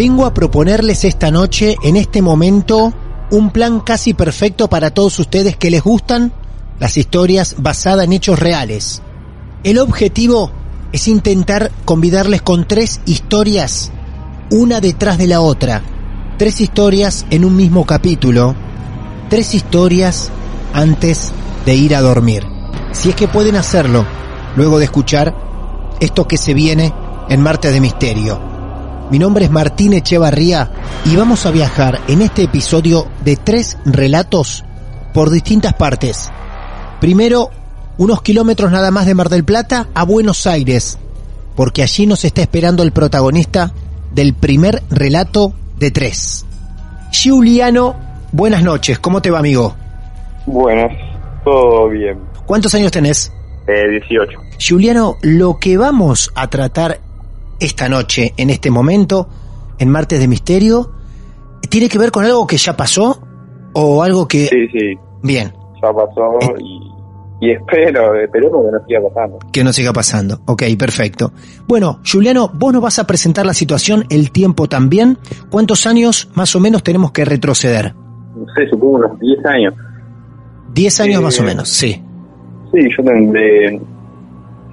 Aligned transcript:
Vengo 0.00 0.24
a 0.24 0.32
proponerles 0.32 1.04
esta 1.04 1.30
noche, 1.30 1.76
en 1.82 1.94
este 1.94 2.22
momento, 2.22 2.90
un 3.32 3.50
plan 3.50 3.80
casi 3.80 4.14
perfecto 4.14 4.66
para 4.66 4.92
todos 4.92 5.18
ustedes 5.18 5.58
que 5.58 5.70
les 5.70 5.82
gustan 5.82 6.32
las 6.78 6.96
historias 6.96 7.56
basadas 7.58 8.06
en 8.06 8.14
hechos 8.14 8.38
reales. 8.38 9.02
El 9.62 9.78
objetivo 9.78 10.52
es 10.90 11.06
intentar 11.06 11.70
convidarles 11.84 12.40
con 12.40 12.66
tres 12.66 13.02
historias, 13.04 13.92
una 14.50 14.80
detrás 14.80 15.18
de 15.18 15.26
la 15.26 15.42
otra. 15.42 15.82
Tres 16.38 16.62
historias 16.62 17.26
en 17.28 17.44
un 17.44 17.54
mismo 17.54 17.84
capítulo. 17.84 18.54
Tres 19.28 19.52
historias 19.52 20.30
antes 20.72 21.30
de 21.66 21.74
ir 21.74 21.94
a 21.94 22.00
dormir. 22.00 22.46
Si 22.92 23.10
es 23.10 23.14
que 23.14 23.28
pueden 23.28 23.56
hacerlo, 23.56 24.06
luego 24.56 24.78
de 24.78 24.86
escuchar 24.86 25.36
esto 26.00 26.26
que 26.26 26.38
se 26.38 26.54
viene 26.54 26.90
en 27.28 27.42
Marte 27.42 27.70
de 27.70 27.82
Misterio. 27.82 28.49
Mi 29.10 29.18
nombre 29.18 29.44
es 29.44 29.50
Martín 29.50 29.92
Echevarría 29.92 30.70
y 31.04 31.16
vamos 31.16 31.44
a 31.44 31.50
viajar 31.50 31.98
en 32.06 32.22
este 32.22 32.44
episodio 32.44 33.08
de 33.24 33.34
tres 33.34 33.76
relatos 33.84 34.64
por 35.12 35.30
distintas 35.30 35.74
partes. 35.74 36.30
Primero, 37.00 37.50
unos 37.98 38.22
kilómetros 38.22 38.70
nada 38.70 38.92
más 38.92 39.06
de 39.06 39.16
Mar 39.16 39.28
del 39.28 39.42
Plata 39.42 39.88
a 39.94 40.04
Buenos 40.04 40.46
Aires, 40.46 40.96
porque 41.56 41.82
allí 41.82 42.06
nos 42.06 42.24
está 42.24 42.42
esperando 42.42 42.84
el 42.84 42.92
protagonista 42.92 43.72
del 44.12 44.32
primer 44.32 44.80
relato 44.90 45.54
de 45.76 45.90
tres. 45.90 46.46
Giuliano, 47.10 47.96
buenas 48.30 48.62
noches, 48.62 49.00
¿cómo 49.00 49.20
te 49.20 49.32
va 49.32 49.40
amigo? 49.40 49.74
Buenas, 50.46 50.92
todo 51.42 51.88
bien. 51.88 52.16
¿Cuántos 52.46 52.72
años 52.76 52.92
tenés? 52.92 53.32
Eh, 53.66 53.90
18. 54.08 54.38
Giuliano, 54.56 55.16
lo 55.22 55.58
que 55.58 55.76
vamos 55.76 56.30
a 56.36 56.48
tratar 56.48 57.00
esta 57.60 57.88
noche, 57.88 58.32
en 58.36 58.50
este 58.50 58.70
momento, 58.70 59.28
en 59.78 59.90
Martes 59.90 60.18
de 60.20 60.28
Misterio, 60.28 60.90
¿tiene 61.68 61.88
que 61.88 61.98
ver 61.98 62.10
con 62.10 62.24
algo 62.24 62.46
que 62.46 62.56
ya 62.56 62.76
pasó 62.76 63.20
o 63.74 64.02
algo 64.02 64.26
que... 64.26 64.46
Sí, 64.46 64.66
sí, 64.72 64.98
Bien, 65.22 65.52
ya 65.82 65.92
pasó 65.92 66.38
Eh. 66.56 66.62
y, 67.40 67.46
y 67.46 67.50
espero, 67.52 68.14
esperemos 68.14 68.64
que 68.64 68.72
no 68.72 68.86
siga 68.86 69.00
pasando. 69.08 69.38
que 69.52 69.64
no 69.64 69.72
siga 69.72 69.92
pasando. 69.92 70.40
Ok, 70.46 70.62
perfecto. 70.78 71.32
Bueno, 71.68 72.00
Juliano, 72.10 72.50
vos 72.54 72.72
nos 72.72 72.82
vas 72.82 72.98
a 72.98 73.06
presentar 73.06 73.44
la 73.46 73.54
situación, 73.54 74.04
el 74.10 74.30
tiempo 74.30 74.66
también. 74.68 75.18
¿Cuántos 75.50 75.86
años 75.86 76.30
más 76.34 76.54
o 76.56 76.60
menos 76.60 76.82
tenemos 76.82 77.12
que 77.12 77.24
retroceder? 77.24 77.94
No 77.94 78.46
sé, 78.54 78.68
supongo 78.70 78.96
unos 78.96 79.18
10 79.20 79.44
años. 79.46 79.74
Diez 80.72 81.00
años 81.00 81.20
Eh, 81.20 81.24
más 81.24 81.40
o 81.40 81.42
menos, 81.42 81.68
sí. 81.68 82.02
Sí, 82.72 82.80
yo 82.96 83.04
tendré 83.04 83.80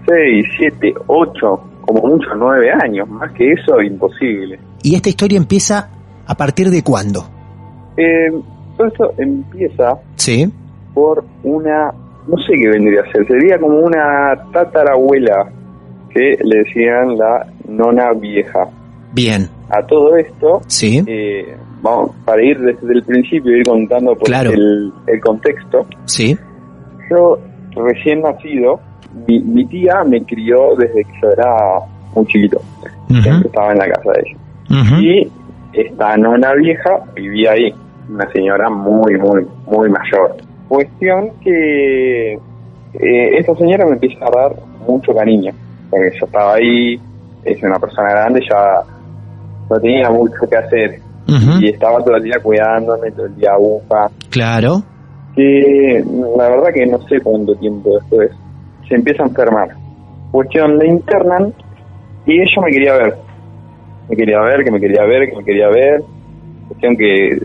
6, 0.07 0.45
7, 0.59 0.93
8, 1.07 1.61
como 1.87 2.07
mucho 2.07 2.27
9 2.35 2.69
años. 2.83 3.07
Más 3.09 3.31
que 3.33 3.51
eso, 3.53 3.81
imposible. 3.81 4.59
¿Y 4.83 4.95
esta 4.95 5.09
historia 5.09 5.37
empieza 5.37 5.89
a 6.27 6.35
partir 6.35 6.69
de 6.69 6.83
cuándo? 6.83 7.21
Eh, 7.97 8.29
todo 8.77 8.87
esto 8.87 9.13
empieza 9.17 9.97
Sí. 10.15 10.51
por 10.93 11.23
una, 11.43 11.91
no 12.27 12.37
sé 12.45 12.53
qué 12.61 12.69
vendría 12.69 13.01
a 13.01 13.11
ser, 13.11 13.25
sería 13.27 13.57
como 13.59 13.79
una 13.79 14.35
tatarabuela 14.53 15.49
que 16.13 16.37
le 16.43 16.59
decían 16.59 17.17
la 17.17 17.47
nona 17.67 18.11
vieja. 18.13 18.67
Bien, 19.13 19.49
A 19.69 19.81
todo 19.87 20.15
esto, 20.17 20.61
sí. 20.67 21.03
eh, 21.07 21.55
vamos, 21.81 22.11
para 22.25 22.43
ir 22.43 22.59
desde 22.59 22.93
el 22.93 23.03
principio, 23.03 23.55
ir 23.57 23.63
contando 23.65 24.13
pues, 24.15 24.29
Claro. 24.29 24.51
el, 24.51 24.91
el 25.07 25.21
contexto, 25.21 25.85
Sí. 26.05 26.37
yo 27.09 27.39
recién 27.75 28.21
nacido, 28.21 28.79
mi, 29.27 29.39
mi 29.39 29.65
tía 29.65 30.03
me 30.05 30.23
crió 30.23 30.75
desde 30.77 31.03
que 31.03 31.13
yo 31.21 31.29
era 31.31 31.55
muy 32.15 32.25
chiquito, 32.27 32.61
siempre 33.07 33.31
Ujú, 33.31 33.47
estaba 33.47 33.71
en 33.71 33.77
la 33.79 33.87
casa 33.89 34.11
de 34.11 34.19
ella. 34.29 34.99
Y 35.01 35.31
esta 35.73 36.17
nona 36.17 36.53
vieja 36.53 36.99
vivía 37.15 37.51
ahí, 37.51 37.73
una 38.09 38.29
señora 38.31 38.69
muy, 38.69 39.15
muy, 39.17 39.45
muy 39.65 39.89
mayor. 39.89 40.35
Cuestión 40.67 41.29
que 41.43 42.33
eh, 42.33 43.37
esta 43.37 43.55
señora 43.55 43.85
me 43.85 43.93
empieza 43.93 44.25
a 44.25 44.31
dar 44.31 44.55
mucho 44.87 45.13
cariño, 45.13 45.51
porque 45.89 46.11
yo 46.19 46.25
estaba 46.25 46.55
ahí, 46.55 46.99
es 47.43 47.61
una 47.63 47.79
persona 47.79 48.09
grande, 48.09 48.41
ya 48.49 48.81
no 49.69 49.79
tenía 49.79 50.09
mucho 50.09 50.33
que 50.49 50.55
hacer 50.57 50.99
y 51.59 51.69
estaba 51.69 52.01
todo 52.03 52.15
el 52.15 52.23
día 52.23 52.39
cuidándome, 52.41 53.11
todo 53.11 53.25
el 53.25 53.35
día 53.35 53.51
aguja, 53.51 54.09
Claro. 54.29 54.81
que 55.35 56.01
la 56.37 56.49
verdad 56.49 56.69
que 56.73 56.85
no 56.85 56.99
sé 57.07 57.19
cuánto 57.21 57.53
tiempo 57.55 57.89
después 57.99 58.31
se 58.87 58.95
empieza 58.95 59.23
a 59.23 59.27
enfermar. 59.27 59.69
Cuestión, 60.31 60.77
le 60.77 60.87
internan 60.87 61.53
y 62.25 62.41
ella 62.41 62.61
me 62.65 62.71
quería 62.71 62.93
ver. 62.93 63.15
Me 64.09 64.15
quería 64.15 64.39
ver, 64.41 64.63
que 64.63 64.71
me 64.71 64.79
quería 64.79 65.03
ver, 65.03 65.29
que 65.29 65.35
me 65.37 65.43
quería 65.43 65.67
ver. 65.69 66.01
Cuestión 66.67 66.95
que 66.97 67.39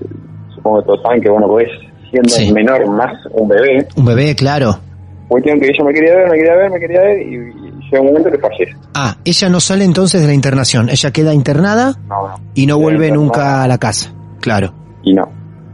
supongo 0.54 0.80
que 0.80 0.86
todos 0.86 1.02
saben 1.02 1.20
que, 1.20 1.28
bueno, 1.30 1.46
pues 1.48 1.68
siendo 2.10 2.28
Sí. 2.28 2.52
menor 2.52 2.86
más 2.90 3.12
un 3.32 3.48
bebé. 3.48 3.86
Un 3.96 4.04
bebé, 4.04 4.34
claro. 4.34 4.76
Cuestión 5.28 5.58
que 5.60 5.66
ella 5.66 5.84
me 5.84 5.92
quería 5.94 6.14
ver, 6.16 6.30
me 6.30 6.36
quería 6.36 6.54
ver, 6.56 6.70
me 6.70 6.80
quería 6.80 7.00
ver 7.00 7.22
y, 7.22 7.34
y 7.34 7.90
llega 7.90 8.00
un 8.00 8.06
momento 8.08 8.30
que 8.30 8.38
fallece. 8.38 8.76
Ah, 8.94 9.16
ella 9.24 9.48
no 9.48 9.60
sale 9.60 9.84
entonces 9.84 10.20
de 10.20 10.26
la 10.26 10.34
internación. 10.34 10.88
Ella 10.90 11.10
queda 11.10 11.32
internada 11.32 11.94
No, 12.08 12.28
no. 12.28 12.34
y 12.54 12.66
no 12.66 12.78
vuelve 12.78 13.06
internada. 13.08 13.24
nunca 13.24 13.62
a 13.64 13.68
la 13.68 13.78
casa. 13.78 14.12
Claro. 14.40 14.74
y 15.04 15.14
no. 15.14 15.22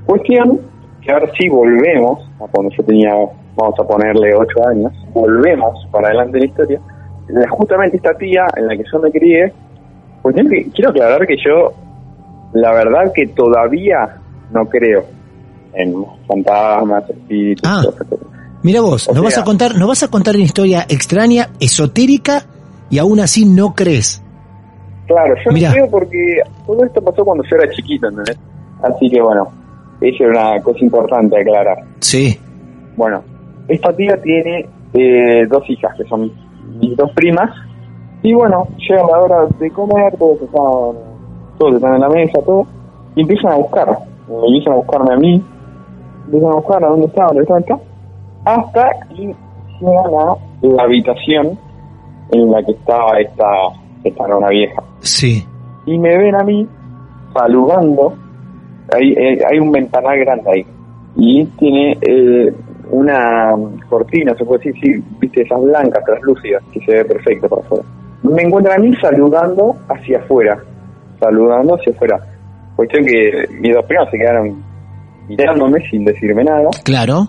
Cuestión 0.06 0.60
que 1.02 1.10
ahora 1.12 1.26
sí 1.38 1.48
volvemos 1.48 2.20
a 2.40 2.46
cuando 2.50 2.70
yo 2.76 2.84
tenía, 2.84 3.10
vamos 3.58 3.78
a 3.78 3.84
ponerle 3.84 4.34
8 4.34 4.68
años, 4.68 4.92
volvemos 5.12 5.86
para 5.90 6.08
adelante 6.08 6.38
en 6.38 6.44
la 6.44 6.46
historia. 6.46 6.80
Justamente 7.50 7.96
esta 7.96 8.14
tía 8.14 8.46
en 8.56 8.66
la 8.66 8.76
que 8.76 8.84
yo 8.90 8.98
me 9.00 9.10
crié, 9.10 9.52
que 10.24 10.70
quiero 10.74 10.90
aclarar 10.90 11.26
que 11.26 11.36
yo, 11.44 11.72
la 12.54 12.72
verdad 12.72 13.12
que 13.14 13.26
todavía 13.28 14.16
no 14.52 14.64
creo 14.66 15.04
en 15.74 16.04
fantasmas, 16.26 17.08
espíritus, 17.10 17.68
Ah. 17.68 17.82
Mira 18.62 18.80
vos, 18.80 19.08
nos 19.12 19.22
vas 19.22 19.38
a 19.38 19.44
contar, 19.44 19.76
nos 19.76 19.86
vas 19.86 20.02
a 20.02 20.08
contar 20.08 20.34
una 20.34 20.44
historia 20.44 20.84
extraña, 20.88 21.50
esotérica 21.60 22.44
y 22.90 22.98
aún 22.98 23.20
así 23.20 23.44
no 23.44 23.74
crees. 23.74 24.22
Claro, 25.06 25.34
yo 25.44 25.52
Mirá. 25.52 25.68
no 25.68 25.74
creo 25.74 25.90
porque 25.90 26.40
todo 26.66 26.84
esto 26.84 27.00
pasó 27.00 27.24
cuando 27.24 27.44
yo 27.44 27.56
era 27.56 27.70
chiquito, 27.70 28.08
¿entendés? 28.08 28.38
Así 28.82 29.08
que 29.08 29.20
bueno, 29.20 29.48
eso 30.00 30.24
era 30.24 30.52
una 30.52 30.62
cosa 30.62 30.78
importante 30.80 31.40
aclarar. 31.40 31.78
Sí. 32.00 32.38
Bueno, 32.96 33.22
esta 33.68 33.92
tía 33.94 34.20
tiene 34.22 34.66
eh, 34.94 35.46
dos 35.48 35.62
hijas 35.68 35.94
que 35.96 36.04
son 36.04 36.32
mis 36.80 36.96
dos 36.96 37.10
primas. 37.12 37.50
Y 38.22 38.34
bueno, 38.34 38.66
llega 38.78 39.02
la 39.06 39.20
hora 39.20 39.46
de 39.60 39.70
comer, 39.70 40.16
todos 40.18 40.42
estaban 40.42 41.08
todos 41.58 41.74
están 41.74 41.94
en 41.96 42.00
la 42.00 42.08
mesa, 42.08 42.40
todo, 42.44 42.66
y 43.16 43.22
empiezan 43.22 43.52
a 43.52 43.56
buscar, 43.56 43.88
me 44.28 44.34
empiezan 44.34 44.72
a 44.72 44.76
buscarme 44.76 45.12
a 45.12 45.16
mí, 45.16 45.44
empiezan 46.26 46.50
a 46.50 46.54
buscar 46.54 46.84
a 46.84 46.88
dónde 46.88 47.06
está, 47.06 47.26
dónde 47.26 47.42
está, 47.42 47.56
acá, 47.56 47.78
hasta 48.44 48.90
que 49.08 49.34
llegan 49.80 50.14
a 50.14 50.36
la 50.62 50.82
habitación 50.84 51.58
en 52.30 52.50
la 52.50 52.62
que 52.62 52.72
estaba 52.72 53.18
esta, 53.18 53.46
esta 54.04 54.28
nona 54.28 54.48
vieja. 54.48 54.82
Sí. 55.00 55.44
Y 55.86 55.98
me 55.98 56.16
ven 56.16 56.34
a 56.34 56.44
mí 56.44 56.66
saludando, 57.34 58.14
hay, 58.94 59.12
eh, 59.12 59.38
hay 59.50 59.58
un 59.58 59.72
ventanal 59.72 60.18
grande 60.18 60.50
ahí, 60.50 60.66
y 61.16 61.44
tiene 61.58 61.98
eh, 62.02 62.54
una 62.90 63.52
cortina, 63.88 64.34
se 64.36 64.44
puede 64.44 64.64
decir, 64.64 64.74
sí, 64.82 65.04
viste, 65.20 65.42
esas 65.42 65.60
blancas, 65.62 66.04
translúcidas, 66.04 66.62
que 66.72 66.80
se 66.80 66.92
ve 66.92 67.04
perfecto 67.04 67.48
para 67.48 67.62
afuera. 67.62 67.84
Me 68.22 68.42
encuentran 68.42 68.80
a 68.80 68.82
mí 68.82 68.92
saludando 69.00 69.76
hacia 69.88 70.18
afuera, 70.18 70.58
saludando 71.20 71.74
hacia 71.74 71.92
afuera. 71.92 72.18
Cuestión 72.76 73.04
que 73.04 73.46
mis 73.60 73.74
dos 73.74 73.84
primos 73.86 74.08
se 74.10 74.18
quedaron 74.18 74.62
mirándome 75.28 75.80
sin 75.90 76.04
decirme 76.04 76.44
nada, 76.44 76.68
Claro. 76.84 77.26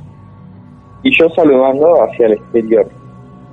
y 1.04 1.12
yo 1.18 1.30
saludando 1.30 2.04
hacia 2.04 2.28
el 2.28 2.34
exterior. 2.34 2.88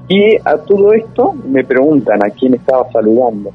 Y 0.09 0.37
a 0.45 0.57
todo 0.67 0.93
esto 0.93 1.35
me 1.49 1.65
preguntan 1.65 2.19
a 2.25 2.31
quién 2.31 2.55
estaba 2.55 2.89
saludando. 2.93 3.51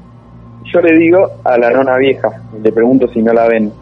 Yo 0.64 0.80
le 0.80 0.96
digo 0.98 1.18
a 1.44 1.56
la 1.58 1.70
nona 1.70 1.96
vieja, 1.96 2.28
le 2.62 2.70
pregunto 2.72 3.08
si 3.08 3.22
no 3.22 3.32
la 3.32 3.48
ven 3.48 3.72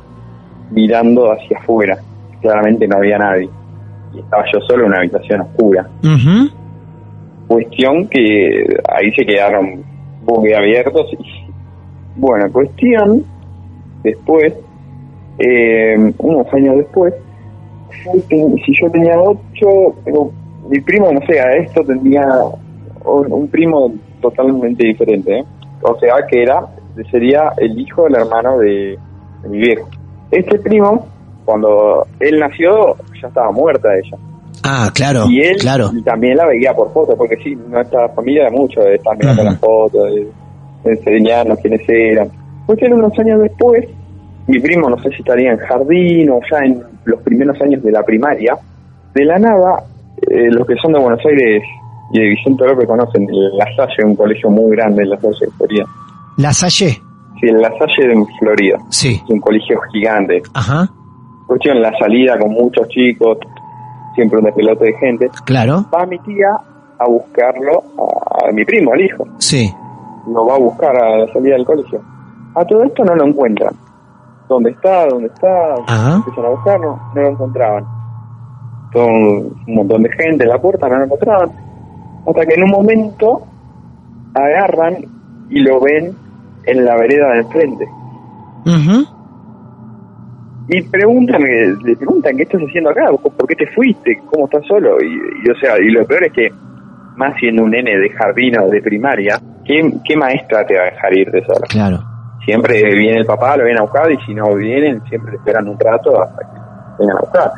mirando 0.71 1.33
hacia 1.33 1.59
afuera. 1.59 1.99
Claramente 2.41 2.87
no 2.87 2.97
había 2.97 3.19
nadie. 3.19 3.51
Y 4.15 4.21
estaba 4.21 4.45
yo 4.53 4.61
solo 4.61 4.85
en 4.85 4.89
una 4.89 4.99
habitación 4.99 5.41
oscura. 5.43 5.89
Cuestión 7.47 8.07
que 8.09 8.65
ahí 8.89 9.11
se 9.13 9.25
quedaron 9.27 9.85
abiertos 10.55 11.07
y 11.13 11.51
bueno, 12.17 12.51
cuestión 12.53 13.25
después, 14.03 14.55
eh, 15.39 16.13
unos 16.19 16.53
años 16.53 16.77
después, 16.77 17.15
si 18.21 18.75
yo 18.81 18.91
tenía 18.91 19.19
ocho, 19.21 19.97
pero 20.05 20.31
mi 20.69 20.81
primo, 20.81 21.13
no 21.13 21.21
sé, 21.27 21.41
a 21.41 21.57
esto 21.57 21.83
tenía 21.85 22.27
un, 23.05 23.33
un 23.33 23.49
primo 23.49 23.93
totalmente 24.21 24.87
diferente, 24.87 25.39
¿eh? 25.39 25.45
o 25.83 25.99
sea 25.99 26.15
que 26.29 26.43
era, 26.43 26.67
sería 27.11 27.53
el 27.57 27.79
hijo 27.79 28.05
del 28.05 28.17
hermano 28.17 28.59
de, 28.59 28.99
de 29.43 29.49
mi 29.49 29.59
viejo. 29.59 29.89
Este 30.31 30.59
primo, 30.59 31.07
cuando 31.45 32.07
él 32.21 32.39
nació, 32.39 32.97
ya 33.21 33.29
estaba 33.29 33.51
muerta 33.53 33.89
ella. 33.95 34.17
Ah, 34.63 34.91
claro. 34.95 35.25
Y 35.29 35.41
él 35.41 35.57
Claro. 35.59 35.91
también 36.05 36.37
la 36.37 36.47
veía 36.47 36.75
por 36.75 36.93
fotos, 36.93 37.15
porque 37.17 37.37
sí, 37.43 37.57
nuestra 37.69 38.09
familia 38.11 38.43
era 38.43 38.51
mucho 38.51 38.81
de 38.81 38.97
estar 38.97 39.17
mirando 39.17 39.43
Ujú. 39.43 39.51
las 39.51 39.61
fotos, 39.61 40.05
de, 40.15 40.21
de 40.85 40.93
enseñarnos 40.93 41.59
quiénes 41.61 41.81
eran. 41.89 42.29
Cuestión 42.67 42.93
unos 42.93 43.19
años 43.19 43.41
después, 43.41 43.87
mi 44.47 44.59
primo, 44.61 44.89
no 44.91 44.99
sé 45.03 45.09
si 45.11 45.17
estaría 45.17 45.53
en 45.53 45.59
jardín 45.59 46.31
o 46.31 46.41
ya 46.51 46.59
en 46.65 46.83
los 47.05 47.21
primeros 47.23 47.61
años 47.63 47.83
de 47.83 47.91
la 47.91 48.03
primaria, 48.03 48.57
de 49.15 49.25
la 49.25 49.39
nada, 49.39 49.83
eh, 50.29 50.51
los 50.51 50.67
que 50.67 50.75
son 50.77 50.93
de 50.93 51.01
Buenos 51.01 51.21
Aires 51.25 51.63
y 52.13 52.19
de 52.21 52.27
Vicente 52.29 52.67
López 52.67 52.87
conocen 52.87 53.27
La 53.55 53.65
Salle, 53.77 54.05
un 54.05 54.15
colegio 54.17 54.51
muy 54.51 54.77
grande 54.77 55.03
en 55.03 55.11
La 55.11 55.19
Salle 55.21 55.37
de 55.41 55.51
Florida. 55.57 55.85
La 56.37 56.53
Salle. 56.53 56.99
Sí, 57.41 57.49
en 57.49 57.61
La 57.63 57.71
Salle 57.79 58.09
de 58.09 58.25
Florida, 58.39 58.77
Sí. 58.91 59.21
es 59.25 59.31
un 59.31 59.41
colegio 59.41 59.81
gigante. 59.93 60.43
Ajá. 60.55 60.89
Cuestión, 61.51 61.83
la 61.83 61.91
salida 61.99 62.39
con 62.39 62.53
muchos 62.53 62.87
chicos, 62.91 63.39
siempre 64.15 64.39
un 64.39 64.45
despelote 64.45 64.85
de 64.85 64.93
gente. 64.99 65.31
Claro. 65.45 65.85
va 65.93 66.07
mi 66.07 66.17
tía 66.21 66.47
a 66.97 67.09
buscarlo 67.09 67.83
a, 67.99 68.49
a 68.49 68.53
mi 68.53 68.65
primo, 68.65 68.93
al 68.93 69.01
hijo. 69.01 69.27
Sí. 69.39 69.69
Lo 70.33 70.47
va 70.47 70.55
a 70.55 70.59
buscar 70.59 70.97
a 70.97 71.19
la 71.19 71.33
salida 71.33 71.57
del 71.57 71.65
colegio. 71.65 72.01
A 72.55 72.65
todo 72.65 72.85
esto 72.85 73.05
no 73.05 73.17
lo 73.17 73.27
encuentran. 73.27 73.75
¿Dónde 74.49 74.71
está? 74.71 75.09
¿Dónde 75.09 75.27
está? 75.27 75.75
Ajá. 75.89 76.15
Empiezan 76.19 76.45
a 76.45 76.49
buscarlo, 76.51 77.01
no 77.17 77.21
lo 77.21 77.29
encontraban. 77.31 77.85
Todo 78.93 79.07
un 79.07 79.63
un 79.67 79.75
montón 79.75 80.05
de 80.05 80.11
gente 80.11 80.45
en 80.45 80.51
la 80.51 80.59
puerta, 80.59 80.89
no 80.89 80.99
lo 80.99 81.05
encontraban. 81.07 81.51
Hasta 82.29 82.47
que 82.47 82.55
en 82.55 82.63
un 82.63 82.71
momento 82.71 83.43
agarran 84.35 84.99
y 85.49 85.59
lo 85.59 85.81
ven 85.81 86.15
en 86.65 86.85
la 86.85 86.95
vereda 86.95 87.31
del 87.31 87.47
frente. 87.47 87.89
Ujú. 88.67 89.20
Y 90.73 90.83
preguntan, 90.83 91.43
le 91.43 91.97
preguntan, 91.97 92.37
¿qué 92.37 92.45
estás 92.45 92.61
haciendo 92.61 92.91
acá? 92.91 93.07
¿Por 93.11 93.47
qué 93.49 93.57
te 93.57 93.67
fuiste? 93.67 94.21
¿Cómo 94.31 94.45
estás 94.45 94.65
solo? 94.67 94.99
Y, 95.03 95.07
y, 95.45 95.51
o 95.51 95.55
sea, 95.57 95.77
y 95.81 95.91
lo 95.91 96.07
peor 96.07 96.27
es 96.27 96.33
que, 96.33 96.49
más 97.17 97.37
siendo 97.41 97.65
un 97.65 97.73
nene 97.73 97.99
de 97.99 98.09
jardín 98.11 98.57
o 98.57 98.69
de 98.69 98.81
primaria, 98.81 99.37
¿qué, 99.65 99.81
qué 100.05 100.17
maestra 100.17 100.65
te 100.65 100.77
va 100.77 100.83
a 100.83 100.91
dejar 100.91 101.19
irte 101.19 101.45
solo? 101.45 101.67
Claro. 101.69 101.99
Siempre 102.45 102.85
viene 102.95 103.19
el 103.19 103.27
papá, 103.27 103.57
lo 103.57 103.65
viene 103.65 103.81
a 103.81 103.83
buscar, 103.83 104.13
y 104.13 104.17
si 104.25 104.33
no 104.33 104.55
vienen, 104.55 105.03
siempre 105.09 105.35
esperan 105.35 105.67
un 105.67 105.79
rato 105.79 106.23
hasta 106.23 106.39
que 106.39 107.01
vengan 107.01 107.17
a 107.17 107.21
buscar. 107.21 107.51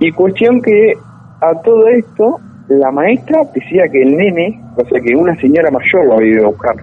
Y 0.00 0.12
cuestión 0.12 0.60
que, 0.60 0.92
a 1.40 1.54
todo 1.62 1.88
esto, 1.88 2.38
la 2.68 2.90
maestra 2.90 3.44
decía 3.54 3.88
que 3.90 4.02
el 4.02 4.14
nene, 4.14 4.62
o 4.76 4.84
sea, 4.84 5.00
que 5.00 5.16
una 5.16 5.34
señora 5.36 5.70
mayor 5.70 6.04
lo 6.04 6.18
había 6.18 6.34
ido 6.34 6.44
a 6.44 6.50
buscar. 6.50 6.76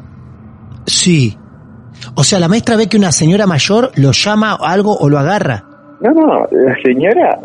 Sí. 0.87 1.37
O 2.15 2.23
sea, 2.23 2.39
la 2.39 2.47
maestra 2.47 2.75
ve 2.75 2.87
que 2.87 2.97
una 2.97 3.11
señora 3.11 3.45
mayor 3.47 3.91
lo 3.95 4.11
llama 4.11 4.55
o 4.55 4.65
algo 4.65 4.95
o 4.97 5.09
lo 5.09 5.19
agarra. 5.19 5.63
No, 6.01 6.11
no, 6.11 6.45
la 6.51 6.75
señora, 6.83 7.39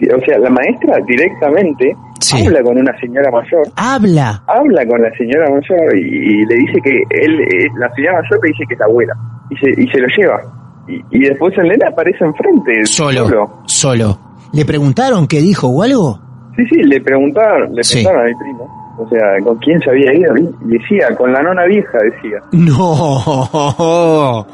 eh, 0.00 0.14
o 0.14 0.20
sea, 0.24 0.38
la 0.38 0.50
maestra 0.50 0.98
directamente 1.06 1.96
Sí. 2.20 2.46
habla 2.46 2.62
con 2.62 2.76
una 2.78 2.96
señora 3.00 3.30
mayor, 3.30 3.62
Habla. 3.76 4.42
habla 4.46 4.86
con 4.86 5.00
la 5.02 5.10
señora 5.16 5.48
mayor 5.50 5.96
y, 5.96 6.00
y 6.42 6.46
le 6.46 6.54
dice 6.56 6.80
que 6.82 6.90
él, 7.10 7.40
eh, 7.40 7.66
la 7.78 7.92
señora 7.94 8.20
mayor 8.22 8.40
le 8.42 8.48
dice 8.50 8.64
que 8.68 8.74
es 8.74 8.80
la 8.80 8.86
abuela 8.86 9.12
y 9.50 9.56
se, 9.56 9.70
y 9.82 9.86
se 9.88 9.98
lo 10.00 10.06
lleva. 10.16 10.40
Y, 10.88 11.16
y 11.16 11.28
después 11.28 11.54
el 11.58 11.68
nene 11.68 11.86
aparece 11.86 12.24
enfrente, 12.24 12.84
Solo. 12.86 13.62
Solo. 13.66 14.18
¿Le 14.52 14.64
preguntaron 14.64 15.26
qué 15.26 15.40
dijo 15.40 15.68
o 15.68 15.82
algo? 15.82 16.18
Sí, 16.56 16.64
sí, 16.70 16.76
le 16.82 17.00
preguntaron, 17.00 17.72
le 17.74 17.84
Sí. 17.84 18.02
preguntaron 18.02 18.22
a 18.22 18.28
mi 18.30 18.34
primo, 18.36 18.77
o 18.98 19.08
sea, 19.08 19.38
con 19.44 19.56
quién 19.58 19.80
se 19.80 19.90
había 19.90 20.12
ido, 20.12 20.34
decía, 20.62 21.08
con 21.16 21.32
la 21.32 21.40
nona 21.42 21.64
vieja, 21.66 21.98
decía. 22.02 22.40
No. 22.52 24.46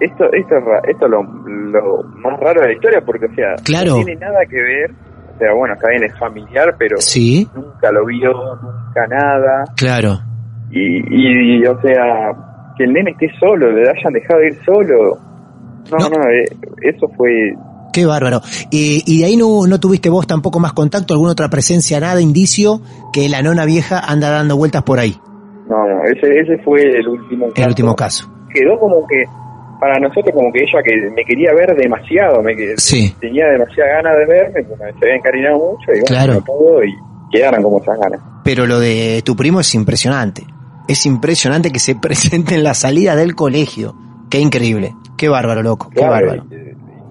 Esto, 0.00 0.24
esto 0.32 0.56
es, 0.56 0.64
esto 0.88 1.04
es 1.06 1.10
lo, 1.10 1.22
lo 1.22 2.02
más 2.16 2.38
raro 2.40 2.60
de 2.62 2.68
la 2.68 2.72
historia 2.72 3.00
porque, 3.04 3.26
o 3.26 3.34
sea, 3.34 3.54
Claro. 3.64 3.96
no 3.98 4.04
tiene 4.04 4.16
nada 4.20 4.38
que 4.48 4.56
ver, 4.56 4.90
o 5.34 5.38
sea, 5.38 5.52
bueno, 5.52 5.74
está 5.74 5.88
bien, 5.90 6.04
es 6.04 6.18
familiar, 6.18 6.74
pero 6.78 6.96
Sí, 7.00 7.46
nunca 7.54 7.92
lo 7.92 8.06
vio, 8.06 8.32
nunca 8.32 9.06
nada, 9.08 9.64
claro. 9.76 10.18
y, 10.70 11.58
y, 11.60 11.66
o 11.66 11.78
sea, 11.82 12.32
que 12.78 12.84
el 12.84 12.92
nene 12.94 13.10
esté 13.10 13.30
solo, 13.38 13.70
le 13.72 13.82
hayan 13.90 14.12
dejado 14.14 14.42
ir 14.42 14.54
solo. 14.64 15.18
No, 15.90 15.98
No. 15.98 16.08
no, 16.18 16.30
eh, 16.30 16.44
eso 16.82 17.08
fue... 17.16 17.54
Qué 17.92 18.06
bárbaro. 18.06 18.40
Y, 18.70 19.02
y 19.06 19.18
de 19.20 19.24
ahí 19.26 19.36
no, 19.36 19.66
no 19.66 19.80
tuviste 19.80 20.08
vos 20.08 20.26
tampoco 20.26 20.60
más 20.60 20.72
contacto, 20.72 21.14
alguna 21.14 21.32
otra 21.32 21.48
presencia, 21.48 21.98
nada, 22.00 22.20
indicio 22.20 22.80
que 23.12 23.28
la 23.28 23.42
nona 23.42 23.64
vieja 23.64 23.98
anda 24.00 24.30
dando 24.30 24.56
vueltas 24.56 24.82
por 24.82 24.98
ahí. 24.98 25.16
No, 25.68 25.76
no, 25.86 26.04
ese, 26.04 26.40
ese 26.40 26.58
fue 26.64 26.82
el 26.82 27.06
último 27.08 27.46
caso. 27.48 27.62
El 27.62 27.68
último 27.68 27.96
caso. 27.96 28.30
Quedó 28.52 28.78
como 28.78 29.06
que, 29.06 29.24
para 29.80 29.98
nosotros 30.00 30.34
como 30.34 30.52
que 30.52 30.60
ella 30.60 30.82
que 30.84 31.10
me 31.14 31.24
quería 31.24 31.52
ver 31.54 31.74
demasiado, 31.76 32.42
me 32.42 32.54
que 32.56 32.74
Sí. 32.76 33.14
tenía 33.20 33.46
demasiada 33.48 34.02
ganas 34.02 34.16
de 34.18 34.26
verme, 34.26 34.64
se 34.64 35.04
había 35.04 35.16
encariñado 35.16 35.58
mucho, 35.58 35.84
y 35.88 36.00
bueno, 36.00 36.04
Claro. 36.06 36.34
no 36.34 36.44
pudo, 36.44 36.84
y 36.84 36.92
quedaron 37.32 37.62
como 37.62 37.80
esas 37.80 37.98
ganas. 37.98 38.20
Pero 38.44 38.66
lo 38.66 38.80
de 38.80 39.22
tu 39.24 39.36
primo 39.36 39.60
es 39.60 39.74
impresionante. 39.74 40.44
Es 40.88 41.06
impresionante 41.06 41.70
que 41.70 41.78
se 41.78 41.94
presente 42.00 42.54
en 42.56 42.64
la 42.64 42.74
salida 42.74 43.14
del 43.14 43.34
colegio. 43.36 43.94
Qué 44.28 44.38
increíble. 44.40 44.94
Qué 45.16 45.28
bárbaro, 45.28 45.62
loco. 45.62 45.88
Qué 45.90 45.96
Claro, 45.96 46.12
bárbaro. 46.12 46.44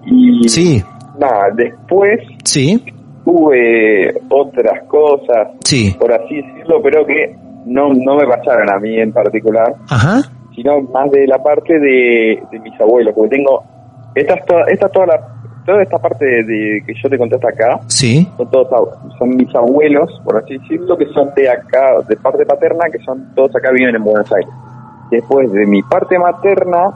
Y 0.06 0.48
Sí, 0.48 0.82
nada, 1.18 1.50
después 1.54 2.20
sí, 2.44 2.82
tuve 3.24 4.14
otras 4.28 4.82
cosas, 4.88 5.48
sí. 5.64 5.94
por 5.98 6.12
así 6.12 6.36
decirlo, 6.42 6.80
pero 6.82 7.04
que 7.06 7.34
no, 7.66 7.92
no 7.92 8.16
me 8.16 8.26
pasaron 8.26 8.70
a 8.70 8.78
mí 8.78 8.98
en 8.98 9.12
particular, 9.12 9.74
Ajá. 9.88 10.22
sino 10.54 10.80
más 10.82 11.10
de 11.10 11.26
la 11.26 11.42
parte 11.42 11.78
de, 11.78 12.42
de 12.50 12.58
mis 12.60 12.80
abuelos, 12.80 13.14
porque 13.14 13.36
tengo, 13.36 13.62
esta 14.14 14.34
es 14.34 14.44
toda, 14.46 14.62
esta 14.68 14.86
es 14.86 14.92
toda, 14.92 15.06
la, 15.06 15.20
toda 15.66 15.82
esta 15.82 15.98
parte 15.98 16.24
de, 16.24 16.42
de 16.44 16.82
que 16.86 16.94
yo 17.02 17.08
te 17.10 17.18
conté 17.18 17.34
hasta 17.36 17.48
acá, 17.50 17.80
Sí. 17.88 18.26
son 18.36 18.50
todos 18.50 18.68
son 19.18 19.36
mis 19.36 19.54
abuelos, 19.54 20.10
por 20.24 20.38
así 20.38 20.56
decirlo, 20.58 20.96
que 20.96 21.06
son 21.12 21.28
de 21.36 21.48
acá, 21.50 21.96
de 22.08 22.16
parte 22.16 22.46
paterna, 22.46 22.86
que 22.90 22.98
son 23.04 23.32
todos 23.34 23.54
acá 23.54 23.70
viven 23.70 23.94
en 23.94 24.02
Buenos 24.02 24.32
Aires. 24.32 24.50
Después 25.10 25.52
de 25.52 25.66
mi 25.66 25.82
parte 25.82 26.18
materna, 26.18 26.90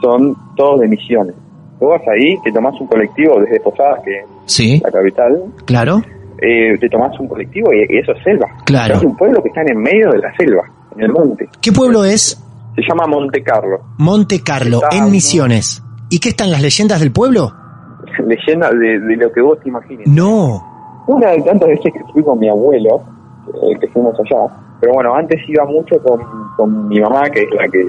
son 0.00 0.34
todos 0.56 0.80
de 0.80 0.88
Misiones. 0.88 1.34
Vos 1.82 1.98
vas 1.98 2.08
ahí, 2.08 2.36
te 2.44 2.52
tomás 2.52 2.80
un 2.80 2.86
colectivo 2.86 3.40
desde 3.40 3.58
Posadas, 3.60 4.00
que 4.04 4.18
es 4.46 4.82
la 4.82 4.90
capital, 4.90 5.42
Claro. 5.64 6.00
eh, 6.40 6.78
te 6.78 6.88
tomás 6.88 7.18
un 7.18 7.26
colectivo 7.28 7.72
y, 7.72 7.78
y 7.94 7.98
eso 7.98 8.12
es 8.12 8.22
selva. 8.22 8.46
Claro. 8.64 8.94
Es 8.96 9.02
un 9.02 9.16
pueblo 9.16 9.42
que 9.42 9.48
está 9.48 9.62
en 9.62 9.70
el 9.70 9.76
medio 9.76 10.10
de 10.10 10.18
la 10.18 10.32
selva, 10.36 10.62
en 10.96 11.02
el 11.02 11.12
monte. 11.12 11.48
¿Qué 11.60 11.72
pueblo 11.72 12.04
es? 12.04 12.38
Se 12.76 12.82
llama 12.88 13.06
Monte 13.06 13.42
Carlo. 13.42 13.80
Monte 13.98 14.40
Carlo, 14.42 14.80
Está, 14.82 14.96
en. 14.96 15.10
Misiones. 15.10 15.82
¿Y 16.08 16.20
qué 16.20 16.28
están 16.30 16.50
las 16.50 16.62
leyendas 16.62 17.00
del 17.00 17.12
pueblo? 17.12 17.52
Leyenda 18.26 18.70
de, 18.70 19.00
de 19.00 19.16
lo 19.16 19.32
que 19.32 19.40
vos 19.40 19.58
te 19.60 19.68
imagines. 19.68 20.06
No. 20.06 21.02
Una 21.08 21.30
de 21.32 21.42
tantas 21.42 21.68
veces 21.68 21.92
que 21.92 22.00
fui 22.12 22.22
con 22.22 22.38
mi 22.38 22.48
abuelo, 22.48 23.02
eh, 23.48 23.76
que 23.80 23.88
fuimos 23.88 24.14
allá, 24.20 24.46
pero 24.80 24.92
bueno, 24.94 25.14
antes 25.14 25.40
iba 25.48 25.64
mucho 25.64 25.98
con, 26.02 26.20
con 26.56 26.88
mi 26.88 27.00
mamá, 27.00 27.28
que 27.30 27.40
es 27.42 27.48
la 27.54 27.66
que, 27.68 27.84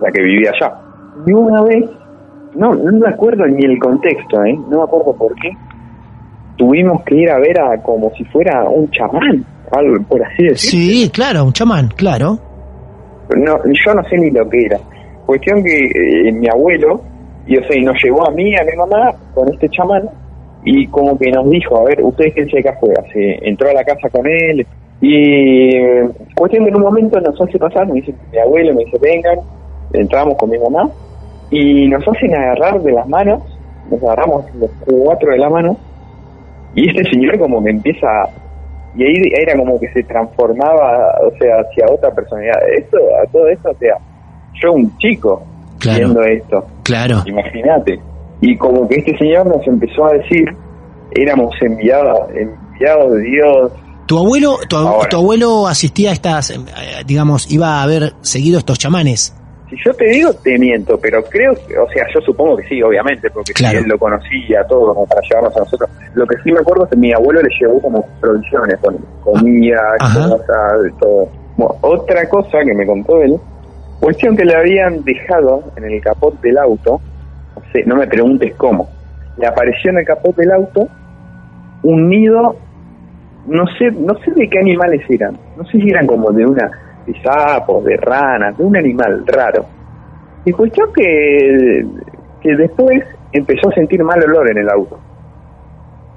la 0.00 0.10
que 0.10 0.22
vivía 0.22 0.50
allá. 0.50 0.74
Y 1.26 1.32
una 1.32 1.62
vez, 1.62 1.88
no, 2.54 2.74
no 2.74 2.98
me 2.98 3.08
acuerdo 3.08 3.46
ni 3.46 3.64
el 3.64 3.78
contexto, 3.78 4.44
¿eh? 4.44 4.58
No 4.68 4.78
me 4.78 4.82
acuerdo 4.84 5.14
por 5.16 5.34
qué. 5.36 5.50
Tuvimos 6.56 7.02
que 7.04 7.14
ir 7.14 7.30
a 7.30 7.38
ver 7.38 7.60
a 7.60 7.80
como 7.82 8.10
si 8.16 8.24
fuera 8.24 8.68
un 8.68 8.90
chamán, 8.90 9.44
algo 9.70 10.02
por 10.08 10.24
así 10.24 10.44
decirlo. 10.44 10.56
Sí, 10.56 11.10
claro, 11.10 11.44
un 11.44 11.52
chamán, 11.52 11.88
claro. 11.96 12.38
No, 13.36 13.56
yo 13.64 13.94
no 13.94 14.02
sé 14.08 14.16
ni 14.16 14.30
lo 14.30 14.48
que 14.48 14.64
era. 14.64 14.78
Cuestión 15.26 15.62
que 15.62 15.76
eh, 15.76 16.32
mi 16.32 16.48
abuelo, 16.48 17.02
y 17.46 17.58
o 17.58 17.64
sea, 17.64 17.76
y 17.76 17.82
nos 17.82 17.96
llevó 18.02 18.26
a 18.26 18.30
mí 18.32 18.56
a 18.56 18.64
mi 18.64 18.76
mamá 18.76 19.12
con 19.34 19.52
este 19.52 19.68
chamán 19.68 20.08
y 20.64 20.86
como 20.88 21.16
que 21.16 21.30
nos 21.30 21.48
dijo, 21.50 21.78
a 21.78 21.84
ver, 21.84 22.02
ustedes 22.02 22.34
quédense 22.34 22.58
acá 22.58 22.70
afuera. 22.70 23.02
Se 23.12 23.48
entró 23.48 23.68
a 23.68 23.74
la 23.74 23.84
casa 23.84 24.08
con 24.10 24.26
él 24.26 24.66
y 25.00 25.76
eh, 25.76 26.08
cuestión 26.34 26.64
que 26.64 26.70
en 26.70 26.76
un 26.76 26.82
momento 26.82 27.20
nos 27.20 27.40
hace 27.40 27.58
pasar, 27.58 27.86
me 27.86 28.00
dice 28.00 28.12
mi 28.32 28.38
abuelo, 28.38 28.74
me 28.74 28.84
dice, 28.84 28.98
vengan, 29.00 29.38
entramos 29.92 30.36
con 30.36 30.50
mi 30.50 30.58
mamá 30.58 30.90
y 31.50 31.88
nos 31.88 32.06
hacen 32.06 32.34
agarrar 32.34 32.80
de 32.82 32.92
las 32.92 33.08
manos, 33.08 33.42
nos 33.90 34.02
agarramos 34.02 34.44
los 34.54 34.70
cuatro 34.84 35.30
de 35.32 35.38
la 35.38 35.48
mano 35.48 35.76
y 36.74 36.88
este 36.90 37.10
señor 37.10 37.38
como 37.38 37.62
que 37.64 37.70
empieza 37.70 38.06
y 38.94 39.02
ahí 39.04 39.14
era 39.40 39.56
como 39.56 39.78
que 39.78 39.88
se 39.92 40.02
transformaba, 40.02 41.14
o 41.26 41.30
sea, 41.38 41.56
hacia 41.60 41.86
otra 41.92 42.10
personalidad. 42.10 42.56
Esto, 42.76 42.96
a 43.22 43.30
todo 43.30 43.48
esto, 43.48 43.70
o 43.70 43.74
sea, 43.78 43.96
yo 44.60 44.72
un 44.72 44.96
chico 44.98 45.42
Claro. 45.78 45.98
viendo 45.98 46.22
esto, 46.24 46.66
Claro. 46.82 47.22
imagínate. 47.26 48.00
Y 48.40 48.56
como 48.56 48.88
que 48.88 48.96
este 48.96 49.16
señor 49.18 49.46
nos 49.46 49.64
empezó 49.66 50.06
a 50.06 50.12
decir, 50.14 50.44
éramos 51.12 51.54
enviados, 51.60 52.28
enviados 52.34 53.12
de 53.14 53.20
Dios. 53.22 53.72
Tu 54.06 54.18
abuelo, 54.18 54.56
tu, 54.68 54.76
tu 55.10 55.16
abuelo 55.16 55.66
asistía 55.68 56.10
a 56.10 56.12
estas, 56.14 56.50
eh, 56.50 56.58
digamos, 57.06 57.50
iba 57.52 57.78
a 57.78 57.82
haber 57.82 58.14
seguido 58.22 58.58
estos 58.58 58.78
chamanes. 58.78 59.36
Si 59.68 59.76
yo 59.84 59.92
te 59.94 60.06
digo, 60.06 60.32
te 60.32 60.58
miento, 60.58 60.98
pero 60.98 61.22
creo, 61.24 61.54
que- 61.54 61.78
o 61.78 61.86
sea, 61.90 62.06
yo 62.14 62.20
supongo 62.22 62.56
que 62.56 62.64
sí, 62.68 62.82
obviamente, 62.82 63.28
porque 63.30 63.52
si 63.54 63.64
él 63.66 63.84
lo 63.86 63.98
conocía 63.98 64.64
todo 64.64 64.94
como 64.94 65.06
para 65.06 65.20
llevarnos 65.28 65.54
a 65.56 65.60
nosotros. 65.60 65.90
Lo 66.14 66.26
que 66.26 66.36
sí 66.42 66.50
me 66.52 66.60
acuerdo 66.60 66.84
es 66.84 66.90
que 66.90 66.96
mi 66.96 67.12
abuelo 67.12 67.42
le 67.42 67.50
llevó 67.60 67.80
como 67.82 68.04
provisiones, 68.20 68.78
con 68.78 68.96
comida, 69.22 69.80
Ajá. 70.00 70.28
cosas, 70.30 70.92
todo. 70.98 71.28
Bueno, 71.56 71.74
otra 71.82 72.26
cosa 72.28 72.58
que 72.64 72.72
me 72.72 72.86
contó 72.86 73.20
él, 73.20 73.36
cuestión 74.00 74.36
que 74.36 74.44
le 74.44 74.54
habían 74.54 75.04
dejado 75.04 75.62
en 75.76 75.84
el 75.84 76.00
capot 76.00 76.40
del 76.40 76.56
auto, 76.56 77.00
no 77.54 77.62
sé, 77.72 77.84
no 77.84 77.96
me 77.96 78.06
preguntes 78.06 78.54
cómo, 78.56 78.88
le 79.36 79.46
apareció 79.46 79.90
en 79.90 79.98
el 79.98 80.04
capot 80.06 80.34
del 80.36 80.52
auto 80.52 80.88
un 81.82 82.08
nido, 82.08 82.56
no 83.46 83.66
sé, 83.78 83.90
no 83.92 84.14
sé 84.24 84.30
de 84.32 84.48
qué 84.48 84.58
animales 84.58 85.02
eran, 85.08 85.38
no 85.56 85.64
sé 85.66 85.78
si 85.78 85.90
eran 85.90 86.06
como 86.06 86.30
de 86.32 86.46
una, 86.46 86.70
de 87.12 87.22
sapos, 87.22 87.84
de 87.84 87.96
ranas, 87.96 88.56
de 88.56 88.64
un 88.64 88.76
animal 88.76 89.24
raro. 89.26 89.64
Y 90.44 90.52
cuestión 90.52 90.88
que, 90.94 91.84
que 92.40 92.56
después 92.56 93.02
empezó 93.32 93.68
a 93.70 93.74
sentir 93.74 94.02
mal 94.04 94.22
olor 94.24 94.50
en 94.50 94.58
el 94.58 94.68
auto. 94.70 94.98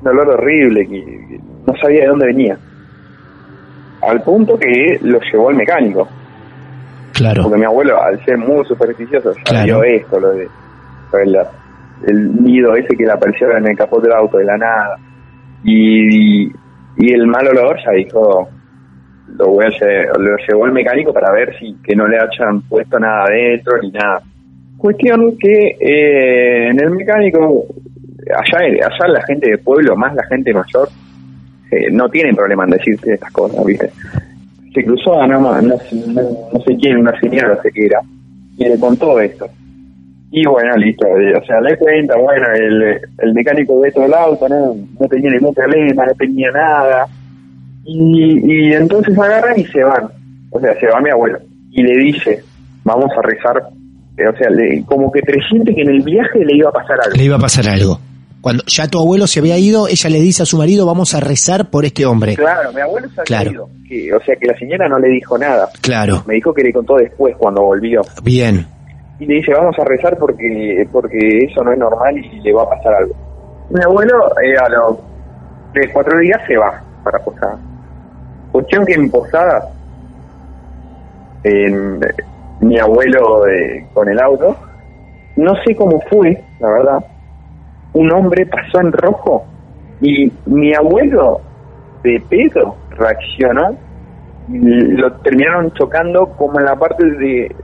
Un 0.01 0.07
olor 0.07 0.29
horrible 0.29 0.88
que, 0.88 1.01
que 1.03 1.39
no 1.67 1.74
sabía 1.81 2.01
de 2.01 2.07
dónde 2.07 2.25
venía. 2.27 2.57
Al 4.01 4.21
punto 4.24 4.57
que 4.57 4.98
lo 5.01 5.19
llevó 5.31 5.50
al 5.50 5.55
mecánico. 5.55 6.07
Claro. 7.13 7.43
Porque 7.43 7.57
mi 7.60 7.65
abuelo, 7.65 8.01
al 8.01 8.24
ser 8.25 8.38
muy 8.38 8.65
supersticioso, 8.65 9.33
ya 9.33 9.43
Claro. 9.43 9.65
vio 9.65 9.83
esto, 9.83 10.19
lo 10.19 10.31
de 10.31 10.48
lo 11.12 11.17
de 11.19 11.25
la- 11.27 11.51
el 12.07 12.43
nido 12.43 12.75
ese 12.75 12.95
que 12.95 13.03
le 13.05 13.12
apareció 13.12 13.55
en 13.55 13.67
el 13.67 13.77
capó 13.77 14.00
del 14.00 14.13
auto 14.13 14.38
de 14.38 14.45
la 14.45 14.57
nada. 14.57 14.98
Y, 15.63 16.48
y 16.48 17.13
el 17.13 17.27
mal 17.27 17.48
olor 17.48 17.77
ya 17.86 17.91
dijo, 17.91 18.48
lo, 19.38 19.47
voy 19.47 19.65
a 19.65 20.17
lo 20.17 20.38
llevó 20.47 20.65
al 20.65 20.71
mecánico 20.71 21.13
para 21.13 21.31
ver 21.31 21.57
si 21.59 21.75
que 21.83 21.95
no 21.95 22.07
le 22.07 22.17
hayan 22.17 22.61
puesto 22.63 23.00
nada 23.00 23.25
adentro 23.25 23.77
ni 23.81 23.91
nada. 23.91 24.21
Cuestión 24.77 25.38
que 25.38 25.77
eh, 25.79 26.69
en 26.69 26.79
el 26.79 26.89
mecánico, 26.91 27.65
allá, 28.27 28.65
allá 28.65 29.07
la 29.07 29.23
gente 29.23 29.51
de 29.51 29.57
pueblo, 29.57 29.95
más 29.95 30.15
la 30.15 30.25
gente 30.25 30.53
mayor, 30.53 30.89
eh, 31.71 31.89
no 31.91 32.09
tienen 32.09 32.35
problema 32.35 32.63
en 32.65 32.71
decirte 32.71 33.13
estas 33.13 33.31
cosas, 33.31 33.63
¿viste? 33.65 33.89
se 34.73 34.83
cruzó 34.83 35.19
a 35.19 35.27
no, 35.27 35.39
no, 35.39 35.61
no, 35.61 35.77
no 36.53 36.59
sé 36.61 36.77
quién, 36.77 36.97
una 36.97 37.17
señora, 37.19 37.55
no 37.55 37.61
sé 37.61 37.71
qué 37.71 37.85
era, 37.85 38.00
y 38.57 38.65
le 38.65 38.79
contó 38.79 39.19
esto. 39.19 39.47
Y 40.31 40.45
bueno, 40.45 40.77
listo, 40.77 41.05
eh, 41.07 41.35
o 41.35 41.43
sea, 41.43 41.59
le 41.59 41.77
cuenta, 41.77 42.15
bueno, 42.15 42.45
el, 42.53 43.00
el 43.17 43.33
mecánico 43.33 43.81
de 43.81 43.91
todo 43.91 44.05
el 44.05 44.13
auto 44.13 44.47
no, 44.47 44.75
no 44.97 45.07
tenía 45.07 45.29
ningún 45.31 45.53
problema, 45.53 46.05
no 46.05 46.13
tenía 46.13 46.50
nada. 46.51 47.05
Y, 47.83 48.69
y 48.69 48.73
entonces 48.73 49.17
agarran 49.17 49.59
y 49.59 49.65
se 49.65 49.83
van. 49.83 50.09
O 50.51 50.59
sea, 50.59 50.73
se 50.79 50.88
va 50.88 51.01
mi 51.01 51.09
abuelo. 51.09 51.39
Y 51.71 51.83
le 51.83 51.97
dice, 52.03 52.43
vamos 52.83 53.09
a 53.17 53.21
rezar. 53.21 53.61
Eh, 54.17 54.27
O 54.27 54.38
sea, 54.38 54.50
le- 54.50 54.83
como 54.85 55.11
que 55.11 55.21
presiente 55.21 55.73
que 55.73 55.81
en 55.81 55.89
el 55.89 56.01
viaje 56.03 56.43
le 56.45 56.55
iba 56.57 56.69
a 56.69 56.73
pasar 56.73 56.97
algo. 57.03 57.15
Le 57.15 57.23
iba 57.23 57.38
a 57.38 57.39
pasar 57.39 57.67
algo. 57.67 58.00
Cuando 58.41 58.63
ya 58.65 58.88
tu 58.88 59.00
abuelo 59.00 59.27
se 59.27 59.39
había 59.39 59.57
ido, 59.57 59.88
ella 59.88 60.09
le 60.09 60.19
dice 60.19 60.43
a 60.43 60.45
su 60.47 60.57
marido, 60.57 60.85
vamos 60.85 61.13
a 61.13 61.19
rezar 61.19 61.69
por 61.69 61.85
este 61.85 62.05
hombre. 62.07 62.35
Claro, 62.35 62.73
mi 62.73 62.81
abuelo 62.81 63.07
se 63.09 63.21
había 63.21 63.23
Claro. 63.25 63.51
ido, 63.51 63.69
que, 63.88 64.13
o 64.13 64.19
sea, 64.23 64.35
que 64.35 64.47
la 64.47 64.57
señora 64.57 64.89
no 64.89 64.97
le 64.97 65.09
dijo 65.09 65.38
nada. 65.38 65.69
Claro. 65.81 66.23
Me 66.27 66.33
dijo 66.35 66.51
que 66.53 66.63
le 66.63 66.73
contó 66.73 66.95
después 66.97 67.35
cuando 67.38 67.61
volvió. 67.61 68.01
Bien. 68.23 68.65
y 69.19 69.25
le 69.27 69.35
dice 69.35 69.51
vamos 69.53 69.75
a 69.77 69.83
rezar 69.85 70.17
porque 70.17 70.88
porque 70.91 71.19
eso 71.47 71.63
no 71.63 71.71
es 71.71 71.77
normal 71.77 72.17
y 72.17 72.39
le 72.41 72.51
va 72.53 72.63
a 72.63 72.69
pasar 72.69 72.95
algo. 72.95 73.13
Mi 73.69 73.79
abuelo 73.83 74.15
eh, 74.43 74.55
a 74.57 74.67
los 74.69 74.97
tres, 75.73 75.91
cuatro 75.93 76.17
días 76.19 76.41
se 76.47 76.57
va 76.57 76.81
para 77.03 77.19
Posada. 77.19 77.59
Cuestión 78.51 78.86
que 78.86 78.93
en 78.93 79.10
Posada, 79.10 79.70
en, 81.43 81.96
eh, 82.03 82.08
mi 82.62 82.77
abuelo 82.79 83.48
eh, 83.48 83.86
con 83.93 84.08
el 84.10 84.20
auto, 84.20 84.55
no 85.38 85.53
sé 85.65 85.75
cómo 85.75 86.00
fue, 86.10 86.43
la 86.60 86.70
verdad, 86.70 87.05
un 87.93 88.12
hombre 88.13 88.46
pasó 88.46 88.79
en 88.81 88.91
rojo 88.91 89.46
y 90.01 90.31
mi 90.46 90.74
abuelo 90.74 91.41
de 92.03 92.22
pedo 92.29 92.75
reaccionó 92.91 93.75
y 94.50 94.58
lo 94.98 95.12
terminaron 95.22 95.72
chocando 95.74 96.25
como 96.38 96.60
en 96.60 96.65
la 96.65 96.75
parte 96.75 97.05
de 97.05 97.55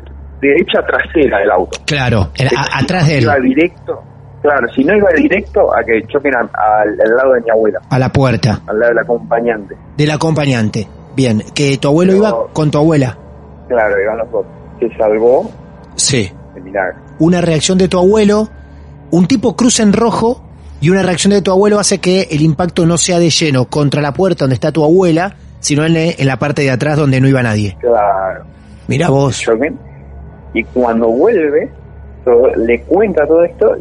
derecha 0.41 0.82
trasera 0.86 1.39
del 1.39 1.51
auto. 1.51 1.77
Claro. 1.86 2.27
el- 2.38 2.48
a- 2.48 2.79
atrás 2.79 3.08
de 3.08 3.17
él. 3.17 3.24
Iba 3.24 3.36
directo, 3.39 4.03
claro, 4.41 4.67
si 4.75 4.84
no 4.84 4.96
iba 4.96 5.10
directo 5.15 5.74
a 5.75 5.84
que 5.84 6.06
choquen 6.08 6.34
a- 6.36 6.50
al, 6.82 6.89
al 7.01 7.15
lado 7.15 7.34
de 7.34 7.41
mi 7.41 7.50
abuela, 7.50 7.79
A 7.89 8.00
la 8.00 8.10
puerta. 8.12 8.62
al 8.67 8.79
lado 8.79 8.89
del 8.94 9.00
acompañante. 9.03 9.75
Del 9.98 10.12
acompañante. 10.12 10.88
Bien. 11.15 11.44
Que 11.56 11.77
tu 11.77 11.88
abuelo 11.88 12.13
Pero- 12.13 12.27
iba 12.27 12.53
con 12.53 12.70
tu 12.72 12.77
abuela. 12.77 13.17
Claro, 13.67 13.96
iban 14.01 14.17
los 14.20 14.32
dos. 14.32 14.46
Se 14.79 14.89
salvó 14.98 15.50
Sí. 15.96 16.32
de 16.56 16.62
milagro. 16.62 16.96
Una 17.20 17.41
reacción 17.41 17.77
de 17.77 17.88
tu 17.88 17.98
abuelo, 17.98 18.48
un 19.12 19.27
tipo 19.27 19.56
cruza 19.56 19.82
en 19.84 19.94
rojo 19.94 20.44
y 20.79 20.89
una 20.91 21.01
reacción 21.01 21.32
de 21.32 21.41
tu 21.41 21.51
abuelo 21.51 21.79
hace 21.79 22.00
que 22.00 22.27
el 22.32 22.41
impacto 22.41 22.86
no 22.86 22.98
sea 22.98 23.17
de 23.20 23.29
lleno 23.32 23.65
contra 23.65 24.01
la 24.01 24.13
puerta 24.13 24.44
donde 24.46 24.53
está 24.53 24.72
tu 24.72 24.84
abuela, 24.84 25.36
sino 25.60 25.84
en, 25.86 25.96
en 25.98 26.27
la 26.27 26.38
parte 26.38 26.62
de 26.62 26.70
atrás 26.70 26.98
donde 26.98 27.20
no 27.20 27.27
iba 27.27 27.41
nadie. 27.41 27.75
Claro. 27.82 28.46
Mira 28.88 29.10
vos. 29.10 29.39
choquen. 29.39 29.77
Y 30.53 30.63
cuando 30.65 31.08
vuelve, 31.10 31.72
le 32.57 32.81
cuenta 32.81 33.25
todo 33.27 33.43
esto 33.43 33.75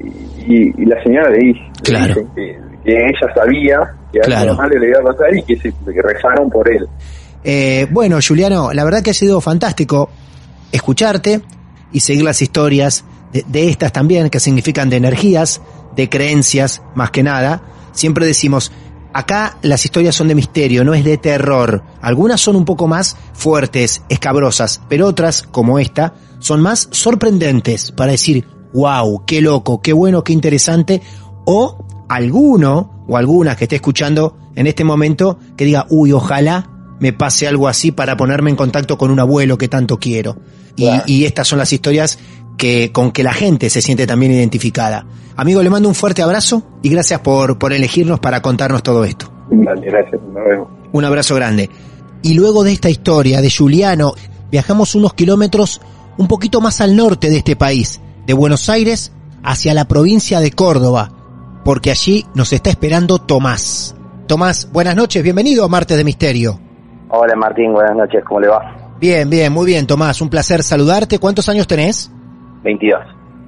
y, 0.46 0.52
y- 0.82 0.84
la 0.86 1.02
señora 1.02 1.30
le 1.30 1.38
dice, 1.38 1.60
le 1.60 1.82
Claro. 1.82 2.14
dice 2.14 2.26
que, 2.34 2.58
que 2.84 2.92
ella 2.92 3.34
sabía 3.34 3.78
que 4.12 4.20
Claro. 4.20 4.50
algo 4.52 4.62
malo 4.62 4.78
le 4.78 4.88
iba 4.88 4.98
a 5.00 5.02
pasar 5.04 5.36
y 5.36 5.42
que, 5.42 5.56
se, 5.56 5.70
que 5.72 6.02
rezaron 6.02 6.48
por 6.50 6.68
él. 6.70 6.86
Eh, 7.44 7.86
bueno, 7.90 8.18
Juliano, 8.26 8.72
la 8.72 8.84
verdad 8.84 9.02
que 9.02 9.10
ha 9.10 9.14
sido 9.14 9.40
fantástico 9.40 10.08
escucharte 10.72 11.40
y 11.92 12.00
seguir 12.00 12.24
las 12.24 12.42
historias 12.42 13.04
de, 13.32 13.44
de 13.46 13.68
estas 13.68 13.92
también, 13.92 14.30
que 14.30 14.40
significan 14.40 14.90
de 14.90 14.96
energías, 14.96 15.60
de 15.94 16.08
creencias, 16.08 16.82
más 16.94 17.10
que 17.10 17.22
nada. 17.22 17.62
Siempre 17.92 18.26
decimos, 18.26 18.72
acá 19.12 19.56
las 19.62 19.84
historias 19.84 20.14
son 20.14 20.28
de 20.28 20.34
misterio, 20.34 20.84
no 20.84 20.94
es 20.94 21.04
de 21.04 21.16
terror. 21.18 21.82
Algunas 22.00 22.40
son 22.40 22.56
un 22.56 22.64
poco 22.64 22.86
más 22.86 23.16
fuertes, 23.32 24.02
escabrosas, 24.08 24.82
pero 24.88 25.06
otras, 25.06 25.42
como 25.42 25.78
esta, 25.78 26.14
son 26.46 26.62
más 26.62 26.88
sorprendentes 26.92 27.90
para 27.90 28.12
decir, 28.12 28.46
wow, 28.72 29.24
qué 29.26 29.40
loco, 29.40 29.82
qué 29.82 29.92
bueno, 29.92 30.22
qué 30.22 30.32
interesante, 30.32 31.02
o 31.44 31.84
alguno 32.08 33.04
o 33.08 33.16
alguna 33.16 33.56
que 33.56 33.64
esté 33.64 33.76
escuchando 33.76 34.36
en 34.54 34.68
este 34.68 34.84
momento 34.84 35.38
que 35.56 35.64
diga, 35.64 35.86
uy, 35.90 36.12
ojalá 36.12 36.70
me 37.00 37.12
pase 37.12 37.48
algo 37.48 37.66
así 37.66 37.90
para 37.90 38.16
ponerme 38.16 38.50
en 38.50 38.56
contacto 38.56 38.96
con 38.96 39.10
un 39.10 39.18
abuelo 39.18 39.58
que 39.58 39.66
tanto 39.66 39.98
quiero. 39.98 40.36
Y, 40.76 41.24
estas 41.24 41.48
son 41.48 41.58
las 41.58 41.72
historias 41.72 42.18
que, 42.56 42.92
con 42.92 43.10
que 43.10 43.24
la 43.24 43.32
gente 43.32 43.68
se 43.68 43.82
siente 43.82 44.06
también 44.06 44.32
identificada. 44.32 45.04
Amigo, 45.34 45.62
le 45.62 45.70
mando 45.70 45.88
un 45.88 45.94
fuerte 45.94 46.22
abrazo 46.22 46.62
y 46.82 46.90
gracias 46.90 47.20
por, 47.20 47.58
por 47.58 47.72
elegirnos 47.72 48.20
para 48.20 48.40
contarnos 48.40 48.82
todo 48.82 49.04
esto. 49.04 49.32
Dale, 49.50 49.86
gracias, 49.86 50.20
nos 50.22 50.44
vemos. 50.44 50.68
Un 50.92 51.04
abrazo 51.04 51.34
grande. 51.34 51.70
Y 52.22 52.34
luego 52.34 52.62
de 52.62 52.72
esta 52.72 52.88
historia 52.88 53.40
de 53.40 53.50
Juliano, 53.50 54.14
viajamos 54.50 54.94
unos 54.94 55.14
kilómetros 55.14 55.80
un 56.18 56.28
poquito 56.28 56.60
más 56.60 56.80
al 56.80 56.96
norte 56.96 57.30
de 57.30 57.38
este 57.38 57.56
país, 57.56 58.00
de 58.26 58.32
Buenos 58.34 58.68
Aires 58.68 59.12
hacia 59.42 59.74
la 59.74 59.86
provincia 59.86 60.40
de 60.40 60.50
Córdoba, 60.50 61.10
porque 61.64 61.90
allí 61.90 62.24
nos 62.34 62.52
está 62.52 62.70
esperando 62.70 63.18
Tomás. 63.18 63.94
Tomás, 64.26 64.70
buenas 64.72 64.96
noches, 64.96 65.22
bienvenido 65.22 65.64
a 65.64 65.68
Martes 65.68 65.96
de 65.96 66.04
Misterio. 66.04 66.58
Hola 67.10 67.36
Martín, 67.36 67.72
buenas 67.72 67.96
noches, 67.96 68.24
¿cómo 68.24 68.40
le 68.40 68.48
va? 68.48 68.94
Bien, 68.98 69.28
bien, 69.28 69.52
muy 69.52 69.66
bien, 69.66 69.86
Tomás, 69.86 70.20
un 70.20 70.30
placer 70.30 70.62
saludarte. 70.62 71.18
¿Cuántos 71.18 71.48
años 71.48 71.66
tenés? 71.66 72.10
22. 72.64 72.98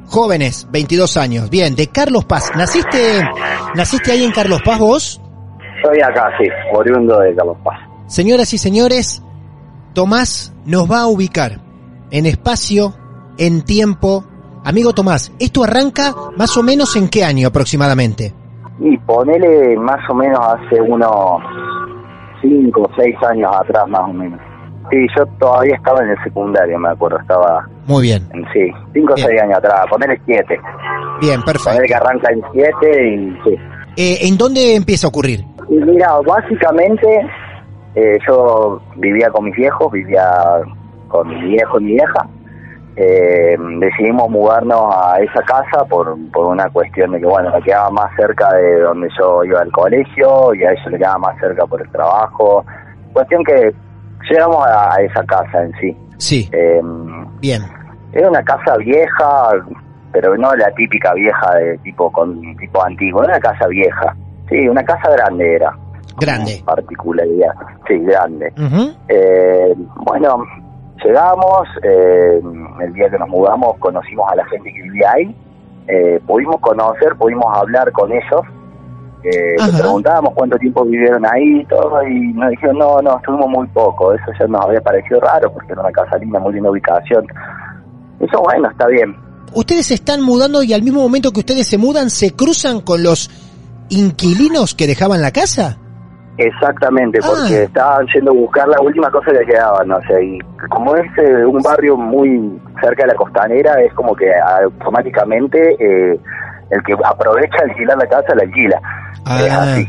Jóvenes, 0.06 0.68
22 0.70 1.16
años. 1.16 1.50
Bien, 1.50 1.74
de 1.74 1.88
Carlos 1.88 2.24
Paz. 2.24 2.50
¿Naciste, 2.56 3.22
naciste 3.74 4.12
ahí 4.12 4.24
en 4.24 4.30
Carlos 4.30 4.60
Paz 4.64 4.78
vos? 4.78 5.20
Soy 5.82 6.00
acá, 6.00 6.30
sí, 6.38 6.48
oriundo 6.72 7.18
de 7.18 7.34
Carlos 7.34 7.56
Paz. 7.64 7.78
Señoras 8.06 8.52
y 8.52 8.58
señores, 8.58 9.22
Tomás 9.94 10.52
nos 10.64 10.90
va 10.90 11.00
a 11.00 11.06
ubicar 11.08 11.67
en 12.10 12.26
espacio, 12.26 12.94
en 13.38 13.62
tiempo. 13.62 14.24
Amigo 14.64 14.92
Tomás, 14.92 15.32
¿esto 15.38 15.64
arranca 15.64 16.12
más 16.36 16.56
o 16.56 16.62
menos 16.62 16.96
en 16.96 17.08
qué 17.08 17.24
año 17.24 17.48
aproximadamente? 17.48 18.34
Y 18.80 18.96
ponele 18.98 19.76
más 19.76 20.00
o 20.10 20.14
menos 20.14 20.38
hace 20.40 20.80
unos 20.80 21.42
5 22.42 22.80
o 22.80 22.90
6 22.96 23.16
años 23.30 23.50
atrás 23.54 23.88
más 23.88 24.02
o 24.02 24.12
menos. 24.12 24.40
Sí, 24.90 25.06
yo 25.16 25.26
todavía 25.38 25.76
estaba 25.76 26.02
en 26.02 26.10
el 26.10 26.22
secundario, 26.24 26.78
me 26.78 26.88
acuerdo, 26.88 27.18
estaba 27.20 27.66
Muy 27.86 28.02
bien. 28.04 28.26
en 28.32 28.44
sí, 28.52 28.72
5 28.94 29.12
o 29.12 29.16
Bien. 29.16 29.28
6 29.28 29.42
años 29.42 29.58
atrás, 29.58 29.86
ponele 29.90 30.20
7. 30.24 30.60
Bien, 31.20 31.42
perfecto. 31.42 31.70
Ponele 31.70 31.88
que 31.88 31.94
arranca 31.94 32.32
en 32.32 32.42
7 32.52 33.08
y 33.14 33.38
sí. 33.44 33.56
Eh, 33.96 34.18
¿En 34.28 34.38
dónde 34.38 34.76
empieza 34.76 35.06
a 35.06 35.10
ocurrir? 35.10 35.44
Y 35.68 35.74
mira, 35.74 36.12
básicamente 36.26 37.06
eh, 37.94 38.18
yo 38.26 38.80
vivía 38.96 39.28
con 39.30 39.44
mis 39.44 39.56
viejos, 39.56 39.90
vivía 39.92 40.22
con 41.08 41.28
mi 41.28 41.40
viejo 41.48 41.80
y 41.80 41.84
mi 41.84 41.92
vieja. 41.94 42.26
Eh, 43.00 43.56
decidimos 43.78 44.28
mudarnos 44.28 44.92
a 44.92 45.20
esa 45.20 45.40
casa 45.42 45.84
por, 45.88 46.16
por 46.32 46.46
una 46.46 46.68
cuestión 46.70 47.12
de 47.12 47.20
que, 47.20 47.26
bueno, 47.26 47.52
me 47.52 47.62
quedaba 47.62 47.90
más 47.90 48.10
cerca 48.16 48.52
de 48.54 48.80
donde 48.80 49.08
yo 49.18 49.44
iba 49.44 49.60
al 49.60 49.70
colegio 49.70 50.52
y 50.54 50.64
a 50.64 50.72
ella 50.72 50.82
le 50.90 50.98
quedaba 50.98 51.18
más 51.18 51.38
cerca 51.38 51.64
por 51.66 51.80
el 51.80 51.88
trabajo. 51.90 52.64
Cuestión 53.12 53.44
que 53.44 53.72
llegamos 54.28 54.66
a, 54.66 54.94
a 54.96 55.00
esa 55.02 55.22
casa 55.24 55.62
en 55.62 55.72
sí. 55.80 55.96
Sí, 56.16 56.48
Eh, 56.52 56.80
bien. 57.40 57.62
era 58.12 58.28
una 58.28 58.42
casa 58.42 58.76
vieja, 58.78 59.50
pero 60.10 60.36
no 60.36 60.52
la 60.56 60.68
típica 60.72 61.14
vieja 61.14 61.54
de 61.54 61.78
tipo 61.78 62.10
con 62.10 62.40
tipo 62.56 62.82
antiguo, 62.84 63.22
era 63.22 63.34
una 63.34 63.40
casa 63.40 63.68
vieja. 63.68 64.16
Sí, 64.48 64.66
una 64.68 64.82
casa 64.82 65.08
grande 65.12 65.54
era. 65.54 65.72
Grande. 66.20 66.60
Particularidad. 66.64 67.54
Sí, 67.86 67.96
grande. 68.00 68.52
Eh, 69.06 69.72
bueno, 70.04 70.38
llegamos, 71.04 71.68
eh, 71.82 72.40
el 72.82 72.92
día 72.92 73.10
que 73.10 73.18
nos 73.18 73.28
mudamos 73.28 73.76
conocimos 73.78 74.30
a 74.30 74.36
la 74.36 74.44
gente 74.46 74.72
que 74.72 74.82
vivía 74.82 75.12
ahí, 75.12 75.36
eh, 75.86 76.20
pudimos 76.26 76.60
conocer, 76.60 77.16
pudimos 77.16 77.46
hablar 77.56 77.90
con 77.92 78.12
ellos, 78.12 78.42
eh, 79.24 79.56
les 79.58 79.80
preguntábamos 79.80 80.32
cuánto 80.34 80.56
tiempo 80.58 80.84
vivieron 80.84 81.24
ahí 81.26 81.60
y 81.60 81.64
todo, 81.66 82.02
y 82.06 82.32
nos 82.34 82.50
dijeron, 82.50 82.78
no, 82.78 83.00
no, 83.02 83.16
estuvimos 83.16 83.48
muy 83.48 83.66
poco, 83.68 84.12
eso 84.12 84.24
ya 84.38 84.46
nos 84.46 84.64
había 84.64 84.80
parecido 84.80 85.20
raro 85.20 85.52
porque 85.52 85.72
era 85.72 85.80
una 85.80 85.92
casa 85.92 86.16
linda, 86.18 86.38
muy 86.38 86.54
linda 86.54 86.70
ubicación. 86.70 87.26
Eso 88.20 88.40
bueno, 88.42 88.70
está 88.70 88.86
bien. 88.86 89.16
Ustedes 89.54 89.86
se 89.86 89.94
están 89.94 90.22
mudando 90.22 90.62
y 90.62 90.72
al 90.72 90.82
mismo 90.82 91.00
momento 91.00 91.32
que 91.32 91.40
ustedes 91.40 91.66
se 91.66 91.78
mudan, 91.78 92.10
¿se 92.10 92.36
cruzan 92.36 92.80
con 92.80 93.02
los 93.02 93.30
inquilinos 93.88 94.74
que 94.74 94.86
dejaban 94.86 95.22
la 95.22 95.32
casa? 95.32 95.78
Exactamente, 96.38 97.18
porque 97.20 97.58
Ah. 97.58 97.62
estaban 97.64 98.06
yendo 98.14 98.30
a 98.30 98.34
buscar 98.34 98.68
la 98.68 98.80
última 98.80 99.10
cosa 99.10 99.32
que 99.32 99.44
quedaba, 99.44 99.82
no 99.84 100.00
sé, 100.02 100.24
y 100.24 100.38
como 100.70 100.94
es 100.94 101.06
eh, 101.18 101.44
un 101.44 101.60
barrio 101.62 101.96
muy 101.96 102.60
cerca 102.80 103.02
de 103.02 103.08
la 103.08 103.14
costanera, 103.14 103.74
es 103.82 103.92
como 103.94 104.14
que 104.14 104.30
automáticamente 104.62 105.76
eh, 105.80 106.18
el 106.70 106.82
que 106.84 106.94
aprovecha 107.04 107.56
alquilar 107.64 107.98
la 107.98 108.06
casa 108.06 108.34
la 108.36 108.42
alquila. 108.44 108.80
Es 109.40 109.52
Ah. 109.52 109.62
así. 109.62 109.88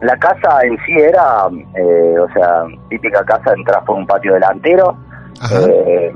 La 0.00 0.16
casa 0.16 0.60
en 0.62 0.76
sí 0.86 0.92
era, 0.96 1.48
eh, 1.74 2.14
o 2.20 2.28
sea, 2.32 2.62
típica 2.88 3.24
casa, 3.24 3.52
entras 3.56 3.82
por 3.84 3.96
un 3.96 4.06
patio 4.06 4.34
delantero, 4.34 4.96
Ajá. 5.42 5.56
eh, 5.68 6.12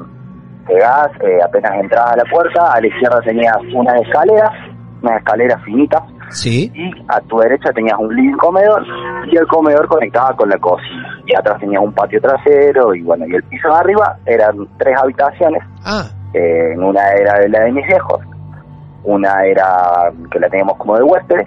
eh, 0.68 1.38
apenas 1.44 1.72
entras 1.80 2.12
a 2.12 2.16
la 2.16 2.24
puerta, 2.26 2.72
a 2.74 2.80
la 2.80 2.86
izquierda 2.86 3.20
tenías 3.22 3.56
unas 3.74 4.00
escaleras, 4.02 4.52
unas 5.02 5.18
escaleras 5.18 5.60
finitas, 5.64 6.00
Sí. 6.34 6.70
y 6.74 6.90
a 7.08 7.20
tu 7.22 7.38
derecha 7.38 7.72
tenías 7.72 7.98
un 7.98 8.14
living 8.14 8.36
comedor 8.36 8.84
y 9.30 9.36
el 9.36 9.46
comedor 9.46 9.86
conectaba 9.88 10.34
con 10.36 10.48
la 10.48 10.58
cocina. 10.58 11.20
Y 11.26 11.34
atrás 11.36 11.58
tenías 11.60 11.82
un 11.82 11.92
patio 11.92 12.20
trasero 12.20 12.94
y 12.94 13.02
bueno 13.02 13.26
y 13.26 13.34
el 13.34 13.42
piso 13.44 13.68
de 13.68 13.74
arriba 13.74 14.16
eran 14.26 14.66
tres 14.78 14.96
habitaciones. 15.00 15.62
Ah, 15.84 16.04
eh, 16.34 16.72
en 16.72 16.82
una 16.82 17.02
era 17.12 17.46
la 17.48 17.60
de 17.60 17.72
mis 17.72 17.86
viejos 17.86 18.20
una 19.04 19.44
era 19.44 20.12
que 20.30 20.38
la 20.38 20.48
teníamos 20.48 20.76
como 20.78 20.96
de 20.96 21.02
huéspedes 21.02 21.46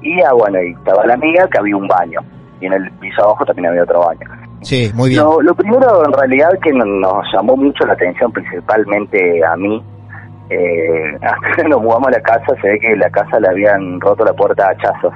y 0.00 0.20
ah, 0.22 0.32
bueno 0.32 0.60
y 0.62 0.72
estaba 0.72 1.04
la 1.06 1.14
amiga 1.14 1.46
que 1.48 1.58
había 1.58 1.76
un 1.76 1.86
baño. 1.86 2.20
Y 2.60 2.66
en 2.66 2.72
el 2.74 2.90
piso 2.92 3.22
abajo 3.24 3.44
también 3.44 3.68
había 3.68 3.82
otro 3.82 4.00
baño. 4.06 4.20
Sí, 4.62 4.90
muy 4.94 5.10
bien. 5.10 5.22
lo, 5.22 5.42
lo 5.42 5.54
primero 5.54 6.04
en 6.06 6.12
realidad 6.12 6.50
que 6.62 6.72
no- 6.72 6.84
nos 6.84 7.24
llamó 7.34 7.56
mucho 7.56 7.84
la 7.84 7.92
atención 7.94 8.30
principalmente 8.32 9.44
a 9.44 9.56
mí 9.56 9.82
eh, 10.50 11.18
hasta 11.20 11.56
que 11.62 11.68
nos 11.68 11.82
mudamos 11.82 12.08
a 12.08 12.12
la 12.12 12.20
casa 12.20 12.54
se 12.60 12.68
ve 12.68 12.78
que 12.80 12.96
la 12.96 13.10
casa 13.10 13.40
le 13.40 13.48
habían 13.48 14.00
roto 14.00 14.24
la 14.24 14.32
puerta 14.32 14.66
a 14.66 14.70
hachazos 14.70 15.14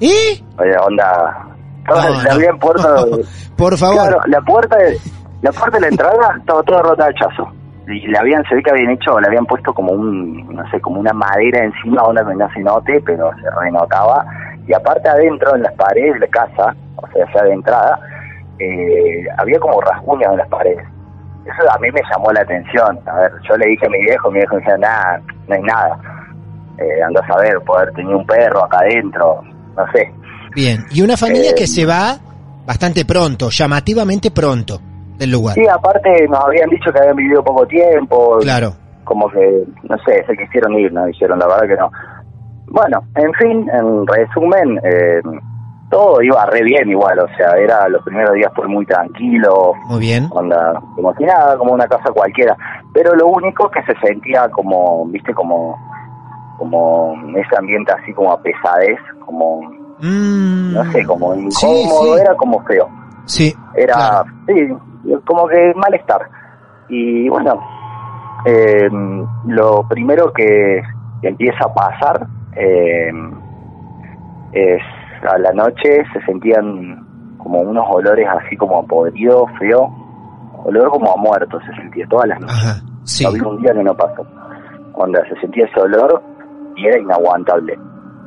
¿Eh? 0.00 0.40
Oye, 0.58 0.76
onda. 0.86 1.46
No, 1.88 2.22
le 2.22 2.30
habían 2.30 2.58
puesto. 2.58 2.88
Por 3.56 3.76
favor. 3.76 3.96
Claro, 3.96 4.20
la 4.26 4.40
puerta 4.42 4.76
de, 4.76 4.96
la 5.42 5.50
puerta 5.50 5.76
de 5.76 5.80
la 5.80 5.88
entrada 5.88 6.36
estaba 6.38 6.62
toda 6.62 6.82
rota 6.82 7.04
de 7.04 7.10
hachazo. 7.10 7.48
Y 7.88 8.06
le 8.06 8.18
habían, 8.18 8.44
se 8.44 8.54
ve 8.54 8.62
que 8.62 8.70
habían 8.70 8.90
hecho, 8.90 9.18
le 9.18 9.26
habían 9.26 9.46
puesto 9.46 9.72
como 9.72 9.92
un, 9.92 10.46
no 10.54 10.70
sé, 10.70 10.78
como 10.80 11.00
una 11.00 11.12
madera 11.14 11.64
encima, 11.64 12.02
onda 12.02 12.24
que 12.24 12.34
no 12.34 12.48
se 12.52 12.60
note, 12.60 13.02
pero 13.04 13.30
se 13.42 13.50
renotaba. 13.58 14.24
Y 14.66 14.74
aparte 14.74 15.08
adentro, 15.08 15.56
en 15.56 15.62
las 15.62 15.72
paredes 15.72 16.14
de 16.14 16.20
la 16.20 16.26
casa, 16.26 16.76
o 16.96 17.08
sea, 17.08 17.26
ya 17.34 17.42
de 17.44 17.52
entrada, 17.52 17.98
eh, 18.58 19.24
había 19.38 19.58
como 19.58 19.80
rasguños 19.80 20.32
en 20.32 20.38
las 20.38 20.48
paredes. 20.48 20.86
Eso 21.48 21.70
a 21.72 21.78
mí 21.78 21.88
me 21.90 22.00
llamó 22.10 22.30
la 22.32 22.42
atención. 22.42 22.98
A 23.06 23.16
ver, 23.20 23.32
yo 23.48 23.56
le 23.56 23.68
dije 23.68 23.86
a 23.86 23.90
mi 23.90 24.00
viejo, 24.02 24.30
mi 24.30 24.38
viejo 24.38 24.56
me 24.56 24.60
decía, 24.60 24.76
nada, 24.76 25.20
no 25.48 25.54
hay 25.54 25.62
nada. 25.62 25.98
Eh, 26.78 27.02
anda 27.02 27.20
a 27.20 27.26
saber, 27.26 27.58
poder 27.66 27.90
tener 27.94 28.14
un 28.14 28.26
perro 28.26 28.64
acá 28.64 28.78
adentro, 28.80 29.42
no 29.76 29.92
sé. 29.92 30.12
Bien. 30.54 30.84
Y 30.90 31.02
una 31.02 31.16
familia 31.16 31.50
Eh, 31.50 31.54
que 31.56 31.66
se 31.66 31.86
va 31.86 32.18
bastante 32.66 33.04
pronto, 33.04 33.48
llamativamente 33.50 34.30
pronto 34.30 34.78
del 35.16 35.30
lugar. 35.32 35.54
Sí, 35.54 35.66
aparte 35.66 36.28
nos 36.28 36.44
habían 36.44 36.68
dicho 36.68 36.92
que 36.92 36.98
habían 36.98 37.16
vivido 37.16 37.42
poco 37.42 37.66
tiempo. 37.66 38.38
Claro. 38.40 38.74
Como 39.04 39.28
que, 39.30 39.64
no 39.84 39.96
sé, 40.04 40.22
se 40.26 40.36
quisieron 40.36 40.74
ir, 40.78 40.92
no 40.92 41.06
dijeron, 41.06 41.38
la 41.38 41.46
verdad 41.46 41.66
que 41.66 41.76
no. 41.76 41.90
Bueno, 42.66 43.02
en 43.16 43.32
fin, 43.34 43.68
en 43.72 44.06
resumen, 44.06 44.78
eh, 44.84 45.20
todo 45.90 46.22
iba 46.22 46.44
re 46.46 46.62
bien 46.62 46.88
igual, 46.90 47.18
o 47.20 47.28
sea, 47.36 47.52
era 47.58 47.88
los 47.88 48.02
primeros 48.04 48.34
días 48.34 48.52
fue 48.54 48.68
muy 48.68 48.84
tranquilo, 48.86 49.72
Muy 49.86 50.00
bien. 50.00 50.28
onda, 50.30 50.80
como 50.94 51.14
si 51.14 51.24
nada, 51.24 51.56
como 51.56 51.72
una 51.72 51.86
casa 51.86 52.10
cualquiera. 52.12 52.56
Pero 52.92 53.14
lo 53.14 53.28
único 53.28 53.70
que 53.70 53.82
se 53.82 53.94
sentía 54.06 54.48
como, 54.50 55.06
viste, 55.06 55.32
como, 55.32 55.76
como 56.58 57.14
ese 57.36 57.56
ambiente 57.56 57.92
así 57.92 58.12
como 58.12 58.32
a 58.32 58.40
pesadez, 58.42 58.98
como, 59.24 59.60
Mm, 60.00 60.74
no 60.74 60.92
sé, 60.92 61.04
como 61.04 61.34
sí, 61.34 61.40
incómodo, 61.40 62.14
sí. 62.16 62.20
era 62.20 62.34
como 62.36 62.62
feo. 62.64 62.88
Sí. 63.24 63.54
era 63.74 63.94
claro. 63.94 64.24
sí 64.46 65.18
como 65.24 65.48
que 65.48 65.72
malestar 65.74 66.22
y 66.88 67.28
bueno 67.28 67.60
eh, 68.46 68.88
lo 69.46 69.82
primero 69.88 70.32
que 70.32 70.80
empieza 71.22 71.64
a 71.64 71.74
pasar 71.74 72.26
eh, 72.56 73.10
es 74.52 74.82
a 75.22 75.38
la 75.38 75.52
noche 75.52 76.04
se 76.12 76.20
sentían 76.24 77.04
como 77.38 77.60
unos 77.60 77.84
olores 77.88 78.26
así 78.28 78.56
como 78.56 78.80
a 78.80 78.82
podrido 78.82 79.46
feo 79.58 79.90
olor 80.64 80.90
como 80.90 81.12
a 81.12 81.16
muerto 81.16 81.58
se 81.60 81.74
sentía 81.76 82.06
todas 82.08 82.28
las 82.28 82.40
noches 82.40 82.56
Ajá. 82.56 82.80
Sí. 83.04 83.24
había 83.24 83.46
un 83.46 83.62
día 83.62 83.72
que 83.72 83.82
no 83.82 83.96
pasó 83.96 84.26
cuando 84.92 85.20
se 85.24 85.40
sentía 85.40 85.64
ese 85.66 85.80
olor 85.80 86.22
y 86.76 86.86
era 86.86 86.98
inaguantable 86.98 87.78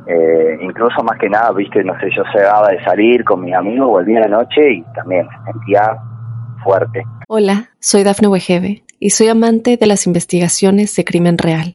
eh, 0.06 0.58
incluso 0.60 1.02
más 1.04 1.18
que 1.18 1.28
nada, 1.28 1.52
viste, 1.52 1.84
no 1.84 1.94
sé, 2.00 2.08
yo 2.16 2.24
llegaba 2.34 2.68
de 2.70 2.82
salir 2.84 3.24
con 3.24 3.42
mis 3.42 3.54
amigos, 3.54 3.88
volvía 3.88 4.18
a 4.18 4.28
la 4.28 4.38
noche 4.38 4.72
y 4.72 4.82
también 4.94 5.28
se 5.28 5.52
sentía 5.52 5.96
fuerte. 6.64 7.04
Hola, 7.28 7.70
soy 7.78 8.02
Dafne 8.02 8.28
Wegebe 8.28 8.82
y 8.98 9.10
soy 9.10 9.28
amante 9.28 9.76
de 9.76 9.86
las 9.86 10.06
investigaciones 10.06 10.94
de 10.96 11.04
crimen 11.04 11.38
real. 11.38 11.74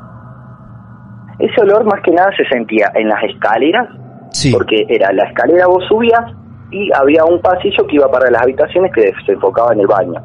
Ese 1.39 1.61
olor 1.61 1.85
más 1.85 2.01
que 2.03 2.11
nada 2.11 2.29
se 2.37 2.45
sentía 2.45 2.91
en 2.95 3.07
las 3.09 3.23
escaleras, 3.23 3.87
Sí. 4.31 4.51
porque 4.53 4.85
era 4.87 5.11
la 5.11 5.23
escalera 5.25 5.67
vos 5.67 5.83
subías 5.87 6.23
y 6.71 6.89
había 6.93 7.25
un 7.25 7.41
pasillo 7.41 7.85
que 7.87 7.95
iba 7.95 8.09
para 8.09 8.29
las 8.31 8.41
habitaciones 8.43 8.91
que 8.93 9.11
se 9.25 9.33
enfocaba 9.33 9.73
en 9.73 9.81
el 9.81 9.87
baño. 9.87 10.21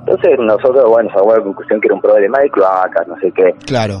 Entonces 0.00 0.38
nosotros, 0.38 0.88
bueno, 0.88 1.10
sacamos 1.10 1.36
la 1.38 1.44
conclusión 1.44 1.80
que 1.80 1.88
era 1.88 1.94
un 1.94 2.00
problema 2.00 2.38
de 2.38 2.50
cloacas, 2.50 3.06
no 3.06 3.16
sé 3.18 3.30
qué. 3.32 3.52
Claro. 3.66 3.94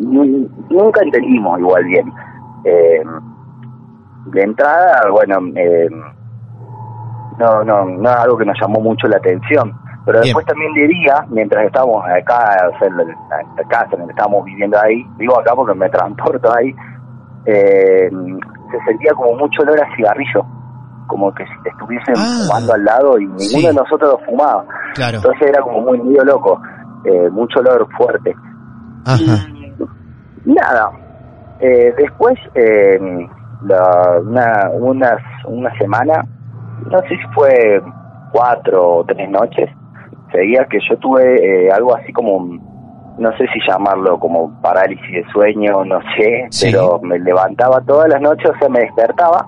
Nun- 0.00 0.48
Nunca 0.70 1.00
entendimos 1.02 1.58
igual 1.58 1.84
bien. 1.84 2.12
Eh, 2.64 3.02
de 4.26 4.42
entrada, 4.42 5.08
bueno, 5.10 5.38
eh, 5.56 5.88
no, 7.38 7.64
no, 7.64 7.84
no 7.86 8.10
es 8.10 8.16
algo 8.16 8.36
que 8.38 8.44
nos 8.44 8.56
llamó 8.60 8.80
mucho 8.80 9.06
la 9.08 9.16
atención. 9.16 9.72
Pero 10.06 10.20
Bien. 10.20 10.24
después 10.34 10.46
también 10.46 10.72
de 10.74 10.86
día, 10.88 11.24
mientras 11.28 11.64
estábamos 11.66 12.02
acá, 12.06 12.56
o 12.74 12.78
sea, 12.78 12.88
en 12.88 12.96
la, 12.96 13.04
la 13.56 13.64
casa 13.68 13.96
donde 13.96 14.12
estábamos 14.12 14.44
viviendo 14.44 14.78
ahí, 14.80 15.04
digo 15.18 15.38
acá 15.38 15.52
porque 15.54 15.74
me 15.78 15.88
transporto 15.90 16.50
ahí, 16.56 16.74
eh, 17.46 18.08
se 18.70 18.78
sentía 18.86 19.12
como 19.14 19.36
mucho 19.38 19.62
olor 19.62 19.80
a 19.80 19.96
cigarrillo, 19.96 20.44
como 21.06 21.32
que 21.34 21.44
si 21.44 21.62
te 21.64 21.70
estuviesen 21.70 22.14
Ah, 22.16 22.44
fumando 22.46 22.72
al 22.74 22.84
lado 22.84 23.18
y 23.18 23.26
ninguno 23.26 23.46
sí. 23.46 23.66
de 23.66 23.74
nosotros 23.74 24.12
lo 24.12 24.18
fumaba. 24.26 24.64
Claro. 24.94 25.16
Entonces 25.18 25.48
era 25.48 25.62
como 25.62 25.80
muy 25.82 25.98
medio 26.00 26.24
loco, 26.24 26.60
eh, 27.04 27.28
mucho 27.30 27.60
olor 27.60 27.86
fuerte. 27.96 28.34
Ajá. 29.04 29.18
Y 29.24 29.74
nada, 30.44 30.90
eh, 31.58 31.92
después, 31.98 32.38
eh, 32.54 32.98
la- 33.64 34.20
una, 34.22 34.70
unas, 34.72 35.18
una 35.46 35.76
semana, 35.78 36.24
no 36.90 36.98
sé 37.02 37.08
si 37.08 37.16
fue 37.34 37.82
cuatro 38.32 38.96
o 38.98 39.04
tres 39.04 39.28
noches, 39.28 39.68
seguía 40.32 40.64
que 40.66 40.78
yo 40.88 40.96
tuve 40.98 41.66
eh, 41.66 41.70
algo 41.72 41.94
así 41.96 42.12
como, 42.12 42.58
no 43.18 43.30
sé 43.36 43.46
si 43.52 43.60
llamarlo 43.68 44.18
como 44.18 44.50
parálisis 44.60 45.10
de 45.12 45.24
sueño, 45.32 45.84
no 45.84 46.00
sé, 46.16 46.46
Sí. 46.50 46.70
pero 46.72 46.98
me 47.02 47.18
levantaba 47.18 47.80
todas 47.82 48.08
las 48.08 48.20
noches, 48.20 48.50
o 48.50 48.58
sea, 48.58 48.68
me 48.68 48.80
despertaba 48.80 49.46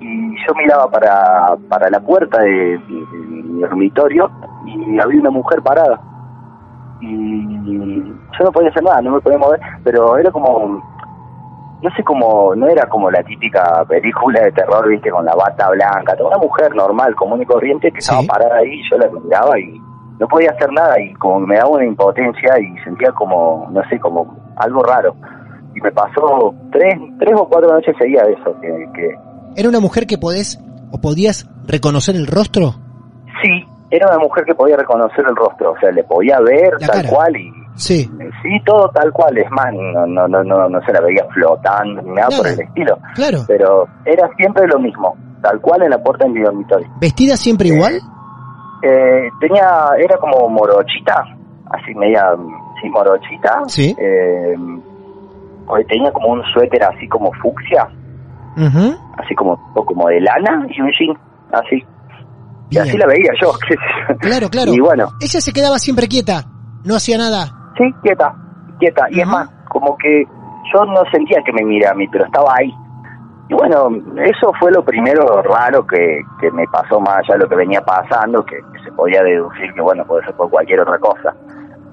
y 0.00 0.30
yo 0.46 0.54
miraba 0.56 0.90
para, 0.90 1.56
para 1.68 1.90
la 1.90 2.00
puerta 2.00 2.40
de, 2.40 2.78
mi 2.88 3.60
dormitorio 3.60 4.30
y 4.66 4.98
había 5.00 5.20
una 5.20 5.30
mujer 5.30 5.60
parada 5.62 6.00
y 7.00 8.04
yo 8.38 8.44
no 8.44 8.52
podía 8.52 8.70
hacer 8.70 8.82
nada, 8.82 9.00
no 9.02 9.12
me 9.12 9.20
podía 9.20 9.38
mover, 9.38 9.60
pero 9.84 10.16
era 10.18 10.30
como, 10.30 10.82
no 11.82 11.90
sé 11.96 12.02
cómo, 12.04 12.54
no 12.56 12.66
era 12.68 12.86
como 12.88 13.10
la 13.10 13.22
típica 13.22 13.84
película 13.88 14.40
de 14.42 14.52
terror, 14.52 14.88
viste, 14.88 15.10
con 15.10 15.24
la 15.24 15.34
bata 15.34 15.70
blanca, 15.70 16.14
una 16.24 16.38
mujer 16.38 16.74
normal, 16.74 17.14
común 17.14 17.42
y 17.42 17.46
corriente 17.46 17.90
que 17.92 18.00
Sí. 18.00 18.10
estaba 18.12 18.38
parada 18.38 18.60
ahí, 18.60 18.80
yo 18.90 18.98
la 18.98 19.08
miraba 19.10 19.58
y 19.58 19.80
no 20.18 20.26
podía 20.28 20.50
hacer 20.50 20.72
nada 20.72 21.00
y 21.00 21.12
como 21.14 21.40
me 21.40 21.56
daba 21.56 21.70
una 21.70 21.84
impotencia 21.86 22.58
y 22.60 22.76
sentía 22.84 23.12
como, 23.12 23.68
no 23.70 23.82
sé, 23.88 23.98
como 24.00 24.36
algo 24.56 24.82
raro. 24.82 25.14
Y 25.74 25.80
me 25.80 25.92
pasó 25.92 26.54
tres, 26.72 26.94
tres 27.18 27.34
o 27.36 27.48
cuatro 27.48 27.72
noches 27.72 27.94
seguidas 27.98 28.26
de 28.26 28.32
eso, 28.32 28.56
que, 28.60 28.88
que 28.94 29.14
¿Era 29.56 29.68
una 29.68 29.80
mujer 29.80 30.06
que 30.06 30.18
podés 30.18 30.58
o 30.90 30.98
podías 31.00 31.48
reconocer 31.66 32.16
el 32.16 32.26
rostro? 32.26 32.74
sí, 33.42 33.64
era 33.90 34.06
una 34.08 34.18
mujer 34.18 34.44
que 34.44 34.54
podía 34.54 34.76
reconocer 34.76 35.24
el 35.28 35.34
rostro, 35.36 35.72
o 35.72 35.78
sea, 35.78 35.90
le 35.92 36.04
podía 36.04 36.38
ver 36.40 36.72
La 36.80 36.88
tal 36.88 36.96
cara. 37.02 37.08
cual 37.10 37.36
y 37.36 37.52
Sí. 37.76 38.10
Sí, 38.42 38.60
todo 38.66 38.90
tal 38.90 39.12
cual, 39.12 39.38
es 39.38 39.48
más, 39.52 39.72
no, 39.72 40.04
no, 40.04 40.26
no, 40.26 40.42
no, 40.42 40.68
no 40.68 40.80
se 40.84 40.92
la 40.92 41.00
veía 41.00 41.24
flotando 41.32 42.02
ni 42.02 42.10
nada 42.10 42.28
por 42.36 42.46
el 42.48 42.60
estilo, 42.60 42.98
Claro. 43.14 43.44
pero 43.46 43.86
era 44.04 44.28
siempre 44.36 44.66
lo 44.66 44.80
mismo, 44.80 45.16
tal 45.40 45.60
cual 45.60 45.82
en 45.84 45.90
la 45.90 46.02
puerta 46.02 46.24
de 46.24 46.32
mi 46.32 46.40
dormitorio. 46.40 46.88
¿Vestida 47.00 47.36
siempre 47.36 47.68
igual? 47.68 48.00
Eh, 48.82 49.28
tenía, 49.40 49.68
era 49.98 50.16
como 50.18 50.48
morochita, 50.48 51.24
así 51.70 51.94
media, 51.94 52.34
sí, 52.80 52.88
morochita, 52.88 53.62
Sí. 53.66 53.94
eh, 53.98 54.54
tenía 55.88 56.12
como 56.12 56.28
un 56.28 56.42
suéter 56.52 56.82
así 56.84 57.08
como 57.08 57.32
fucsia, 57.42 57.88
así 59.18 59.34
como, 59.34 59.58
o 59.74 59.84
como 59.84 60.08
de 60.08 60.20
lana 60.20 60.66
y 60.70 60.80
un 60.80 60.90
jean, 60.98 61.18
así, 61.52 61.84
y 62.70 62.78
así 62.78 62.96
la 62.96 63.06
veía 63.06 63.32
yo. 63.40 63.52
Claro, 64.20 64.48
claro. 64.50 64.72
y 64.72 64.80
bueno, 64.80 65.08
Ella 65.20 65.40
se 65.40 65.52
quedaba 65.52 65.78
siempre 65.78 66.06
quieta, 66.08 66.44
no 66.84 66.94
hacía 66.96 67.18
nada. 67.18 67.46
Sí, 67.76 67.84
quieta, 68.02 68.34
quieta. 68.78 69.06
Y 69.10 69.20
es 69.20 69.26
más, 69.26 69.48
como 69.68 69.96
que 69.96 70.24
yo 70.72 70.84
no 70.84 71.02
sentía 71.12 71.42
que 71.44 71.52
me 71.52 71.64
miraba 71.64 71.92
a 71.92 71.96
mí, 71.96 72.06
pero 72.08 72.24
estaba 72.24 72.54
ahí. 72.56 72.72
Y 73.50 73.54
bueno, 73.54 73.88
eso 74.22 74.52
fue 74.60 74.70
lo 74.72 74.84
primero 74.84 75.24
raro 75.42 75.86
que, 75.86 76.20
que 76.40 76.50
me 76.50 76.64
pasó 76.70 77.00
más 77.00 77.16
allá 77.18 77.34
de 77.34 77.38
lo 77.44 77.48
que 77.48 77.56
venía 77.56 77.80
pasando, 77.80 78.44
que, 78.44 78.56
que 78.56 78.84
se 78.84 78.92
podía 78.92 79.22
deducir 79.22 79.72
que, 79.74 79.80
bueno, 79.80 80.04
puede 80.06 80.24
ser 80.26 80.34
por 80.34 80.50
cualquier 80.50 80.80
otra 80.80 80.98
cosa. 80.98 81.34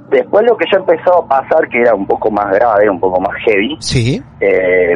Después 0.10 0.46
lo 0.50 0.58
que 0.58 0.66
ya 0.72 0.78
empezó 0.80 1.24
a 1.24 1.28
pasar, 1.28 1.68
que 1.70 1.80
era 1.82 1.96
un 1.96 2.06
poco 2.06 2.30
más 2.30 2.52
grave, 2.54 2.90
un 2.90 3.00
poco 3.00 3.20
más 3.22 3.34
heavy, 3.46 3.76
Sí. 3.80 4.22
eh, 4.42 4.96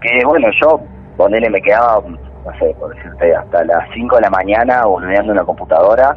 que 0.00 0.26
bueno, 0.26 0.48
yo, 0.60 0.80
ponele, 1.16 1.48
me 1.48 1.60
quedaba, 1.62 2.00
no 2.06 2.52
sé, 2.58 2.74
por 2.78 2.94
decirte, 2.94 3.34
hasta 3.34 3.64
las 3.64 3.88
5 3.94 4.16
de 4.16 4.22
la 4.22 4.30
mañana 4.30 4.84
volviendo 4.84 5.32
en 5.32 5.36
la 5.38 5.44
computadora 5.44 6.14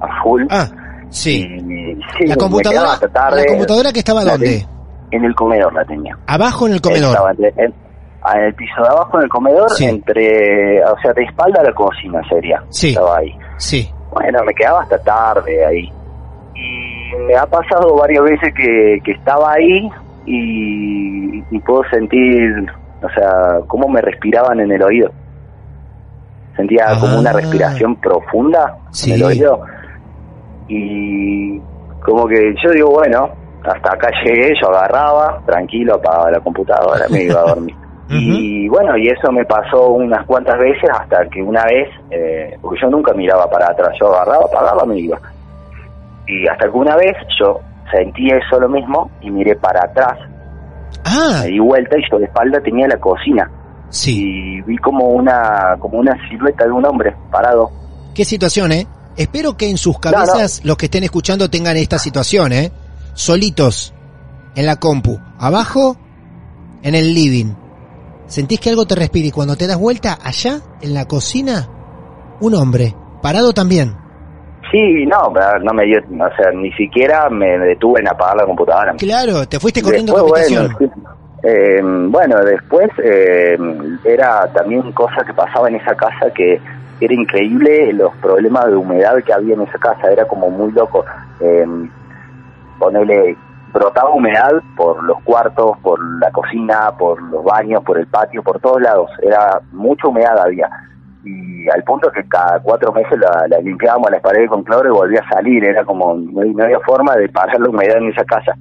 a 0.00 0.22
full. 0.22 0.42
Ah, 0.50 0.66
sí. 1.08 1.42
Y, 1.42 1.94
sí, 2.18 2.26
La 2.26 2.36
computadora, 2.36 2.80
quedaba 2.80 2.92
hasta 2.94 3.08
tarde. 3.08 3.40
la 3.42 3.46
computadora 3.46 3.92
que 3.92 3.98
estaba 4.00 4.24
La 4.24 4.32
dónde? 4.32 4.66
En 5.10 5.24
el 5.24 5.34
comedor 5.34 5.72
la 5.72 5.84
tenía. 5.84 6.18
Abajo 6.26 6.66
en 6.66 6.74
el 6.74 6.80
comedor. 6.80 7.10
Estaba 7.10 7.30
entre- 7.30 7.54
en, 7.64 7.74
en 8.32 8.40
el 8.44 8.54
piso 8.54 8.82
de 8.82 8.88
abajo 8.88 9.18
en 9.18 9.24
el 9.24 9.28
comedor, 9.28 9.70
Sí. 9.70 9.84
entre, 9.84 10.82
o 10.84 10.98
sea, 11.02 11.12
de 11.12 11.24
espalda 11.24 11.60
a 11.60 11.64
la 11.64 11.72
cocina 11.74 12.20
sería. 12.28 12.62
Sí. 12.70 12.88
Estaba 12.90 13.18
ahí. 13.18 13.36
Sí. 13.58 13.90
Bueno, 14.10 14.38
me 14.44 14.54
quedaba 14.54 14.80
hasta 14.82 14.98
tarde 15.02 15.64
ahí. 15.66 15.92
Y 16.54 17.16
me 17.26 17.36
ha 17.36 17.46
pasado 17.46 17.94
varias 17.96 18.22
veces 18.24 18.54
que, 18.54 18.98
que 19.04 19.12
estaba 19.12 19.52
ahí 19.52 19.90
y, 20.26 21.44
y 21.50 21.58
puedo 21.60 21.82
sentir, 21.90 22.50
o 23.02 23.08
sea, 23.10 23.58
cómo 23.66 23.88
me 23.88 24.00
respiraban 24.00 24.60
en 24.60 24.72
el 24.72 24.82
oído. 24.82 25.10
Sentía 26.56 26.86
como 27.00 27.18
una 27.18 27.30
Ah. 27.30 27.34
respiración 27.34 27.96
profunda 27.96 28.76
Sí. 28.90 29.10
en 29.12 29.16
el 29.16 29.24
oído. 29.24 29.60
Y 30.68 31.58
como 32.04 32.26
que 32.26 32.54
yo 32.64 32.70
digo, 32.70 32.90
bueno, 32.90 33.28
hasta 33.64 33.92
acá 33.94 34.08
llegué, 34.24 34.52
yo 34.60 34.68
agarraba, 34.70 35.40
tranquilo, 35.46 35.96
apagaba 35.96 36.30
la 36.30 36.40
computadora, 36.40 37.06
me 37.10 37.24
iba 37.24 37.40
a 37.40 37.44
dormir. 37.54 37.74
Y 38.10 38.68
bueno, 38.68 38.96
y 38.98 39.08
eso 39.08 39.32
me 39.32 39.44
pasó 39.46 39.88
unas 39.88 40.26
cuantas 40.26 40.58
veces 40.58 40.90
hasta 40.92 41.26
que 41.30 41.42
una 41.42 41.64
vez, 41.64 41.88
eh, 42.10 42.56
porque 42.60 42.80
yo 42.82 42.90
nunca 42.90 43.14
miraba 43.14 43.48
para 43.48 43.66
atrás, 43.66 43.96
yo 43.98 44.14
agarraba, 44.14 44.44
apagaba, 44.44 44.84
me 44.84 44.98
iba. 44.98 45.18
Y 46.26 46.46
hasta 46.46 46.66
que 46.66 46.76
una 46.76 46.96
vez 46.96 47.16
yo 47.40 47.60
sentí 47.90 48.28
eso 48.28 48.60
lo 48.60 48.68
mismo 48.68 49.10
y 49.22 49.30
miré 49.30 49.56
para 49.56 49.80
atrás, 49.84 50.18
Ah, 51.04 51.40
me 51.42 51.50
di 51.50 51.58
vuelta 51.58 51.98
y 51.98 52.02
yo 52.10 52.18
de 52.18 52.24
espalda 52.24 52.60
tenía 52.60 52.88
la 52.88 52.98
cocina 52.98 53.50
sí. 53.90 54.22
y 54.22 54.62
vi 54.62 54.76
como 54.78 55.08
una 55.08 55.76
como 55.78 55.98
una 55.98 56.16
silueta 56.28 56.64
de 56.64 56.72
un 56.72 56.86
hombre 56.86 57.14
parado. 57.30 57.70
Qué 58.14 58.24
situación, 58.24 58.72
¿eh? 58.72 58.86
Espero 59.16 59.56
que 59.56 59.68
en 59.68 59.76
sus 59.76 59.98
cabezas 59.98 60.62
los 60.64 60.76
que 60.76 60.86
estén 60.86 61.04
escuchando 61.04 61.50
tengan 61.50 61.76
esta 61.76 61.98
situación, 61.98 62.52
¿eh? 62.52 62.72
Solitos, 63.12 63.92
en 64.56 64.66
la 64.66 64.76
compu, 64.76 65.20
abajo, 65.38 65.96
en 66.82 66.94
el 66.94 67.14
living. 67.14 67.54
Sentís 68.26 68.60
que 68.60 68.70
algo 68.70 68.86
te 68.86 68.94
respira 68.94 69.28
y 69.28 69.30
cuando 69.30 69.56
te 69.56 69.66
das 69.66 69.78
vuelta, 69.78 70.18
allá, 70.22 70.60
en 70.80 70.94
la 70.94 71.06
cocina, 71.06 71.68
un 72.40 72.54
hombre, 72.54 72.94
parado 73.22 73.52
también. 73.52 73.94
Sí, 74.70 75.06
no, 75.06 75.32
no 75.62 75.72
me 75.72 75.84
dio, 75.84 75.98
o 75.98 76.36
sea, 76.36 76.50
ni 76.52 76.72
siquiera 76.72 77.28
me 77.30 77.58
detuve 77.58 78.00
en 78.00 78.08
apagar 78.08 78.36
la 78.38 78.46
computadora. 78.46 78.94
Claro, 78.94 79.46
te 79.46 79.60
fuiste 79.60 79.82
corriendo 79.82 80.16
a 80.16 80.22
Después, 80.22 80.50
la 80.50 80.62
bueno. 80.62 80.78
Eh, 81.46 81.80
bueno, 81.82 82.42
después 82.42 82.88
eh, 83.02 83.56
era 84.02 84.50
también 84.54 84.90
cosa 84.92 85.22
que 85.26 85.34
pasaba 85.34 85.68
en 85.68 85.76
esa 85.76 85.94
casa 85.94 86.32
que 86.34 86.58
era 87.00 87.14
increíble 87.14 87.92
los 87.92 88.16
problemas 88.16 88.66
de 88.66 88.76
humedad 88.76 89.22
que 89.22 89.32
había 89.32 89.54
en 89.54 89.60
esa 89.60 89.78
casa, 89.78 90.10
era 90.10 90.24
como 90.24 90.48
muy 90.48 90.72
loco. 90.72 91.04
Eh, 91.40 91.66
ponerle, 92.78 93.36
brotaba 93.74 94.10
humedad 94.10 94.52
por 94.76 95.02
los 95.04 95.20
cuartos, 95.24 95.76
por 95.82 95.98
la 96.20 96.30
cocina, 96.30 96.92
por 96.98 97.20
los 97.22 97.44
baños, 97.44 97.82
por 97.84 97.98
el 97.98 98.06
patio, 98.06 98.42
por 98.42 98.58
todos 98.60 98.80
lados, 98.80 99.10
era 99.20 99.60
mucha 99.72 100.08
humedad 100.08 100.38
había. 100.38 100.70
Y 101.24 101.68
al 101.70 101.82
punto 101.84 102.10
que 102.12 102.22
cada 102.28 102.60
cuatro 102.60 102.92
meses 102.92 103.18
la, 103.18 103.46
la 103.48 103.58
limpiábamos 103.58 104.10
las 104.10 104.20
paredes 104.20 104.48
con 104.48 104.62
cloro 104.62 104.88
y 104.88 104.92
volvía 104.92 105.20
a 105.20 105.34
salir, 105.34 105.64
era 105.64 105.84
como, 105.84 106.14
no, 106.14 106.44
no 106.44 106.64
había 106.64 106.78
forma 106.80 107.16
de 107.16 107.28
parar 107.28 107.58
la 107.60 107.68
humedad 107.68 107.96
en 107.98 108.08
esa 108.10 108.24
casa 108.24 108.54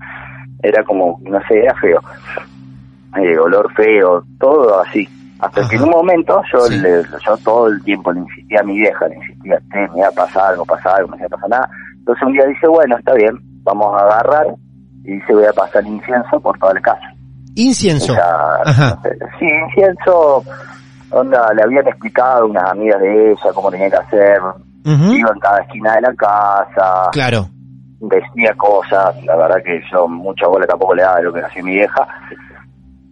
era 0.64 0.82
como, 0.86 1.20
no 1.24 1.40
sé, 1.48 1.60
era 1.60 1.76
feo. 1.76 2.00
Eh, 3.18 3.38
olor 3.38 3.72
feo, 3.74 4.24
todo 4.40 4.82
así. 4.82 5.08
Hasta 5.40 5.60
Ajá. 5.62 5.70
que 5.70 5.76
en 5.76 5.84
un 5.84 5.90
momento 5.90 6.42
yo 6.52 6.66
Sí. 6.68 6.78
le, 6.78 7.04
yo 7.28 7.38
todo 7.44 7.68
el 7.68 7.84
tiempo 7.84 8.12
le 8.14 8.22
insistía 8.22 8.62
a 8.62 8.64
mi 8.64 8.78
vieja, 8.80 9.08
le 9.10 9.16
insistía, 9.16 9.60
"Che, 9.72 9.80
me 9.94 10.00
iba 10.00 10.08
a 10.08 10.12
pasar 10.12 10.52
algo, 10.52 10.66
pasar 10.66 10.96
algo, 11.00 11.10
no 11.12 11.18
me 11.18 11.22
iba 11.22 11.28
a 11.28 11.30
pasar 11.38 11.50
nada. 11.50 11.70
Entonces 12.00 12.24
un 12.26 12.34
día 12.34 12.46
dice, 12.46 12.68
bueno, 12.68 12.98
está 12.98 13.14
bien, 13.14 13.38
vamos 13.64 13.94
a 13.94 14.06
agarrar 14.06 14.48
y 15.04 15.14
dice, 15.16 15.34
voy 15.34 15.46
a 15.46 15.54
pasar 15.54 15.86
incienso 15.86 16.40
por 16.40 16.58
toda 16.60 16.74
la 16.74 16.82
casa. 16.82 17.14
Incienso. 17.56 18.14
No 18.14 19.02
sé, 19.04 19.18
sí, 19.40 19.46
incienso, 19.68 20.44
onda, 21.12 21.54
le 21.54 21.64
habían 21.64 21.88
explicado 21.88 22.48
unas 22.48 22.72
amigas 22.72 23.00
de 23.02 23.32
ella 23.32 23.54
cómo 23.54 23.70
tenía 23.70 23.90
que 23.90 23.98
hacer, 23.98 24.40
iba 24.86 25.32
en 25.34 25.40
cada 25.40 25.60
esquina 25.62 25.96
de 25.96 26.02
la 26.02 26.14
casa, 26.16 27.10
Claro. 27.12 27.48
decía 28.00 28.54
cosas, 28.58 29.16
la 29.24 29.36
verdad 29.36 29.58
que 29.64 29.82
yo 29.92 30.08
mucha 30.08 30.48
bola 30.48 30.66
tampoco 30.66 30.96
le 30.96 31.04
daba 31.04 31.18
de 31.18 31.24
lo 31.24 31.34
que 31.34 31.42
hacía 31.42 31.64
mi 31.64 31.72
vieja. 31.76 32.08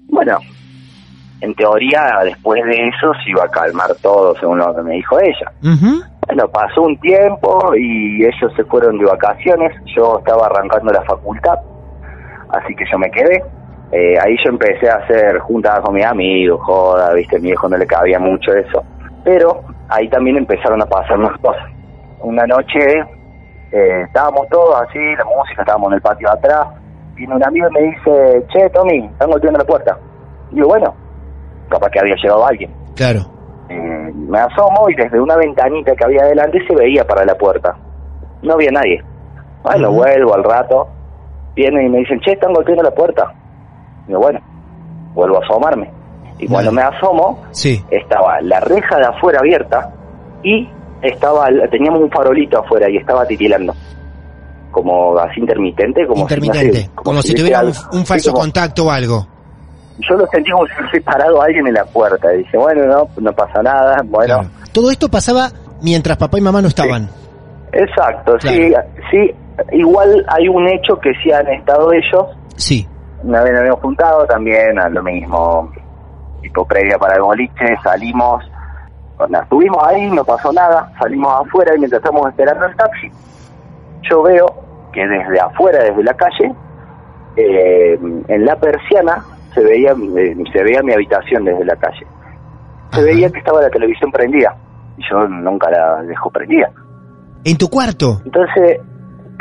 Bueno, 0.10 0.38
en 1.42 1.54
teoría 1.56 2.02
después 2.24 2.64
de 2.66 2.88
eso 2.90 3.14
se 3.24 3.30
iba 3.32 3.44
a 3.46 3.50
calmar 3.50 3.94
todo 4.02 4.36
según 4.40 4.58
lo 4.60 4.76
que 4.76 4.82
me 4.82 4.94
dijo 4.96 5.18
ella. 5.20 5.52
Ujú. 5.64 6.02
Bueno, 6.28 6.48
pasó 6.50 6.82
un 6.84 6.98
tiempo 7.00 7.74
y 7.76 8.24
ellos 8.24 8.52
se 8.56 8.64
fueron 8.66 8.98
de 8.98 9.06
vacaciones, 9.06 9.72
yo 9.96 10.20
estaba 10.20 10.46
arrancando 10.48 10.92
la 10.92 11.02
facultad, 11.04 11.56
así 12.52 12.76
que 12.76 12.86
yo 12.92 12.98
me 12.98 13.10
quedé. 13.12 13.44
Eh, 13.92 14.16
ahí 14.20 14.36
yo 14.44 14.52
empecé 14.52 14.90
a 14.90 14.96
hacer 14.96 15.40
juntadas 15.40 15.82
con 15.82 15.96
mis 15.96 16.06
amigos, 16.06 16.62
joda, 16.64 17.14
viste, 17.14 17.40
mi 17.40 17.50
hijo 17.50 17.68
no 17.68 17.78
le 17.78 17.86
cabía 17.86 18.20
mucho 18.20 18.54
eso. 18.54 18.84
Pero 19.24 19.62
ahí 19.90 20.08
también 20.10 20.38
empezaron 20.38 20.82
a 20.82 20.86
pasar 20.86 21.18
unas 21.18 21.38
cosas. 21.40 21.66
Una 22.22 22.46
noche 22.46 22.80
eh, 23.72 24.02
estábamos 24.06 24.48
todos 24.50 24.82
así, 24.82 25.00
la 25.00 25.26
música, 25.26 25.62
estábamos 25.62 25.90
en 25.90 25.96
el 25.96 26.02
patio 26.02 26.30
de 26.30 26.38
atrás, 26.38 26.68
viene 27.16 27.36
un 27.36 27.44
amigo 27.44 27.68
y 27.70 27.74
me 27.74 27.82
dice, 27.92 28.46
che, 28.52 28.70
Tommy, 28.70 29.06
están 29.06 29.30
golpeando 29.30 29.60
la 29.60 29.66
puerta. 29.66 29.98
Y 30.52 30.56
digo, 30.56 30.68
bueno, 30.68 30.94
capaz 31.70 31.90
que 31.90 32.00
había 32.00 32.16
llegado 32.16 32.46
alguien. 32.46 32.72
Claro. 32.96 33.22
Eh, 33.70 34.12
me 34.14 34.40
asomo 34.40 34.90
y 34.90 34.96
desde 34.96 35.20
una 35.20 35.38
ventanita 35.38 35.96
que 35.96 36.04
había 36.04 36.24
adelante 36.24 36.60
se 36.68 36.76
veía 36.76 37.06
para 37.06 37.24
la 37.24 37.36
puerta. 37.36 37.76
No 38.42 38.54
había 38.54 38.72
nadie. 38.72 39.02
Bueno, 39.64 39.92
vuelvo 39.92 40.34
al 40.34 40.44
rato, 40.44 40.88
vienen 41.56 41.88
y 41.88 41.90
me 41.90 41.98
dicen, 42.00 42.20
che, 42.22 42.34
están 42.34 42.54
golpeando 42.54 42.84
la 42.84 42.92
puerta. 42.92 43.34
Digo, 44.08 44.20
bueno, 44.20 44.40
vuelvo 45.14 45.38
a 45.42 45.46
asomarme. 45.46 45.92
Y 46.40 46.48
cuando 46.48 46.72
me 46.72 46.82
asomo, 46.82 47.44
Sí. 47.52 47.84
estaba 47.92 48.42
la 48.42 48.60
reja 48.62 48.98
de 48.98 49.06
afuera 49.06 49.40
abierta 49.40 49.92
y 50.44 50.68
estaba 51.02 51.48
teníamos 51.70 52.02
un 52.02 52.10
farolito 52.10 52.60
afuera 52.60 52.90
y 52.90 52.98
estaba 52.98 53.26
titilando. 53.26 53.74
Como 54.72 55.18
así 55.20 55.40
intermitente, 55.42 56.08
como 56.08 56.16
si, 56.28 56.36
no 56.36 56.46
Intermitente. 56.46 56.78
sé, 56.84 56.90
como, 56.96 57.22
si 57.22 57.36
tuviera 57.36 57.60
un, 57.62 57.68
algo. 57.68 57.80
un 57.92 58.00
Sí, 58.00 58.06
falso 58.06 58.32
como- 58.32 58.42
contacto 58.44 58.86
o 58.86 58.92
algo. 58.92 59.28
Yo 60.10 60.16
lo 60.16 60.26
sentí 60.28 60.50
como 60.50 60.66
si 60.66 60.74
hubiese 60.82 61.02
parado 61.02 61.42
alguien 61.42 61.68
en 61.68 61.74
la 61.76 61.84
puerta. 61.86 62.34
Y 62.34 62.40
dije, 62.40 62.58
bueno, 62.58 62.86
no, 62.88 63.08
no 63.18 63.34
pasa 63.34 63.62
nada. 63.62 64.02
Bueno, 64.06 64.40
Claro. 64.40 64.50
Todo 64.72 64.90
esto 64.90 65.10
pasaba 65.10 65.50
mientras 65.82 66.18
papá 66.18 66.38
y 66.38 66.42
mamá 66.42 66.62
no 66.62 66.70
estaban. 66.70 67.10
exacto, 67.74 68.38
Claro. 68.40 68.58
sí, 68.58 68.74
sí. 69.12 69.32
Igual 69.72 70.26
hay 70.30 70.48
un 70.48 70.68
hecho 70.68 70.98
que 71.00 71.14
sí 71.24 71.32
han 71.32 71.48
estado 71.48 71.92
ellos. 71.92 72.26
Sí. 72.56 72.88
Una 73.24 73.42
vez 73.44 73.52
nos 73.52 73.60
habíamos 73.62 73.82
juntado 73.82 74.26
también 74.26 74.80
a 74.80 74.90
lo 74.90 75.04
mismo, 75.04 75.72
tipo 76.42 76.66
previa 76.66 76.98
para 76.98 77.16
el 77.16 77.22
boliche, 77.22 77.66
salimos, 77.84 78.44
estuvimos 79.44 79.84
ahí, 79.84 80.10
no 80.10 80.24
pasó 80.24 80.52
nada, 80.52 80.92
salimos 81.00 81.32
afuera 81.46 81.76
y 81.76 81.80
mientras 81.80 82.02
estamos 82.02 82.28
esperando 82.30 82.66
el 82.66 82.76
taxi, 82.76 83.12
yo 84.10 84.24
veo 84.24 84.46
que 84.92 85.06
desde 85.08 85.40
afuera, 85.40 85.84
desde 85.84 86.04
la 86.04 86.14
calle, 86.16 86.54
eh, 87.38 88.00
en 88.28 88.46
la 88.46 88.56
persiana 88.56 89.24
se 89.54 89.62
veía, 89.64 89.92
eh, 89.92 90.36
se 90.52 90.64
veía 90.64 90.82
mi 90.82 90.94
habitación 90.94 91.46
desde 91.46 91.66
la 91.66 91.76
calle. 91.76 92.06
Se 92.92 93.00
Ajá. 93.00 93.02
veía 93.02 93.30
que 93.30 93.40
estaba 93.40 93.62
la 93.62 93.70
televisión 93.70 94.12
prendida 94.12 94.56
y 94.98 95.04
yo 95.10 95.28
nunca 95.28 95.70
la 95.70 96.02
dejo 96.04 96.30
prendida. 96.30 96.72
En 97.44 97.58
tu 97.58 97.70
cuarto. 97.70 98.22
Entonces, 98.26 98.80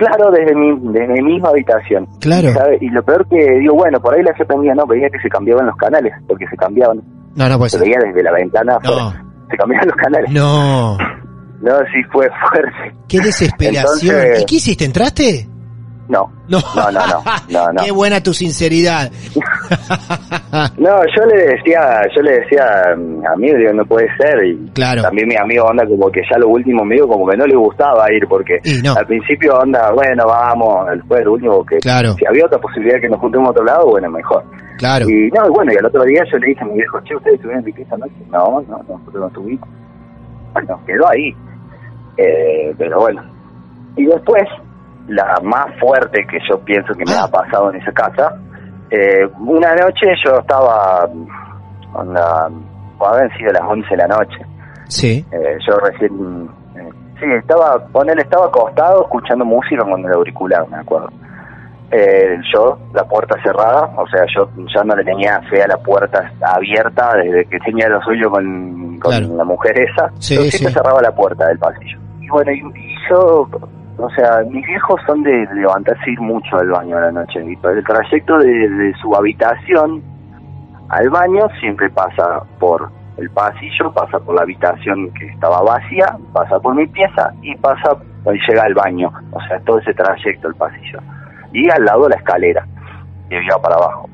claro, 0.01 0.31
desde 0.33 0.55
mi, 0.55 0.93
desde 0.93 1.13
mi 1.23 1.35
misma 1.35 1.51
habitación. 1.51 2.07
Claro. 2.21 2.53
¿sabe? 2.53 2.79
Y 2.81 2.89
lo 2.89 3.03
peor 3.03 3.27
que 3.29 3.37
digo, 3.61 3.75
bueno, 3.75 4.01
por 4.01 4.15
ahí 4.15 4.23
la 4.23 4.35
se 4.37 4.45
prendía, 4.45 4.75
no, 4.75 4.87
veía 4.87 5.09
que 5.11 5.21
se 5.21 5.29
cambiaban 5.29 5.67
los 5.67 5.77
canales, 5.77 6.13
porque 6.27 6.47
se 6.49 6.57
cambiaban. 6.57 7.01
No, 7.37 7.49
no 7.49 7.59
puede 7.59 7.71
Se 7.71 7.79
veía 7.79 7.99
desde 8.05 8.23
la 8.23 8.33
ventana. 8.33 8.79
No. 8.83 9.13
Se 9.51 9.57
cambiaban 9.57 9.87
los 9.89 9.97
canales. 9.97 10.31
No. 10.33 10.97
No, 11.63 11.73
sí 11.93 12.03
fue 12.11 12.27
fuerte. 12.49 12.97
Qué 13.07 13.21
desesperación. 13.21 14.17
Entonces- 14.17 14.41
¿Y 14.41 14.47
qué 14.47 14.55
hiciste? 14.55 14.87
¿Entraste? 14.87 15.47
No. 16.11 16.29
No. 16.49 16.59
No, 16.75 16.91
no, 16.91 17.07
no. 17.07 17.23
No, 17.49 17.73
no. 17.73 17.83
Qué 17.85 17.91
buena 17.93 18.21
tu 18.23 18.35
sinceridad. 18.35 19.11
No, 20.79 20.91
yo 21.17 21.25
le 21.27 21.43
decía, 21.55 21.81
yo 22.15 22.23
le 22.23 22.33
decía 22.41 22.65
mm, 22.97 23.25
a 23.27 23.37
mí, 23.37 23.53
digo, 23.55 23.73
no 23.73 23.85
puede 23.85 24.09
ser. 24.17 24.45
Y 24.45 24.71
Claro. 24.75 25.03
también 25.03 25.29
mi 25.29 25.37
amigo 25.37 25.65
onda 25.65 25.87
como 25.87 26.11
que 26.11 26.21
ya 26.31 26.39
lo 26.39 26.49
último 26.49 26.85
me 26.85 26.97
dijo 26.97 27.07
como 27.09 27.27
que 27.29 27.37
no 27.37 27.47
le 27.47 27.55
gustaba 27.57 28.13
ir 28.13 28.27
porque 28.29 28.59
al 28.97 29.07
principio 29.07 29.55
onda, 29.59 29.93
bueno, 29.93 30.27
vamos, 30.27 30.87
fue 31.07 31.21
el 31.21 31.29
último 31.29 31.65
que 31.65 31.79
Claro. 31.79 32.15
si 32.15 32.27
había 32.27 32.47
otra 32.47 32.59
posibilidad 32.59 32.97
de 32.97 33.03
que 33.03 33.09
nos 33.09 33.21
juntemos 33.21 33.49
a 33.49 33.51
otro 33.53 33.65
lado, 33.65 33.87
bueno, 33.91 34.11
mejor. 34.11 34.43
Claro. 34.79 35.09
Y 35.09 35.31
no, 35.31 35.47
y 35.47 35.51
bueno, 35.51 35.73
y 35.73 35.77
al 35.77 35.87
otro 35.87 36.03
día 36.05 36.23
yo 36.33 36.39
le 36.39 36.47
dije 36.49 36.61
a 36.63 36.65
mi 36.67 36.75
viejo, 36.75 36.99
che, 37.05 37.15
¿ustedes 37.15 37.35
estuvieron 37.37 37.61
en 37.61 37.67
mi 37.67 37.73
pieza 37.73 37.95
anoche? 37.95 38.13
No, 38.31 38.61
no, 38.69 38.79
nosotros 38.89 39.15
no 39.15 39.27
estuvimos. 39.29 39.69
Bueno, 40.53 40.81
quedó 40.87 41.09
ahí. 41.09 41.35
Eh, 42.17 42.75
pero 42.77 43.01
bueno. 43.01 43.23
Y 43.97 44.07
después, 44.07 44.43
la 45.11 45.39
más 45.43 45.67
fuerte 45.81 46.25
que 46.27 46.39
yo 46.49 46.59
pienso 46.61 46.93
que 46.95 47.05
me 47.05 47.13
Ah. 47.15 47.25
ha 47.25 47.29
pasado 47.29 47.71
en 47.73 47.81
esa 47.81 47.93
casa, 47.93 48.35
eh, 48.91 49.27
una 49.41 49.75
noche 49.75 50.07
yo 50.25 50.39
estaba, 50.39 51.09
onda, 51.95 52.49
haber 53.01 53.37
sido 53.37 53.53
las 53.53 53.63
11 53.63 53.89
de 53.91 53.97
la 53.97 54.07
noche. 54.09 54.39
Sí. 54.89 55.25
Eh, 55.33 55.59
yo 55.69 55.77
recién, 55.79 56.49
eh, 56.77 56.89
sí, 57.19 57.27
estaba, 57.39 57.83
con 57.93 58.09
él 58.11 58.19
estaba 58.19 58.47
acostado 58.47 59.03
escuchando 59.03 59.45
música 59.45 59.83
con 59.85 60.05
el 60.05 60.13
auricular, 60.13 60.69
me 60.69 60.79
acuerdo. 60.79 61.09
Eh, 61.93 62.37
yo, 62.55 62.79
la 62.95 63.03
puerta 63.05 63.37
cerrada, 63.43 63.91
o 63.97 64.07
sea, 64.09 64.23
yo 64.37 64.49
ya 64.73 64.85
no 64.85 64.95
le 64.95 65.03
tenía 65.05 65.41
fe 65.51 65.61
a 65.63 65.67
la 65.67 65.77
puerta 65.79 66.31
abierta 66.41 67.15
desde 67.17 67.47
que 67.47 67.59
tenía 67.61 67.89
lo 67.89 68.01
suyo 68.03 68.31
con, 68.31 68.99
con 69.01 69.11
Claro. 69.11 69.35
la 69.35 69.45
mujer 69.45 69.73
esa. 69.81 70.09
Sí, 70.21 70.37
yo 70.37 70.43
siempre 70.43 70.69
sí. 70.69 70.73
cerraba 70.75 71.03
la 71.03 71.11
puerta 71.13 71.49
del 71.49 71.59
pasillo. 71.59 71.99
Y 72.21 72.29
bueno, 72.29 72.53
y, 72.53 72.59
y 72.79 72.95
yo, 73.11 73.49
o 74.03 74.11
sea, 74.11 74.43
mis 74.49 74.67
viejos 74.67 75.01
son 75.07 75.23
de 75.23 75.47
levantarse 75.55 76.11
ir 76.11 76.21
mucho 76.21 76.57
al 76.59 76.71
baño 76.71 76.97
a 76.97 77.01
la 77.03 77.13
noche. 77.13 77.45
Y 77.45 77.59
el 77.67 77.85
trayecto 77.85 78.39
de, 78.39 78.93
su 79.01 79.15
habitación 79.15 80.03
al 80.89 81.11
baño 81.11 81.49
siempre 81.61 81.91
pasa 81.91 82.43
por 82.59 82.91
el 83.19 83.31
pasillo, 83.31 83.93
pasa 83.93 84.19
por 84.19 84.35
la 84.35 84.43
habitación 84.43 85.13
que 85.13 85.27
estaba 85.27 85.63
vacía, 85.63 86.17
pasa 86.33 86.59
por 86.61 86.75
mi 86.75 86.87
pieza 86.87 87.33
y 87.43 87.55
pasa 87.57 87.97
y 88.27 88.39
llega 88.49 88.65
al 88.65 88.75
baño. 88.75 89.13
O 89.33 89.41
sea, 89.43 89.61
todo 89.61 89.79
ese 89.79 89.93
trayecto 89.95 90.49
el 90.49 90.55
pasillo. 90.55 91.01
Y 91.53 91.69
al 91.71 91.85
lado 91.85 92.09
la 92.09 92.17
escalera 92.17 92.67
que 93.29 93.43
iba 93.43 93.61
para 93.61 93.77
abajo. 93.77 94.09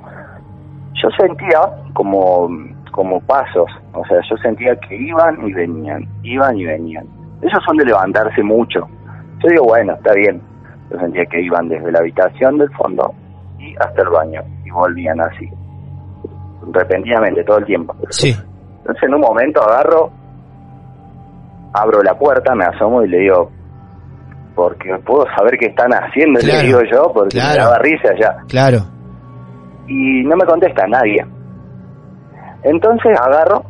Yo 0.94 1.11
sentía 1.18 1.61
como, 1.92 2.49
como 2.90 3.20
pasos, 3.20 3.70
o 3.92 4.05
sea, 4.07 4.18
yo 4.29 4.37
sentía 4.38 4.75
que 4.81 4.96
iban 4.96 5.46
y 5.46 5.53
venían, 5.53 6.09
iban 6.22 6.57
y 6.57 6.64
venían. 6.64 7.07
Ellos 7.42 7.62
son 7.66 7.77
de 7.77 7.85
levantarse 7.85 8.42
mucho. 8.42 8.88
Yo 9.42 9.49
digo, 9.51 9.64
bueno, 9.64 9.94
está 9.94 10.12
bien. 10.14 10.40
Yo 10.90 10.99
sentía 10.99 11.25
que 11.27 11.40
iban 11.40 11.68
desde 11.68 11.90
la 11.90 11.99
habitación 11.99 12.59
del 12.59 12.70
fondo 12.72 13.12
y 13.59 13.75
hasta 13.77 14.03
el 14.03 14.09
baño 14.09 14.40
y 14.64 14.70
volvían 14.70 15.20
así, 15.20 15.51
repentinamente 16.72 17.42
todo 17.44 17.59
el 17.59 17.64
tiempo. 17.64 17.94
Sí. 18.11 18.35
Entonces 18.79 19.03
en 19.03 19.14
un 19.14 19.20
momento 19.20 19.61
agarro, 19.62 20.11
abro 21.75 22.03
la 22.03 22.14
puerta, 22.14 22.55
me 22.55 22.64
asomo 22.64 23.03
y 23.03 23.09
le 23.09 23.18
digo, 23.18 23.51
porque 24.55 24.96
puedo 25.05 25.27
saber 25.37 25.59
qué 25.59 25.66
están 25.66 25.90
haciendo, 25.92 26.40
Claro, 26.40 26.61
le 26.61 26.66
digo 26.66 26.81
yo, 26.90 27.12
porque 27.12 27.37
me 27.37 27.42
claro. 27.42 27.64
daba 27.64 27.79
risa 27.79 28.14
ya. 28.18 28.37
Claro. 28.49 28.79
Y 29.88 30.22
no 30.25 30.37
me 30.37 30.44
contesta 30.46 30.87
nadie. 30.87 31.25
Entonces 32.62 33.12
agarro, 33.20 33.64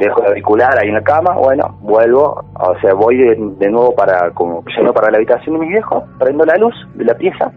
dejo 0.00 0.20
el 0.22 0.28
auricular 0.28 0.76
ahí 0.78 0.88
en 0.88 0.94
la 0.94 1.02
cama, 1.02 1.34
bueno, 1.34 1.76
vuelvo, 1.80 2.44
o 2.58 2.74
sea, 2.80 2.94
voy 2.94 3.16
de, 3.16 3.36
de 3.58 3.70
nuevo 3.70 3.94
para, 3.94 4.30
como 4.32 4.64
yendo 4.76 4.92
para 4.92 5.10
la 5.10 5.18
habitación 5.18 5.54
de 5.54 5.60
mis 5.60 5.70
viejos, 5.70 6.02
prendo 6.18 6.44
la 6.44 6.56
luz 6.56 6.74
de 6.94 7.04
la 7.04 7.14
pieza 7.14 7.52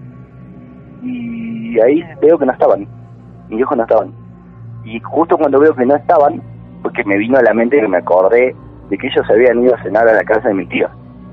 y 1.04 1.80
ahí 1.80 2.04
veo 2.22 2.38
que 2.38 2.46
no 2.46 2.52
estaban, 2.54 2.80
mis 3.50 3.58
viejos 3.58 3.78
no 3.78 3.84
estaban. 3.84 4.12
Y 4.86 5.00
justo 5.00 5.38
cuando 5.38 5.60
veo 5.60 5.74
que 5.74 5.86
no 5.86 5.96
estaban, 5.96 6.42
porque 6.82 7.04
me 7.06 7.18
vino 7.18 7.38
a 7.38 7.42
la 7.42 7.54
mente 7.54 7.80
que 7.80 7.88
me 7.88 7.98
acordé 7.98 8.56
de 8.90 8.98
que 8.98 9.08
ellos 9.08 9.26
se 9.26 9.34
habían 9.34 9.64
ido 9.64 9.74
a 9.76 9.82
cenar 9.84 10.08
a 10.08 10.14
la 10.14 10.24
casa 10.24 10.50
de 10.50 10.54
mi 10.54 10.66
tío. 10.68 10.88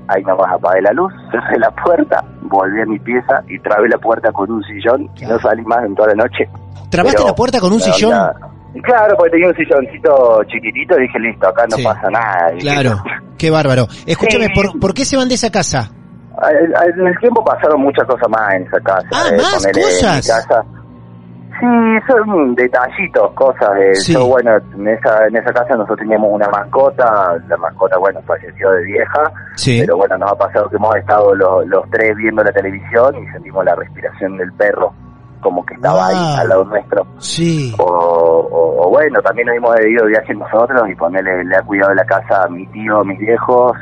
Ahí 0.07 0.23
nomás 0.23 0.51
apagué 0.51 0.81
la 0.81 0.91
luz, 0.91 1.13
cerré 1.31 1.59
la 1.59 1.71
puerta, 1.71 2.23
volví 2.43 2.81
a 2.81 2.85
mi 2.85 2.99
pieza 2.99 3.43
y 3.47 3.59
trabé 3.59 3.87
la 3.89 3.97
puerta 3.97 4.31
con 4.31 4.51
un 4.51 4.63
sillón 4.63 5.09
y 5.19 5.25
no 5.25 5.37
salí 5.39 5.63
más 5.63 5.83
en 5.85 5.95
toda 5.95 6.09
la 6.09 6.23
noche. 6.23 6.49
¿Trabaste 6.89 7.17
Pero, 7.19 7.27
la 7.29 7.35
puerta 7.35 7.59
con 7.59 7.73
un 7.73 7.79
sillón? 7.79 8.13
onda- 8.13 8.35
Claro, 8.83 9.15
porque 9.17 9.31
tenía 9.31 9.49
un 9.49 9.55
silloncito 9.55 10.43
chiquitito 10.45 10.97
y 10.97 11.01
dije, 11.03 11.19
listo, 11.19 11.47
acá 11.49 11.65
no 11.69 11.75
Sí. 11.77 11.83
pasa 11.83 12.09
nada. 12.09 12.51
Claro. 12.59 13.03
Qué 13.37 13.49
bárbaro. 13.49 13.87
Escúchame, 14.05 14.45
Sí. 14.47 14.53
¿por, 14.55 14.79
por 14.79 14.93
qué 14.93 15.03
se 15.03 15.17
van 15.17 15.27
de 15.27 15.35
esa 15.35 15.49
casa? 15.51 15.89
En 16.97 17.07
el 17.07 17.17
tiempo 17.19 17.43
pasaron 17.43 17.81
muchas 17.81 18.05
cosas 18.07 18.29
más 18.29 18.53
en 18.55 18.63
esa 18.63 18.79
casa. 18.79 19.07
Ah, 19.11 19.27
eh, 19.31 19.37
¿más 19.37 19.67
cosas? 19.67 20.27
casa. 20.27 20.63
Sí, 21.59 21.67
son 22.07 22.55
detallitos, 22.55 23.31
cosas. 23.33 23.69
De, 23.75 23.93
Sí. 23.95 24.13
yo, 24.13 24.25
bueno, 24.25 24.51
en 24.73 24.87
esa, 24.87 25.27
en 25.27 25.35
esa 25.35 25.51
casa 25.53 25.75
nosotros 25.75 25.99
teníamos 25.99 26.29
una 26.31 26.47
mascota. 26.49 27.35
La 27.47 27.57
mascota, 27.57 27.97
bueno, 27.99 28.19
falleció 28.25 28.71
de 28.71 28.83
vieja. 28.83 29.31
Sí. 29.55 29.81
Pero 29.81 29.97
bueno, 29.97 30.17
nos 30.17 30.31
ha 30.31 30.35
pasado 30.37 30.69
que 30.69 30.77
hemos 30.77 30.95
estado 30.95 31.35
los, 31.35 31.67
los 31.67 31.87
tres 31.91 32.15
viendo 32.15 32.43
la 32.43 32.51
televisión 32.51 33.15
y 33.21 33.27
sentimos 33.31 33.63
la 33.65 33.75
respiración 33.75 34.37
del 34.37 34.51
perro 34.53 34.93
como 35.41 35.65
que 35.65 35.73
estaba 35.75 36.07
ahí 36.07 36.35
al 36.39 36.49
lado 36.49 36.63
nuestro. 36.65 37.05
Sí. 37.17 37.73
O, 37.79 37.83
o- 37.83 38.85
o 38.85 38.89
bueno, 38.89 39.21
también 39.21 39.47
nos 39.47 39.57
hemos 39.57 39.79
ido 39.81 40.05
de 40.05 40.11
viaje 40.11 40.33
nosotros 40.33 40.81
y 40.89 40.95
ponerle, 40.95 41.43
le 41.43 41.55
ha 41.55 41.61
cuidado 41.61 41.93
la 41.93 42.05
casa 42.05 42.43
a 42.43 42.47
mi 42.49 42.65
tío, 42.67 42.99
a 42.99 43.03
mis 43.03 43.19
viejos, 43.19 43.73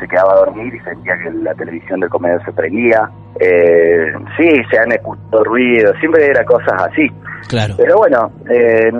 se 0.00 0.08
quedaba 0.08 0.32
a 0.32 0.36
dormir 0.38 0.74
y 0.74 0.80
sentía 0.80 1.14
que 1.22 1.30
la 1.30 1.54
televisión 1.54 2.00
del 2.00 2.10
comedor 2.10 2.44
se 2.44 2.52
prendía. 2.52 3.08
Eh, 3.38 4.12
sí, 4.36 4.48
se 4.70 4.78
han 4.78 4.90
escuchado 4.92 5.44
ruidos, 5.44 5.94
siempre 6.00 6.26
era 6.26 6.44
cosas 6.44 6.74
así. 6.90 7.06
Claro. 7.48 7.74
Pero 7.76 7.96
bueno, 7.98 8.30
eh, 8.50 8.90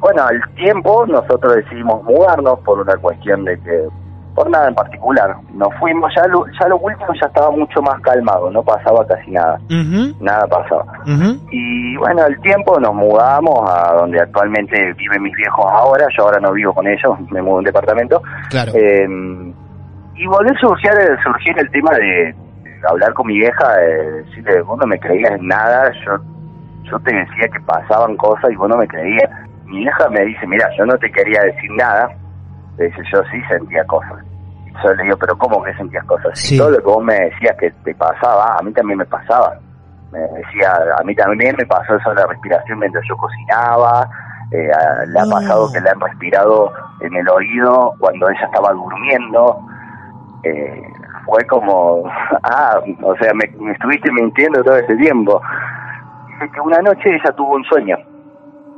bueno, 0.00 0.22
al 0.22 0.54
tiempo 0.54 1.06
nosotros 1.06 1.56
decidimos 1.56 2.02
mudarnos 2.04 2.58
por 2.60 2.78
una 2.80 2.94
cuestión 2.96 3.44
de 3.44 3.58
que 3.60 3.88
por 4.34 4.50
nada 4.50 4.68
en 4.68 4.74
particular. 4.74 5.36
Nos 5.54 5.72
fuimos, 5.78 6.12
ya 6.16 6.26
lo, 6.28 6.44
ya 6.60 6.68
lo 6.68 6.78
último 6.78 7.08
ya 7.20 7.26
estaba 7.26 7.50
mucho 7.50 7.80
más 7.82 8.00
calmado, 8.00 8.50
no 8.50 8.62
pasaba 8.62 9.06
casi 9.06 9.30
nada, 9.30 9.58
nada 10.20 10.46
pasaba. 10.46 10.84
Y 11.50 11.96
bueno, 11.96 12.22
al 12.22 12.40
tiempo 12.40 12.78
nos 12.80 12.94
mudamos 12.94 13.70
a 13.70 13.94
donde 13.94 14.20
actualmente 14.20 14.92
viven 14.94 15.22
mis 15.22 15.34
viejos 15.34 15.64
ahora, 15.66 16.06
yo 16.16 16.24
ahora 16.24 16.40
no 16.40 16.52
vivo 16.52 16.74
con 16.74 16.86
ellos, 16.86 17.18
me 17.30 17.42
mudo 17.42 17.56
a 17.56 17.58
un 17.58 17.64
departamento. 17.64 18.22
Claro. 18.50 18.72
Eh, 18.74 19.06
y 20.16 20.26
volvió 20.26 20.52
a 20.52 20.60
surgir, 20.60 20.90
surgir 21.22 21.58
el 21.58 21.70
tema 21.70 21.90
de 21.92 22.34
hablar 22.88 23.12
con 23.14 23.26
mi 23.26 23.38
vieja, 23.38 23.82
eh, 23.82 24.22
decirle, 24.24 24.62
vos 24.62 24.78
no 24.78 24.86
me 24.86 24.98
creías 24.98 25.32
en 25.32 25.46
nada, 25.46 25.90
yo, 26.04 26.16
yo 26.84 26.98
te 27.00 27.14
decía 27.14 27.48
que 27.52 27.60
pasaban 27.66 28.16
cosas 28.16 28.50
y 28.50 28.56
vos 28.56 28.68
no 28.68 28.76
me 28.76 28.86
creías. 28.86 29.30
Mi 29.64 29.78
vieja 29.78 30.08
me 30.10 30.24
dice, 30.24 30.46
mira, 30.46 30.68
yo 30.76 30.84
no 30.84 30.96
te 30.98 31.10
quería 31.10 31.42
decir 31.42 31.70
nada, 31.72 32.08
dice, 32.78 33.02
yo 33.12 33.22
sí 33.30 33.40
sentía 33.48 33.84
cosas. 33.86 34.22
Yo 34.82 34.92
le 34.94 35.04
digo, 35.04 35.16
pero 35.18 35.36
¿cómo 35.38 35.62
que 35.62 35.72
sentías 35.74 36.04
cosas? 36.04 36.36
Si 36.38 36.48
Sí. 36.48 36.58
todo 36.58 36.70
lo 36.70 36.78
que 36.78 36.84
vos 36.84 37.04
me 37.04 37.14
decías 37.14 37.56
que 37.58 37.70
te 37.84 37.94
pasaba, 37.94 38.56
a 38.58 38.62
mí 38.62 38.72
también 38.72 38.98
me 38.98 39.04
pasaba. 39.06 39.54
Me 40.10 40.18
decía, 40.18 40.72
a 40.98 41.02
mí 41.04 41.14
también 41.14 41.54
me 41.56 41.64
pasó 41.66 41.94
eso 41.96 42.10
de 42.10 42.16
la 42.16 42.26
respiración 42.26 42.78
mientras 42.80 43.04
yo 43.08 43.16
cocinaba, 43.16 44.08
eh, 44.50 44.68
le 45.08 45.20
ha 45.20 45.24
No. 45.24 45.30
pasado 45.30 45.70
que 45.72 45.80
le 45.80 45.90
han 45.90 46.00
respirado 46.00 46.72
en 47.00 47.14
el 47.14 47.28
oído 47.28 47.94
cuando 47.98 48.28
ella 48.28 48.44
estaba 48.44 48.72
durmiendo. 48.72 49.60
Eh, 50.42 50.82
fue 51.24 51.44
como, 51.46 52.02
ah, 52.42 52.80
o 53.02 53.16
sea, 53.16 53.32
me, 53.34 53.46
me 53.58 53.72
estuviste 53.72 54.10
mintiendo 54.12 54.62
todo 54.62 54.76
ese 54.76 54.96
tiempo. 54.96 55.40
Dice 56.28 56.50
que 56.52 56.60
una 56.60 56.78
noche 56.78 57.10
ella 57.14 57.32
tuvo 57.36 57.54
un 57.54 57.64
sueño. 57.64 57.96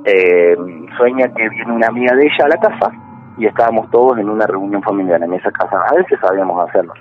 Eh, 0.04 0.56
sueña 0.96 1.26
que 1.34 1.48
viene 1.48 1.72
una 1.72 1.88
amiga 1.88 2.14
de 2.14 2.22
ella 2.26 2.44
a 2.44 2.48
la 2.48 2.56
casa 2.58 2.92
y 3.38 3.46
estábamos 3.46 3.90
todos 3.90 4.18
en 4.18 4.28
una 4.30 4.46
reunión 4.46 4.82
familiar 4.82 5.22
en 5.22 5.32
esa 5.34 5.50
casa. 5.50 5.76
A 5.90 5.94
veces 5.94 6.18
sabíamos 6.20 6.68
hacerlo. 6.68 6.92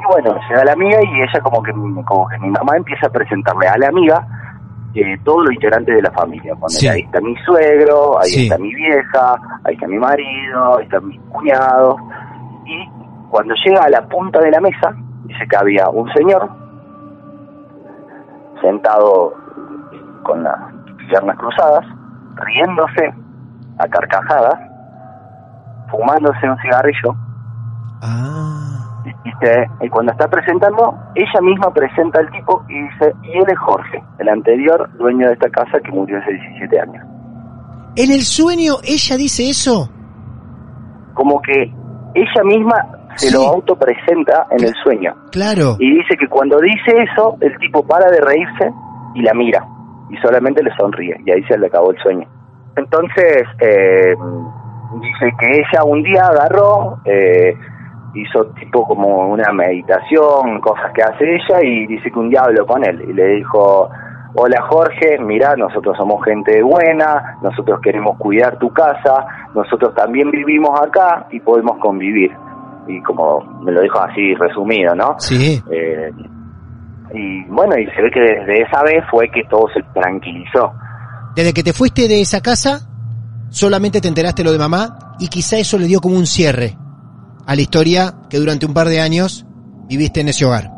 Y 0.00 0.04
bueno, 0.12 0.34
llega 0.48 0.64
la 0.64 0.72
amiga 0.72 0.98
y 1.02 1.22
ella 1.22 1.40
como 1.42 1.62
que, 1.62 1.72
como 1.72 2.28
que 2.28 2.38
mi 2.38 2.50
mamá 2.50 2.76
empieza 2.76 3.06
a 3.06 3.10
presentarle 3.10 3.68
a 3.68 3.76
la 3.78 3.88
amiga 3.88 4.26
eh, 4.94 5.16
todos 5.24 5.44
los 5.44 5.54
integrantes 5.54 5.94
de 5.94 6.02
la 6.02 6.10
familia. 6.10 6.54
Sí. 6.66 6.88
Ahí 6.88 7.02
está 7.02 7.20
mi 7.20 7.36
suegro, 7.44 8.18
ahí 8.18 8.30
Sí. 8.30 8.42
está 8.44 8.58
mi 8.58 8.74
vieja, 8.74 9.36
ahí 9.64 9.74
está 9.74 9.86
mi 9.86 9.98
marido, 9.98 10.78
ahí 10.78 10.84
están 10.84 11.06
mis 11.06 11.20
cuñados. 11.30 11.96
Y 12.66 12.88
cuando 13.30 13.54
llega 13.64 13.84
a 13.84 13.90
la 13.90 14.02
punta 14.08 14.40
de 14.40 14.50
la 14.50 14.60
mesa, 14.60 14.92
dice 15.26 15.46
que 15.48 15.56
había 15.56 15.88
un 15.90 16.10
señor 16.12 16.48
sentado 18.60 19.34
con 20.22 20.42
las 20.42 20.56
piernas 21.08 21.36
cruzadas, 21.38 21.86
riéndose 22.36 23.14
a 23.78 23.88
carcajadas, 23.88 24.58
fumándose 25.90 26.48
un 26.48 26.56
cigarrillo 26.58 27.14
Ah, 28.02 29.02
y, 29.04 29.28
dice, 29.28 29.66
y 29.82 29.88
cuando 29.90 30.12
está 30.12 30.28
presentando, 30.28 30.94
ella 31.14 31.40
misma 31.42 31.72
presenta 31.72 32.20
al 32.20 32.30
tipo 32.30 32.62
y 32.68 32.80
dice, 32.82 33.12
y 33.22 33.32
él 33.38 33.44
es 33.48 33.58
Jorge, 33.58 34.02
el 34.18 34.28
anterior 34.28 34.88
dueño 34.96 35.26
de 35.26 35.34
esta 35.34 35.50
casa 35.50 35.78
que 35.84 35.90
murió 35.92 36.18
hace 36.18 36.32
17 36.32 36.80
años. 36.80 37.04
¿En 37.96 38.10
el 38.12 38.22
sueño 38.22 38.74
ella 38.84 39.16
dice 39.16 39.50
eso? 39.50 39.90
Como 41.14 41.40
que 41.42 41.62
ella 42.14 42.42
misma 42.44 42.74
se 43.16 43.28
Sí. 43.28 43.34
lo 43.34 43.48
autopresenta 43.48 44.46
en 44.52 44.64
el 44.64 44.74
sueño. 44.82 45.12
Claro. 45.32 45.76
Y 45.78 45.96
dice 45.98 46.16
que 46.18 46.28
cuando 46.28 46.58
dice 46.60 46.94
eso, 47.12 47.36
el 47.40 47.56
tipo 47.58 47.82
para 47.86 48.10
de 48.10 48.20
reírse 48.20 48.72
y 49.14 49.22
la 49.22 49.34
mira. 49.34 49.66
Y 50.08 50.16
solamente 50.18 50.62
le 50.62 50.70
sonríe. 50.76 51.16
Y 51.26 51.30
ahí 51.32 51.42
se 51.44 51.58
le 51.58 51.66
acabó 51.66 51.90
el 51.90 51.98
sueño. 51.98 52.26
Entonces, 52.76 53.42
eh, 53.60 54.14
dice 54.98 55.32
que 55.38 55.46
ella 55.50 55.84
un 55.84 56.02
día 56.02 56.26
agarró, 56.26 56.98
eh, 57.04 57.56
hizo 58.14 58.46
tipo 58.58 58.86
como 58.86 59.28
una 59.28 59.52
meditación, 59.52 60.60
cosas 60.60 60.92
que 60.94 61.02
hace 61.02 61.24
ella, 61.24 61.62
y 61.62 61.86
dice 61.86 62.10
que 62.10 62.18
un 62.18 62.30
día 62.30 62.42
habló 62.42 62.66
con 62.66 62.84
él. 62.84 63.00
Y 63.08 63.12
le 63.12 63.36
dijo, 63.36 63.88
hola 64.34 64.62
Jorge, 64.68 65.18
mira, 65.20 65.54
nosotros 65.56 65.96
somos 65.96 66.24
gente 66.24 66.62
buena, 66.62 67.38
nosotros 67.42 67.80
queremos 67.80 68.16
cuidar 68.18 68.58
tu 68.58 68.72
casa, 68.72 69.26
nosotros 69.54 69.94
también 69.94 70.30
vivimos 70.30 70.80
acá 70.80 71.26
y 71.30 71.40
podemos 71.40 71.78
convivir. 71.78 72.32
Y 72.86 73.00
como 73.02 73.40
me 73.62 73.72
lo 73.72 73.82
dijo 73.82 74.00
así 74.00 74.34
resumido, 74.34 74.94
¿no? 74.94 75.14
Sí. 75.18 75.62
Eh, 75.70 76.10
y 77.12 77.44
bueno, 77.44 77.76
y 77.76 77.86
se 77.86 78.02
ve 78.02 78.10
que 78.10 78.20
desde 78.20 78.62
esa 78.62 78.82
vez 78.82 79.04
fue 79.10 79.28
que 79.30 79.44
todo 79.44 79.66
se 79.74 79.82
tranquilizó. 79.94 80.72
Desde 81.34 81.52
que 81.52 81.62
te 81.62 81.72
fuiste 81.72 82.08
de 82.08 82.20
esa 82.20 82.40
casa, 82.40 82.89
solamente 83.50 84.00
te 84.00 84.08
enteraste 84.08 84.42
lo 84.42 84.52
de 84.52 84.58
mamá 84.58 85.14
y 85.18 85.28
quizá 85.28 85.58
eso 85.58 85.78
le 85.78 85.86
dio 85.86 86.00
como 86.00 86.16
un 86.16 86.26
cierre 86.26 86.76
a 87.46 87.54
la 87.54 87.60
historia 87.60 88.14
que 88.28 88.38
durante 88.38 88.66
un 88.66 88.72
par 88.74 88.88
de 88.88 89.00
años 89.00 89.44
viviste 89.88 90.20
en 90.20 90.28
ese 90.28 90.44
hogar. 90.44 90.70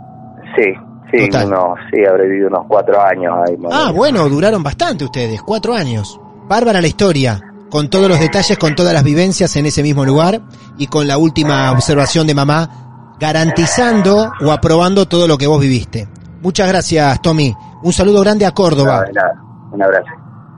Sí, 0.57 0.73
sí, 1.11 1.29
unos, 1.45 1.79
sí, 1.91 2.05
habré 2.09 2.29
vivido 2.29 2.49
unos 2.49 2.67
cuatro 2.67 3.01
años 3.01 3.35
ahí. 3.47 3.57
Ah, 3.71 3.93
bueno, 3.95 4.29
duraron 4.29 4.63
bastante 4.63 5.05
ustedes, 5.05 5.43
cuatro 5.43 5.75
años. 5.75 6.19
Bárbara 6.49 6.81
la 6.81 6.87
historia, 6.87 7.41
con 7.71 7.89
todos 7.89 8.09
los 8.09 8.19
detalles, 8.19 8.59
con 8.59 8.75
todas 8.75 8.93
las 8.93 9.05
vivencias 9.05 9.55
en 9.57 9.67
ese 9.67 9.83
mismo 9.83 10.05
lugar 10.05 10.41
y 10.79 10.87
con 10.87 11.07
la 11.07 11.19
última 11.19 11.71
observación 11.73 12.27
de 12.27 12.35
mamá, 12.35 13.17
garantizando 13.21 14.33
o 14.41 14.51
aprobando 14.51 15.07
todo 15.07 15.29
lo 15.29 15.39
que 15.39 15.47
vos 15.47 15.61
viviste. 15.61 16.09
Muchas 16.41 16.69
gracias, 16.69 17.23
Tommy. 17.23 17.55
Un 17.83 17.93
saludo 17.93 18.21
grande 18.21 18.47
a 18.47 18.53
Córdoba. 18.53 19.05
de 19.05 19.13
nada. 19.13 19.35
Un 19.71 19.83
abrazo. 19.83 20.11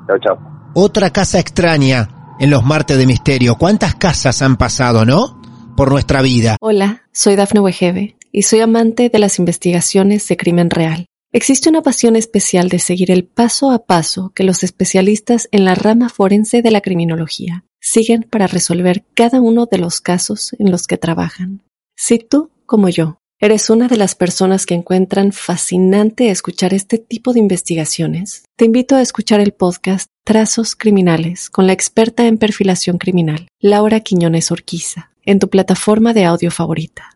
Chao, 0.06 0.18
chao. 0.18 0.53
Otra 0.76 1.10
casa 1.10 1.38
extraña 1.38 2.36
en 2.40 2.50
los 2.50 2.64
martes 2.64 2.98
de 2.98 3.06
misterio. 3.06 3.54
¿Cuántas 3.54 3.94
casas 3.94 4.42
han 4.42 4.56
pasado, 4.56 5.04
no? 5.04 5.40
Por 5.76 5.88
nuestra 5.88 6.20
vida. 6.20 6.56
Hola, 6.60 7.04
soy 7.12 7.36
Dafne 7.36 7.60
Wegebe 7.60 8.16
y 8.32 8.42
soy 8.42 8.58
amante 8.58 9.08
de 9.08 9.18
las 9.20 9.38
investigaciones 9.38 10.26
de 10.26 10.36
crimen 10.36 10.70
real. 10.70 11.06
Existe 11.32 11.68
una 11.68 11.82
pasión 11.82 12.16
especial 12.16 12.70
de 12.70 12.80
seguir 12.80 13.12
el 13.12 13.24
paso 13.24 13.70
a 13.70 13.86
paso 13.86 14.32
que 14.34 14.42
los 14.42 14.64
especialistas 14.64 15.48
en 15.52 15.64
la 15.64 15.76
rama 15.76 16.08
forense 16.08 16.60
de 16.60 16.72
la 16.72 16.80
criminología 16.80 17.64
siguen 17.80 18.26
para 18.28 18.48
resolver 18.48 19.04
cada 19.14 19.40
uno 19.40 19.66
de 19.66 19.78
los 19.78 20.00
casos 20.00 20.56
en 20.58 20.72
los 20.72 20.88
que 20.88 20.98
trabajan. 20.98 21.62
Si 21.96 22.18
tú, 22.18 22.50
como 22.66 22.88
yo, 22.88 23.18
eres 23.40 23.68
una 23.70 23.88
de 23.88 23.96
las 23.96 24.14
personas 24.14 24.66
que 24.66 24.74
encuentran 24.74 25.32
fascinante 25.32 26.30
escuchar 26.30 26.72
este 26.72 26.98
tipo 26.98 27.32
de 27.32 27.40
investigaciones, 27.40 28.44
te 28.56 28.64
invito 28.64 28.96
a 28.96 29.02
escuchar 29.02 29.40
el 29.40 29.52
podcast 29.52 30.08
Trazos 30.24 30.76
Criminales 30.76 31.50
con 31.50 31.66
la 31.66 31.72
experta 31.72 32.26
en 32.26 32.38
perfilación 32.38 32.98
criminal, 32.98 33.48
Laura 33.60 34.00
Quiñones 34.00 34.50
Orquiza, 34.50 35.10
en 35.24 35.38
tu 35.38 35.48
plataforma 35.50 36.12
de 36.12 36.24
audio 36.24 36.50
favorita. 36.50 37.10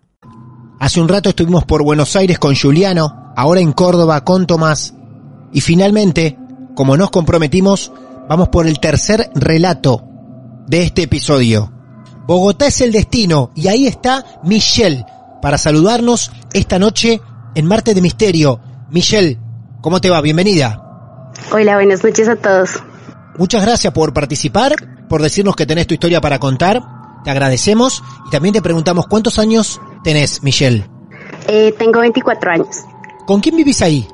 Hace 0.81 1.01
un 1.01 1.09
rato 1.09 1.31
estuvimos 1.31 1.65
por 1.65 1.83
Buenos 1.83 2.15
Aires 2.17 2.39
con 2.39 2.55
Juliano, 2.55 3.33
ahora 3.37 3.61
en 3.61 3.73
Córdoba 3.73 4.25
con 4.25 4.47
Tomás. 4.47 4.95
Y 5.53 5.61
finalmente, 5.61 6.39
como 6.75 6.97
nos 6.97 7.11
comprometimos, 7.11 7.91
vamos 8.29 8.49
por 8.49 8.67
el 8.67 8.79
tercer 8.79 9.31
relato 9.35 10.05
de 10.69 10.83
este 10.83 11.03
episodio. 11.03 11.73
Bogotá 12.27 12.67
es 12.67 12.81
el 12.83 12.93
destino 12.93 13.51
y 13.57 13.69
ahí 13.69 13.87
está 13.87 14.41
Michelle 14.45 15.05
para 15.41 15.59
saludarnos 15.59 16.31
esta 16.53 16.79
noche 16.79 17.21
en 17.55 17.67
Marte 17.67 17.95
de 17.95 18.01
Misterio. 18.01 18.61
Michelle, 18.91 19.39
¿cómo 19.81 20.01
te 20.01 20.11
va? 20.11 20.21
Bienvenida. 20.21 21.33
Hola, 21.53 21.75
buenas 21.75 22.03
noches 22.05 22.29
a 22.29 22.37
todos. 22.37 22.71
Muchas 23.37 23.63
gracias 23.63 23.93
por 23.93 24.13
participar, 24.13 24.75
por 25.09 25.23
decirnos 25.23 25.57
que 25.57 25.67
tenés 25.67 25.87
tu 25.87 25.95
historia 25.95 26.21
para 26.21 26.39
contar. 26.39 26.83
Te 27.25 27.31
agradecemos 27.31 28.03
y 28.27 28.31
también 28.31 28.53
te 28.53 28.63
preguntamos 28.63 29.07
cuántos 29.07 29.39
años 29.39 29.81
tenés, 30.03 30.43
Michelle. 30.43 30.89
Eh, 31.47 31.75
tengo 31.79 32.01
24 32.01 32.51
años. 32.51 32.85
¿Con 33.27 33.41
quién 33.41 33.57
vivís 33.57 33.83
ahí? 33.83 34.09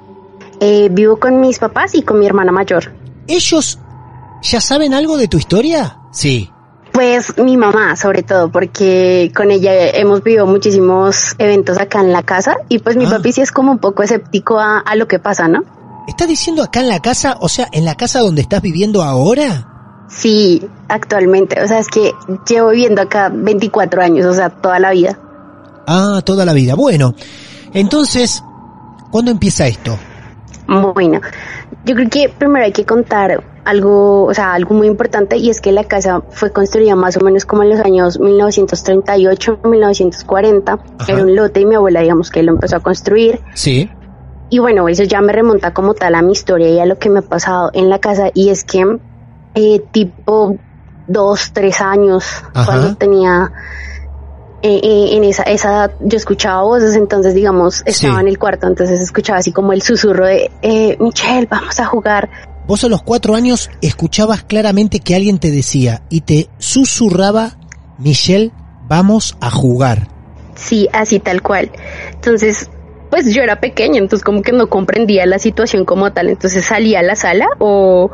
Eh, 0.60 0.88
vivo 0.90 1.16
con 1.18 1.40
mis 1.40 1.58
papás 1.58 1.94
y 1.94 2.02
con 2.02 2.18
mi 2.18 2.26
hermana 2.26 2.52
mayor. 2.52 2.92
¿Ellos 3.26 3.78
ya 4.42 4.60
saben 4.60 4.94
algo 4.94 5.16
de 5.16 5.28
tu 5.28 5.38
historia? 5.38 5.98
Sí. 6.12 6.50
Pues 6.94 7.36
mi 7.38 7.56
mamá, 7.56 7.96
sobre 7.96 8.22
todo, 8.22 8.52
porque 8.52 9.32
con 9.34 9.50
ella 9.50 9.72
hemos 9.88 10.22
vivido 10.22 10.46
muchísimos 10.46 11.34
eventos 11.38 11.76
acá 11.80 12.00
en 12.00 12.12
la 12.12 12.22
casa 12.22 12.56
y 12.68 12.78
pues 12.78 12.94
mi 12.96 13.04
Ah. 13.06 13.10
papi 13.10 13.32
sí 13.32 13.40
es 13.40 13.50
como 13.50 13.72
un 13.72 13.78
poco 13.78 14.04
escéptico 14.04 14.60
a, 14.60 14.78
a 14.78 14.94
lo 14.94 15.08
que 15.08 15.18
pasa, 15.18 15.48
¿no? 15.48 15.64
¿Estás 16.06 16.28
diciendo 16.28 16.62
acá 16.62 16.78
en 16.80 16.86
la 16.88 17.00
casa, 17.00 17.36
o 17.40 17.48
sea, 17.48 17.66
en 17.72 17.84
la 17.84 17.96
casa 17.96 18.20
donde 18.20 18.42
estás 18.42 18.62
viviendo 18.62 19.02
ahora? 19.02 20.04
Sí, 20.08 20.62
actualmente. 20.88 21.60
O 21.60 21.66
sea, 21.66 21.80
es 21.80 21.88
que 21.88 22.12
llevo 22.48 22.68
viviendo 22.70 23.02
acá 23.02 23.28
24 23.28 24.00
años, 24.00 24.26
o 24.26 24.32
sea, 24.32 24.50
toda 24.50 24.78
la 24.78 24.92
vida. 24.92 25.18
Ah, 25.88 26.20
toda 26.24 26.44
la 26.44 26.52
vida. 26.52 26.76
Bueno, 26.76 27.14
entonces, 27.72 28.44
¿cuándo 29.10 29.32
empieza 29.32 29.66
esto? 29.66 29.98
Bueno, 30.68 31.20
yo 31.84 31.94
creo 31.96 32.08
que 32.08 32.28
primero 32.28 32.64
hay 32.66 32.72
que 32.72 32.86
contar 32.86 33.42
algo, 33.64 34.24
o 34.24 34.34
sea, 34.34 34.52
algo 34.54 34.74
muy 34.74 34.86
importante 34.86 35.36
y 35.36 35.50
es 35.50 35.60
que 35.60 35.72
la 35.72 35.84
casa 35.84 36.22
fue 36.30 36.52
construida 36.52 36.94
más 36.96 37.16
o 37.16 37.20
menos 37.20 37.44
como 37.44 37.62
en 37.62 37.70
los 37.70 37.80
años 37.80 38.18
1938, 38.20 39.60
1940. 39.64 40.72
Ajá. 40.72 41.12
Era 41.12 41.22
un 41.22 41.34
lote 41.34 41.60
y 41.60 41.66
mi 41.66 41.74
abuela, 41.74 42.00
digamos, 42.00 42.30
que 42.30 42.42
lo 42.42 42.52
empezó 42.52 42.76
a 42.76 42.80
construir. 42.80 43.40
Sí. 43.54 43.90
Y 44.50 44.58
bueno, 44.58 44.88
eso 44.88 45.02
ya 45.04 45.20
me 45.20 45.32
remonta 45.32 45.72
como 45.72 45.94
tal 45.94 46.14
a 46.14 46.22
mi 46.22 46.32
historia 46.32 46.68
y 46.68 46.78
a 46.78 46.86
lo 46.86 46.98
que 46.98 47.08
me 47.10 47.20
ha 47.20 47.22
pasado 47.22 47.70
en 47.72 47.88
la 47.88 47.98
casa 47.98 48.30
y 48.34 48.50
es 48.50 48.64
que 48.64 48.98
eh, 49.54 49.82
tipo 49.92 50.56
dos, 51.06 51.52
tres 51.52 51.80
años, 51.80 52.24
Ajá. 52.52 52.64
cuando 52.66 52.94
tenía 52.96 53.52
eh, 54.62 54.80
eh, 54.82 55.16
en 55.16 55.24
esa, 55.24 55.42
esa, 55.44 55.90
yo 56.00 56.16
escuchaba 56.16 56.62
voces, 56.62 56.96
entonces 56.96 57.34
digamos, 57.34 57.82
estaba 57.84 58.14
Sí. 58.14 58.20
en 58.20 58.28
el 58.28 58.38
cuarto, 58.38 58.66
entonces 58.66 59.00
escuchaba 59.00 59.38
así 59.38 59.52
como 59.52 59.72
el 59.72 59.82
susurro 59.82 60.26
de, 60.26 60.50
eh, 60.62 60.96
Michelle, 61.00 61.46
vamos 61.50 61.78
a 61.80 61.84
jugar. 61.86 62.30
Vos 62.66 62.82
a 62.84 62.88
los 62.88 63.02
cuatro 63.02 63.34
años 63.34 63.70
escuchabas 63.82 64.42
claramente 64.42 65.00
que 65.00 65.14
alguien 65.14 65.38
te 65.38 65.50
decía 65.50 66.02
y 66.08 66.22
te 66.22 66.48
susurraba, 66.58 67.58
Michelle, 67.98 68.52
vamos 68.88 69.36
a 69.40 69.50
jugar. 69.50 70.08
Sí, 70.54 70.88
así 70.92 71.18
tal 71.20 71.42
cual. 71.42 71.70
Entonces, 72.14 72.70
pues 73.10 73.34
yo 73.34 73.42
era 73.42 73.60
pequeña, 73.60 73.98
entonces 73.98 74.24
como 74.24 74.42
que 74.42 74.52
no 74.52 74.68
comprendía 74.68 75.26
la 75.26 75.38
situación 75.38 75.84
como 75.84 76.12
tal. 76.12 76.30
Entonces 76.30 76.64
salía 76.64 77.00
a 77.00 77.02
la 77.02 77.16
sala 77.16 77.46
o, 77.58 78.10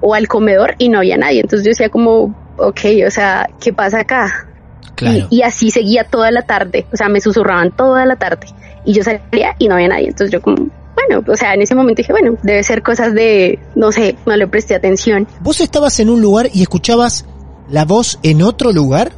o 0.00 0.14
al 0.14 0.28
comedor 0.28 0.76
y 0.78 0.88
no 0.88 0.98
había 0.98 1.16
nadie. 1.18 1.40
Entonces 1.40 1.64
yo 1.64 1.70
decía 1.70 1.90
como, 1.90 2.34
ok, 2.56 2.80
o 3.06 3.10
sea, 3.10 3.50
¿qué 3.60 3.72
pasa 3.72 4.00
acá? 4.00 4.48
Claro. 4.94 5.28
Y, 5.30 5.38
y 5.38 5.42
así 5.42 5.70
seguía 5.70 6.04
toda 6.04 6.30
la 6.30 6.42
tarde. 6.42 6.86
O 6.92 6.96
sea, 6.96 7.08
me 7.08 7.20
susurraban 7.20 7.70
toda 7.70 8.06
la 8.06 8.16
tarde. 8.16 8.46
Y 8.84 8.94
yo 8.94 9.02
salía 9.02 9.56
y 9.58 9.68
no 9.68 9.74
había 9.74 9.88
nadie. 9.88 10.08
Entonces 10.08 10.32
yo 10.32 10.40
como, 10.40 10.68
bueno, 11.10 11.32
o 11.32 11.36
sea, 11.36 11.54
en 11.54 11.62
ese 11.62 11.74
momento 11.74 11.98
dije, 12.00 12.12
bueno, 12.12 12.36
debe 12.42 12.62
ser 12.62 12.82
cosas 12.82 13.14
de, 13.14 13.58
no 13.74 13.90
sé, 13.92 14.16
no 14.26 14.36
le 14.36 14.46
presté 14.46 14.74
atención. 14.74 15.26
¿Vos 15.40 15.60
estabas 15.60 15.98
en 16.00 16.08
un 16.10 16.20
lugar 16.20 16.48
y 16.52 16.62
escuchabas 16.62 17.26
la 17.68 17.84
voz 17.84 18.18
en 18.22 18.42
otro 18.42 18.72
lugar? 18.72 19.12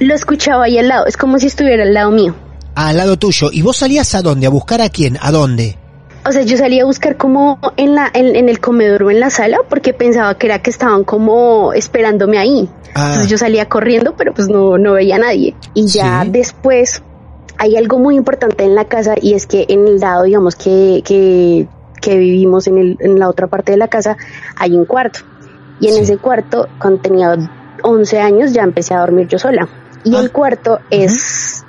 Lo 0.00 0.14
escuchaba 0.14 0.64
ahí 0.64 0.78
al 0.78 0.88
lado. 0.88 1.06
Es 1.06 1.16
como 1.16 1.38
si 1.38 1.46
estuviera 1.46 1.82
al 1.82 1.94
lado 1.94 2.10
mío. 2.10 2.34
Al 2.74 2.96
lado 2.96 3.16
tuyo. 3.18 3.50
¿Y 3.52 3.62
vos 3.62 3.76
salías 3.76 4.14
a 4.14 4.22
dónde? 4.22 4.46
¿A 4.46 4.50
buscar 4.50 4.80
a 4.80 4.88
quién? 4.88 5.18
¿A 5.20 5.30
dónde? 5.30 5.78
O 6.26 6.32
sea, 6.32 6.42
yo 6.42 6.56
salía 6.56 6.82
a 6.82 6.86
buscar 6.86 7.16
como 7.18 7.58
en 7.76 7.94
la 7.94 8.10
en, 8.14 8.34
en 8.34 8.48
el 8.48 8.58
comedor 8.58 9.02
o 9.04 9.10
en 9.10 9.20
la 9.20 9.28
sala 9.28 9.58
porque 9.68 9.92
pensaba 9.92 10.36
que 10.38 10.46
era 10.46 10.62
que 10.62 10.70
estaban 10.70 11.04
como 11.04 11.72
esperándome 11.74 12.38
ahí. 12.38 12.68
Ah. 12.94 13.08
Entonces 13.08 13.30
yo 13.30 13.36
salía 13.38 13.68
corriendo, 13.68 14.14
pero 14.16 14.32
pues 14.32 14.48
no, 14.48 14.78
no 14.78 14.94
veía 14.94 15.16
a 15.16 15.18
nadie. 15.18 15.54
Y 15.74 15.86
ya 15.86 16.22
Sí. 16.24 16.30
después 16.30 17.02
hay 17.58 17.76
algo 17.76 17.98
muy 17.98 18.16
importante 18.16 18.64
en 18.64 18.74
la 18.74 18.84
casa 18.86 19.14
y 19.20 19.34
es 19.34 19.46
que 19.46 19.66
en 19.68 19.86
el 19.86 19.98
lado, 20.00 20.24
digamos, 20.24 20.56
que, 20.56 21.02
que, 21.04 21.68
que 22.00 22.18
vivimos 22.18 22.66
en, 22.66 22.78
el, 22.78 22.96
en 23.00 23.18
la 23.18 23.28
otra 23.28 23.46
parte 23.46 23.72
de 23.72 23.78
la 23.78 23.88
casa, 23.88 24.16
hay 24.56 24.72
un 24.76 24.84
cuarto. 24.84 25.20
Y 25.80 25.88
en 25.88 25.94
Sí. 25.94 26.00
ese 26.02 26.16
cuarto, 26.18 26.68
cuando 26.80 27.00
tenía 27.00 27.36
11 27.82 28.20
años, 28.20 28.52
ya 28.52 28.62
empecé 28.62 28.94
a 28.94 29.00
dormir 29.00 29.28
yo 29.28 29.38
sola. 29.38 29.68
Y 30.04 30.14
Ah. 30.16 30.20
el 30.20 30.30
cuarto 30.30 30.78
es... 30.90 31.64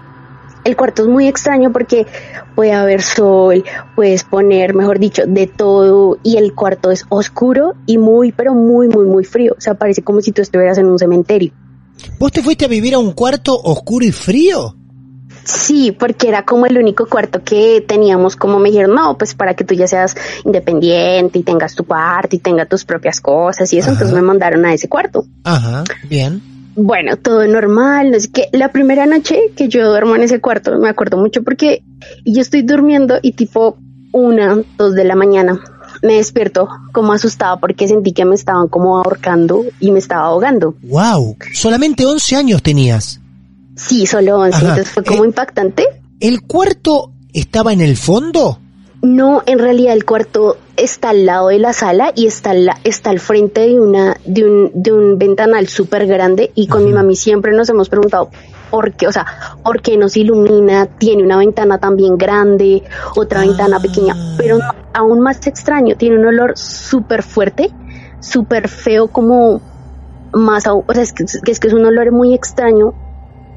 El 0.63 0.75
cuarto 0.75 1.03
es 1.03 1.07
muy 1.07 1.27
extraño 1.27 1.71
porque 1.71 2.07
puede 2.55 2.73
haber 2.73 3.03
sol, 3.03 3.63
puedes 3.95 4.23
poner, 4.23 4.73
mejor 4.73 4.97
dicho, 4.97 5.21
de 5.27 5.45
todo 5.45 6.17
y 6.23 6.37
el 6.37 6.55
cuarto 6.55 6.89
es 6.89 7.05
oscuro 7.09 7.73
y 7.85 7.99
muy, 7.99 8.31
pero 8.31 8.55
muy, 8.55 8.87
muy, 8.87 9.05
muy 9.05 9.25
frío. 9.25 9.53
O 9.55 9.61
sea, 9.61 9.75
parece 9.75 10.01
como 10.01 10.21
si 10.21 10.31
tú 10.31 10.41
estuvieras 10.41 10.79
en 10.79 10.87
un 10.87 10.97
cementerio. 10.97 11.51
¿Vos 12.19 12.31
te 12.31 12.41
fuiste 12.41 12.65
a 12.65 12.67
vivir 12.67 12.95
a 12.95 12.97
un 12.97 13.11
cuarto 13.11 13.55
oscuro 13.61 14.05
y 14.05 14.11
frío? 14.11 14.75
Sí, 15.45 15.91
porque 15.91 16.27
era 16.27 16.43
como 16.43 16.65
el 16.65 16.77
único 16.77 17.05
cuarto 17.05 17.43
que 17.43 17.83
teníamos, 17.87 18.35
como 18.35 18.59
me 18.59 18.69
dijeron, 18.69 18.95
no, 18.95 19.17
pues 19.17 19.35
para 19.35 19.53
que 19.53 19.63
tú 19.63 19.75
ya 19.75 19.87
seas 19.87 20.15
independiente 20.43 21.39
y 21.39 21.43
tengas 21.43 21.75
tu 21.75 21.85
cuarto 21.85 22.35
y 22.35 22.39
tengas 22.39 22.67
tus 22.67 22.83
propias 22.83 23.21
cosas 23.21 23.71
y 23.71 23.77
eso, 23.77 23.87
Ajá. 23.87 23.93
entonces 23.93 24.15
me 24.15 24.21
mandaron 24.21 24.65
a 24.65 24.73
ese 24.73 24.89
cuarto. 24.89 25.25
Ajá, 25.43 25.83
bien. 26.09 26.41
Bueno, 26.75 27.15
todo 27.17 27.47
normal, 27.47 28.11
no 28.11 28.19
sé 28.19 28.29
qué. 28.31 28.49
La 28.51 28.71
primera 28.71 29.05
noche 29.05 29.51
que 29.55 29.69
yo 29.69 29.87
duermo 29.87 30.15
en 30.15 30.23
ese 30.23 30.41
cuarto, 30.41 30.77
me 30.77 30.89
acuerdo 30.89 31.17
mucho 31.17 31.43
porque 31.43 31.83
yo 32.25 32.41
estoy 32.41 32.63
durmiendo 32.63 33.19
y 33.21 33.31
tipo 33.33 33.77
una, 34.11 34.61
dos 34.77 34.93
de 34.93 35.03
la 35.03 35.15
mañana 35.15 35.61
me 36.01 36.15
despierto 36.15 36.67
como 36.91 37.13
asustada 37.13 37.57
porque 37.57 37.87
sentí 37.87 38.13
que 38.13 38.25
me 38.25 38.35
estaban 38.35 38.67
como 38.67 38.97
ahorcando 38.97 39.63
y 39.79 39.91
me 39.91 39.99
estaba 39.99 40.25
ahogando. 40.25 40.75
Wow, 40.83 41.37
solamente 41.53 42.05
11 42.05 42.35
años 42.35 42.63
tenías. 42.63 43.21
Sí, 43.75 44.05
solo 44.05 44.37
11, 44.39 44.57
Ajá. 44.57 44.67
entonces 44.69 44.93
fue 44.93 45.03
como 45.03 45.23
Eh. 45.23 45.27
impactante. 45.27 45.85
¿El 46.19 46.41
cuarto 46.43 47.11
estaba 47.33 47.73
en 47.73 47.81
el 47.81 47.97
fondo? 47.97 48.59
No, 49.01 49.43
en 49.45 49.59
realidad 49.59 49.93
el 49.93 50.05
cuarto 50.05 50.57
está 50.77 51.09
al 51.09 51.25
lado 51.25 51.49
de 51.49 51.59
la 51.59 51.73
sala 51.73 52.11
y 52.15 52.25
está 52.25 52.51
al, 52.51 52.65
la- 52.65 52.79
está 52.83 53.11
al 53.11 53.19
frente 53.19 53.61
de 53.61 53.79
una 53.79 54.17
de 54.25 54.43
un, 54.43 54.71
de 54.73 54.91
un 54.93 55.17
ventanal 55.19 55.67
súper 55.67 56.07
grande 56.07 56.51
y 56.55 56.67
con 56.67 56.83
mi 56.85 56.91
mami 56.91 57.15
siempre 57.15 57.51
nos 57.53 57.69
hemos 57.69 57.87
preguntado 57.89 58.29
por 58.71 58.93
qué, 58.93 59.07
o 59.07 59.11
sea, 59.11 59.25
por 59.63 59.81
qué 59.81 59.95
nos 59.97 60.17
ilumina, 60.17 60.87
tiene 60.87 61.23
una 61.23 61.37
ventana 61.37 61.77
también 61.77 62.17
grande, 62.17 62.81
otra 63.15 63.41
ventana 63.41 63.79
pequeña, 63.79 64.15
pero 64.37 64.57
no, 64.57 64.65
aún 64.93 65.19
más 65.19 65.45
extraño, 65.45 65.95
tiene 65.97 66.17
un 66.17 66.25
olor 66.25 66.57
súper 66.57 67.21
fuerte, 67.21 67.69
súper 68.21 68.67
feo 68.69 69.07
como 69.09 69.61
más, 70.33 70.65
o 70.67 70.83
sea, 70.93 71.03
es 71.03 71.13
que, 71.13 71.23
es 71.23 71.59
que 71.59 71.67
es 71.67 71.73
un 71.73 71.85
olor 71.85 72.11
muy 72.11 72.33
extraño, 72.33 72.93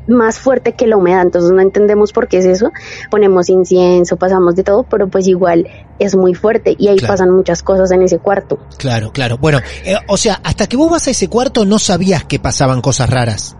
más 0.08 0.38
fuerte 0.38 0.72
que 0.72 0.86
la 0.86 0.96
humedad, 0.96 1.22
entonces 1.22 1.50
no 1.52 1.60
entendemos 1.60 2.12
por 2.12 2.26
qué 2.28 2.38
es 2.38 2.44
eso. 2.46 2.70
Ponemos 3.10 3.48
incienso, 3.50 4.16
pasamos 4.16 4.56
de 4.56 4.64
todo, 4.64 4.82
pero 4.84 5.08
pues 5.08 5.28
igual 5.28 5.66
es 5.98 6.16
muy 6.16 6.34
fuerte 6.34 6.74
y 6.78 6.88
ahí 6.88 6.96
Claro. 6.96 7.12
pasan 7.12 7.30
muchas 7.30 7.62
cosas 7.62 7.90
en 7.92 8.02
ese 8.02 8.18
cuarto. 8.18 8.58
Claro, 8.78 9.12
claro. 9.12 9.38
Bueno, 9.38 9.60
eh, 9.84 9.96
o 10.08 10.16
sea, 10.16 10.40
hasta 10.42 10.66
que 10.66 10.76
vos 10.76 10.90
vas 10.90 11.06
a 11.08 11.10
ese 11.10 11.28
cuarto 11.28 11.64
no 11.64 11.78
sabías 11.78 12.24
que 12.24 12.38
pasaban 12.38 12.80
cosas 12.80 13.08
raras. 13.10 13.56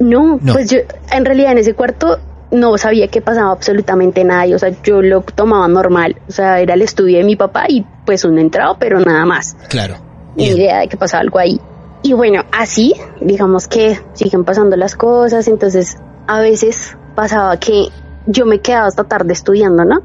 No, 0.00 0.38
No. 0.42 0.52
pues 0.54 0.70
yo 0.70 0.78
en 1.12 1.24
realidad 1.24 1.52
en 1.52 1.58
ese 1.58 1.74
cuarto 1.74 2.18
no 2.50 2.76
sabía 2.78 3.08
que 3.08 3.20
pasaba 3.20 3.50
absolutamente 3.52 4.22
nada, 4.24 4.46
y, 4.46 4.54
o 4.54 4.58
sea, 4.58 4.70
yo 4.82 5.02
lo 5.02 5.20
tomaba 5.22 5.66
normal, 5.68 6.16
o 6.28 6.32
sea, 6.32 6.60
era 6.60 6.74
el 6.74 6.82
estudio 6.82 7.18
de 7.18 7.24
mi 7.24 7.34
papá 7.36 7.64
y 7.68 7.84
pues 8.04 8.24
uno 8.24 8.40
entraba, 8.40 8.78
pero 8.78 9.00
nada 9.00 9.24
más. 9.26 9.56
Claro. 9.68 9.96
ni 10.36 10.48
idea 10.48 10.80
de 10.80 10.88
que 10.88 10.96
pasaba 10.98 11.22
algo 11.22 11.38
ahí. 11.38 11.58
Y 12.06 12.12
bueno, 12.12 12.44
así, 12.52 12.94
digamos 13.20 13.66
que 13.66 13.98
siguen 14.12 14.44
pasando 14.44 14.76
las 14.76 14.94
cosas, 14.94 15.48
entonces 15.48 15.96
a 16.28 16.38
veces 16.38 16.96
pasaba 17.16 17.56
que 17.56 17.88
yo 18.26 18.46
me 18.46 18.60
quedaba 18.60 18.86
hasta 18.86 19.02
tarde 19.02 19.32
estudiando, 19.32 19.84
¿no? 19.84 20.02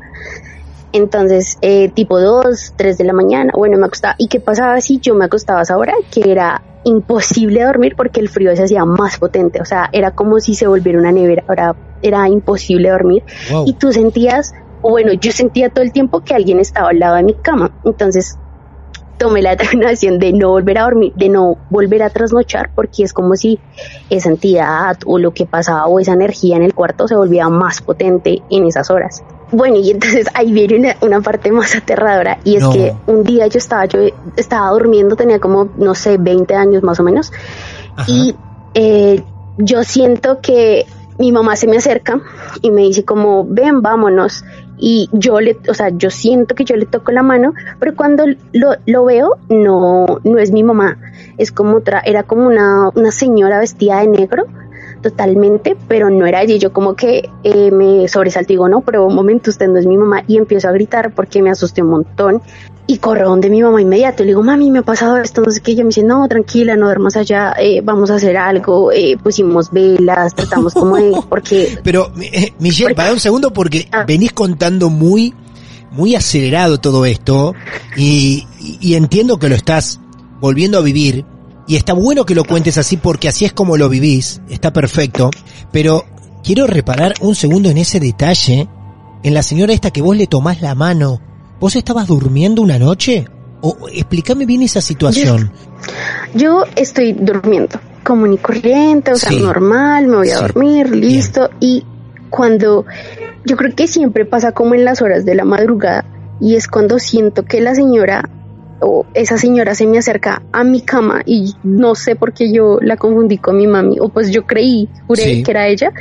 Entonces, 0.93 1.59
eh, 1.61 1.89
tipo 1.89 2.19
2, 2.19 2.73
3 2.75 2.97
de 2.97 3.03
la 3.03 3.13
mañana, 3.13 3.51
bueno, 3.55 3.77
me 3.77 3.85
acostaba. 3.85 4.15
¿Y 4.17 4.29
qué 4.29 4.39
pasaba 4.39 4.81
si 4.81 4.99
yo 4.99 5.13
me 5.13 5.25
acostaba 5.25 5.59
a 5.59 5.61
esa 5.61 5.77
hora? 5.77 5.93
Que 6.09 6.31
era 6.31 6.63
imposible 6.85 7.63
dormir 7.63 7.93
porque 7.95 8.19
el 8.19 8.29
frío 8.29 8.55
se 8.55 8.63
hacía 8.63 8.83
más 8.83 9.19
potente, 9.19 9.61
o 9.61 9.65
sea, 9.65 9.87
era 9.91 10.09
como 10.09 10.39
si 10.39 10.55
se 10.55 10.65
volviera 10.65 10.97
una 10.97 11.11
nevera, 11.11 11.43
ahora 11.47 11.75
era 12.01 12.27
imposible 12.27 12.89
dormir 12.89 13.21
Wow. 13.51 13.65
y 13.67 13.73
tú 13.73 13.93
sentías, 13.93 14.53
o 14.81 14.89
bueno, 14.89 15.13
yo 15.13 15.31
sentía 15.31 15.69
todo 15.69 15.83
el 15.83 15.91
tiempo 15.91 16.21
que 16.21 16.33
alguien 16.33 16.59
estaba 16.59 16.89
al 16.89 16.97
lado 16.97 17.17
de 17.17 17.23
mi 17.23 17.35
cama. 17.35 17.69
Entonces 17.85 18.39
tomé 19.21 19.41
la 19.41 19.51
determinación 19.55 20.19
de 20.19 20.33
no 20.33 20.49
volver 20.49 20.77
a 20.79 20.83
dormir, 20.83 21.13
de 21.15 21.29
no 21.29 21.57
volver 21.69 22.03
a 22.03 22.09
trasnochar, 22.09 22.71
porque 22.75 23.03
es 23.03 23.13
como 23.13 23.35
si 23.35 23.59
esa 24.09 24.29
entidad 24.29 24.97
o 25.05 25.17
lo 25.17 25.31
que 25.33 25.45
pasaba 25.45 25.85
o 25.85 25.99
esa 25.99 26.13
energía 26.13 26.55
en 26.57 26.63
el 26.63 26.73
cuarto 26.73 27.07
se 27.07 27.15
volvía 27.15 27.47
más 27.49 27.81
potente 27.81 28.41
en 28.49 28.65
esas 28.65 28.89
horas. 28.89 29.23
Bueno, 29.51 29.75
y 29.77 29.91
entonces 29.91 30.27
ahí 30.33 30.51
viene 30.51 30.77
una, 30.77 30.95
una 31.01 31.21
parte 31.21 31.51
más 31.51 31.75
aterradora 31.75 32.39
y 32.43 32.55
es 32.55 32.63
No. 32.63 32.71
que 32.71 32.93
un 33.07 33.23
día 33.23 33.47
yo 33.47 33.57
estaba, 33.57 33.85
yo 33.85 33.99
estaba 34.37 34.69
durmiendo, 34.71 35.15
tenía 35.15 35.39
como, 35.39 35.69
no 35.77 35.93
sé, 35.93 36.17
20 36.17 36.55
años 36.55 36.83
más 36.83 36.99
o 36.99 37.03
menos, 37.03 37.31
Ajá. 37.95 38.05
y 38.09 38.35
eh, 38.73 39.23
yo 39.57 39.83
siento 39.83 40.39
que 40.41 40.85
mi 41.19 41.31
mamá 41.31 41.55
se 41.55 41.67
me 41.67 41.77
acerca 41.77 42.19
y 42.61 42.71
me 42.71 42.81
dice 42.83 43.05
como, 43.05 43.45
ven, 43.45 43.81
vámonos. 43.81 44.43
Y 44.83 45.09
yo 45.13 45.39
le, 45.39 45.57
o 45.69 45.73
sea, 45.75 45.89
yo 45.89 46.09
siento 46.09 46.55
que 46.55 46.65
yo 46.65 46.75
le 46.75 46.87
toco 46.87 47.11
la 47.11 47.21
mano, 47.21 47.53
pero 47.79 47.95
cuando 47.95 48.25
lo, 48.51 48.71
lo 48.87 49.05
veo, 49.05 49.37
no, 49.47 50.19
no 50.23 50.39
es 50.39 50.51
mi 50.51 50.63
mamá. 50.63 50.97
Es 51.37 51.51
como 51.51 51.77
otra, 51.77 52.01
era 52.03 52.23
como 52.23 52.47
una, 52.47 52.89
una 52.95 53.11
señora 53.11 53.59
vestida 53.59 53.99
de 53.99 54.07
negro, 54.07 54.47
totalmente, 55.01 55.75
pero 55.87 56.09
no 56.09 56.25
era 56.25 56.41
ella. 56.41 56.55
Y 56.55 56.59
Yo 56.59 56.71
como 56.73 56.95
que 56.95 57.29
eh, 57.43 57.71
me 57.71 58.07
sobresalté 58.07 58.53
y 58.53 58.55
digo, 58.55 58.69
no, 58.69 58.81
pero 58.81 59.05
un 59.05 59.15
momento, 59.15 59.49
usted 59.49 59.67
no 59.67 59.77
es 59.79 59.85
mi 59.85 59.97
mamá. 59.97 60.23
Y 60.27 60.37
empiezo 60.37 60.67
a 60.67 60.71
gritar 60.71 61.13
porque 61.13 61.41
me 61.41 61.49
asusté 61.49 61.81
un 61.81 61.89
montón. 61.89 62.41
Y 62.87 62.97
corro 62.97 63.29
donde 63.29 63.49
mi 63.49 63.61
mamá 63.61 63.81
inmediato. 63.81 64.23
Le 64.23 64.27
digo, 64.29 64.43
mami, 64.43 64.69
me 64.71 64.79
ha 64.79 64.83
pasado 64.83 65.17
esto, 65.17 65.41
no 65.41 65.51
sé 65.51 65.61
qué. 65.61 65.71
Ella 65.71 65.83
me 65.83 65.89
dice, 65.89 66.03
no, 66.03 66.27
tranquila, 66.27 66.75
no 66.75 66.87
duermas 66.87 67.15
allá, 67.15 67.53
eh, 67.59 67.81
vamos 67.83 68.09
a 68.11 68.15
hacer 68.15 68.35
algo. 68.37 68.91
Eh, 68.91 69.17
pusimos 69.21 69.71
velas, 69.71 70.35
tratamos 70.35 70.73
como 70.73 70.97
de, 70.97 71.11
porque 71.29 71.77
Pero, 71.83 72.11
eh, 72.21 72.51
Michelle, 72.59 72.89
Porque- 72.89 72.95
para 72.95 73.13
un 73.13 73.19
segundo 73.19 73.53
porque 73.53 73.87
Ah. 73.91 74.03
venís 74.05 74.33
contando 74.33 74.89
muy, 74.89 75.33
muy 75.91 76.15
acelerado 76.15 76.79
todo 76.79 77.05
esto 77.05 77.53
y, 77.95 78.45
y- 78.59 78.77
y 78.81 78.95
entiendo 78.95 79.37
que 79.37 79.47
lo 79.49 79.55
estás 79.55 79.99
volviendo 80.41 80.77
a 80.77 80.81
vivir 80.81 81.23
y 81.71 81.77
está 81.77 81.93
bueno 81.93 82.25
que 82.25 82.35
lo 82.35 82.43
cuentes 82.43 82.77
así 82.77 82.97
porque 82.97 83.29
así 83.29 83.45
es 83.45 83.53
como 83.53 83.77
lo 83.77 83.87
vivís, 83.87 84.41
está 84.49 84.73
perfecto, 84.73 85.31
pero 85.71 86.03
quiero 86.43 86.67
reparar 86.67 87.13
un 87.21 87.33
segundo 87.33 87.69
en 87.69 87.77
ese 87.77 88.01
detalle, 88.01 88.67
en 89.23 89.33
la 89.33 89.41
señora 89.41 89.71
esta 89.71 89.89
que 89.89 90.01
vos 90.01 90.17
le 90.17 90.27
tomás 90.27 90.61
la 90.61 90.75
mano. 90.75 91.21
¿Vos 91.61 91.77
estabas 91.77 92.07
durmiendo 92.07 92.61
una 92.61 92.77
noche? 92.77 93.25
O 93.61 93.87
explícame 93.89 94.45
bien 94.45 94.63
esa 94.63 94.81
situación. 94.81 95.53
Yo 96.35 96.65
estoy 96.75 97.13
durmiendo 97.13 97.79
común 98.03 98.33
y 98.33 98.37
corriente, 98.37 99.13
o 99.13 99.15
sea, 99.15 99.31
normal, 99.31 100.07
me 100.07 100.17
voy 100.17 100.29
a 100.29 100.39
Sí. 100.39 100.41
dormir, 100.41 100.93
listo. 100.93 101.51
Y 101.61 101.85
cuando 102.29 102.85
yo 103.45 103.55
creo 103.55 103.73
que 103.73 103.87
siempre 103.87 104.25
pasa 104.25 104.51
como 104.51 104.75
en 104.75 104.83
las 104.83 105.01
horas 105.01 105.23
de 105.23 105.35
la 105.35 105.45
madrugada, 105.45 106.03
y 106.41 106.55
es 106.55 106.67
cuando 106.67 106.99
siento 106.99 107.45
que 107.45 107.61
la 107.61 107.75
señora 107.75 108.29
o 108.81 109.05
esa 109.13 109.37
señora 109.37 109.75
se 109.75 109.85
me 109.87 109.97
acerca 109.99 110.41
a 110.51 110.63
mi 110.63 110.81
cama 110.81 111.21
y 111.25 111.53
no 111.63 111.95
sé 111.95 112.15
por 112.15 112.33
qué 112.33 112.51
yo 112.51 112.79
la 112.81 112.97
confundí 112.97 113.37
con 113.37 113.57
mi 113.57 113.67
mami, 113.67 113.97
o 113.99 114.09
pues 114.09 114.31
yo 114.31 114.45
creí, 114.47 114.89
juré 115.07 115.23
Sí. 115.23 115.43
que 115.43 115.51
era 115.51 115.67
ella, 115.67 115.91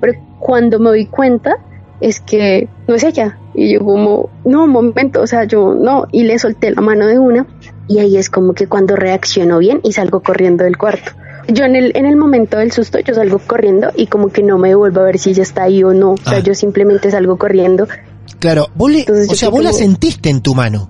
pero 0.00 0.14
cuando 0.38 0.78
me 0.78 0.90
doy 0.90 1.06
cuenta 1.06 1.56
es 2.00 2.20
que 2.20 2.68
no 2.86 2.94
es 2.94 3.02
ella. 3.02 3.38
Y 3.54 3.72
yo 3.74 3.80
como, 3.84 4.30
no, 4.44 4.64
un 4.64 4.70
momento, 4.70 5.20
o 5.20 5.26
sea, 5.26 5.44
yo 5.44 5.74
no, 5.74 6.06
y 6.12 6.22
le 6.22 6.38
solté 6.38 6.70
la 6.70 6.80
mano 6.80 7.06
de 7.08 7.18
una 7.18 7.44
y 7.88 7.98
ahí 7.98 8.16
es 8.16 8.30
como 8.30 8.52
que 8.54 8.68
cuando 8.68 8.94
reacciono 8.94 9.58
bien 9.58 9.80
y 9.82 9.92
salgo 9.92 10.20
corriendo 10.20 10.62
del 10.62 10.76
cuarto. 10.78 11.10
Yo 11.48 11.64
en 11.64 11.74
el, 11.74 11.92
en 11.96 12.06
el 12.06 12.14
momento 12.16 12.58
del 12.58 12.70
susto, 12.70 13.00
yo 13.00 13.14
salgo 13.14 13.38
corriendo 13.40 13.88
y 13.96 14.06
como 14.06 14.28
que 14.28 14.42
no 14.44 14.58
me 14.58 14.74
vuelvo 14.76 15.00
a 15.00 15.04
ver 15.04 15.18
si 15.18 15.30
ella 15.30 15.42
está 15.42 15.64
ahí 15.64 15.82
o 15.82 15.92
no. 15.92 16.12
O 16.12 16.16
sea, 16.18 16.38
Ah. 16.38 16.40
yo 16.40 16.54
simplemente 16.54 17.10
salgo 17.10 17.36
corriendo. 17.36 17.88
Claro, 18.38 18.66
vos 18.76 18.92
le- 18.92 19.00
Entonces 19.00 19.28
o 19.30 19.34
sea, 19.34 19.48
vos 19.48 19.64
la 19.64 19.72
sentiste 19.72 20.28
en 20.30 20.40
tu 20.42 20.54
mano. 20.54 20.88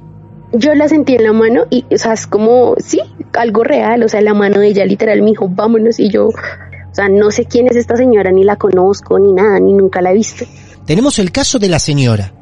Yo 0.53 0.75
la 0.75 0.89
sentí 0.89 1.15
en 1.15 1.25
la 1.25 1.33
mano 1.33 1.65
y, 1.71 1.85
o 1.93 1.99
sea, 1.99 2.15
es 2.15 2.27
como, 2.27 2.75
sí, 2.79 3.01
algo 3.35 3.65
real. 3.65 4.03
O 4.03 4.09
sea, 4.09 4.21
la 4.23 4.35
mano 4.35 4.61
de 4.61 4.69
ella 4.69 4.85
literal 4.87 5.21
me 5.23 5.31
dijo, 5.31 5.49
vámonos. 5.49 6.01
Y 6.01 6.11
yo, 6.11 6.29
o 6.29 6.95
sea, 6.95 7.09
no 7.09 7.31
sé 7.31 7.45
quién 7.45 7.67
es 7.69 7.77
esta 7.77 7.97
señora, 7.97 8.33
ni 8.33 8.45
la 8.45 8.57
conozco, 8.57 9.19
ni 9.19 9.33
nada, 9.33 9.61
ni 9.61 9.75
nunca 9.75 10.01
la 10.01 10.11
he 10.13 10.15
visto. 10.15 10.47
Tenemos 10.87 11.19
el 11.19 11.31
caso 11.33 11.59
de 11.59 11.69
la 11.69 11.79
señora. 11.79 12.33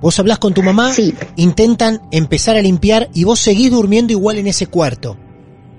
Vos 0.00 0.18
hablás 0.18 0.40
con 0.40 0.52
tu 0.52 0.62
mamá, 0.64 0.92
Sí. 0.92 1.14
intentan 1.36 2.00
empezar 2.10 2.56
a 2.56 2.62
limpiar 2.62 3.08
y 3.14 3.22
vos 3.22 3.38
seguís 3.38 3.70
durmiendo 3.70 4.12
igual 4.12 4.38
en 4.38 4.48
ese 4.48 4.66
cuarto. 4.66 5.16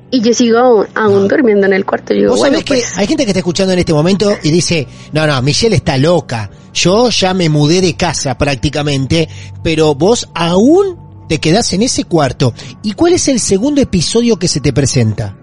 Y 0.10 0.22
yo 0.22 0.32
sigo 0.34 0.60
aún, 0.60 0.86
aún 0.96 1.28
durmiendo 1.28 1.66
en 1.66 1.74
el 1.74 1.86
cuarto. 1.86 2.14
Yo 2.14 2.20
digo, 2.20 2.32
Vos 2.32 2.40
bueno, 2.40 2.54
sabés 2.54 2.66
que 2.66 2.74
pues, 2.76 2.98
hay 2.98 3.08
gente 3.08 3.26
que 3.26 3.32
está 3.32 3.40
escuchando 3.40 3.74
en 3.74 3.80
este 3.80 3.94
momento 3.94 4.38
y 4.42 4.52
dice, 4.52 4.88
no, 5.12 5.28
no, 5.28 5.42
Michelle 5.42 5.76
está 5.76 5.98
loca. 5.98 6.50
Yo 6.74 7.10
ya 7.10 7.34
me 7.34 7.50
mudé 7.50 7.82
de 7.82 7.96
casa 7.98 8.38
prácticamente, 8.38 9.28
pero 9.62 9.96
vos 9.96 10.30
aún 10.34 11.03
te 11.28 11.40
quedás 11.40 11.74
en 11.74 11.84
ese 11.84 12.04
cuarto. 12.04 12.54
¿Y 12.82 12.94
cuál 12.94 13.14
es 13.14 13.28
el 13.28 13.40
segundo 13.40 13.82
episodio 13.82 14.38
que 14.38 14.48
se 14.48 14.60
te 14.60 14.74
presenta? 14.74 15.36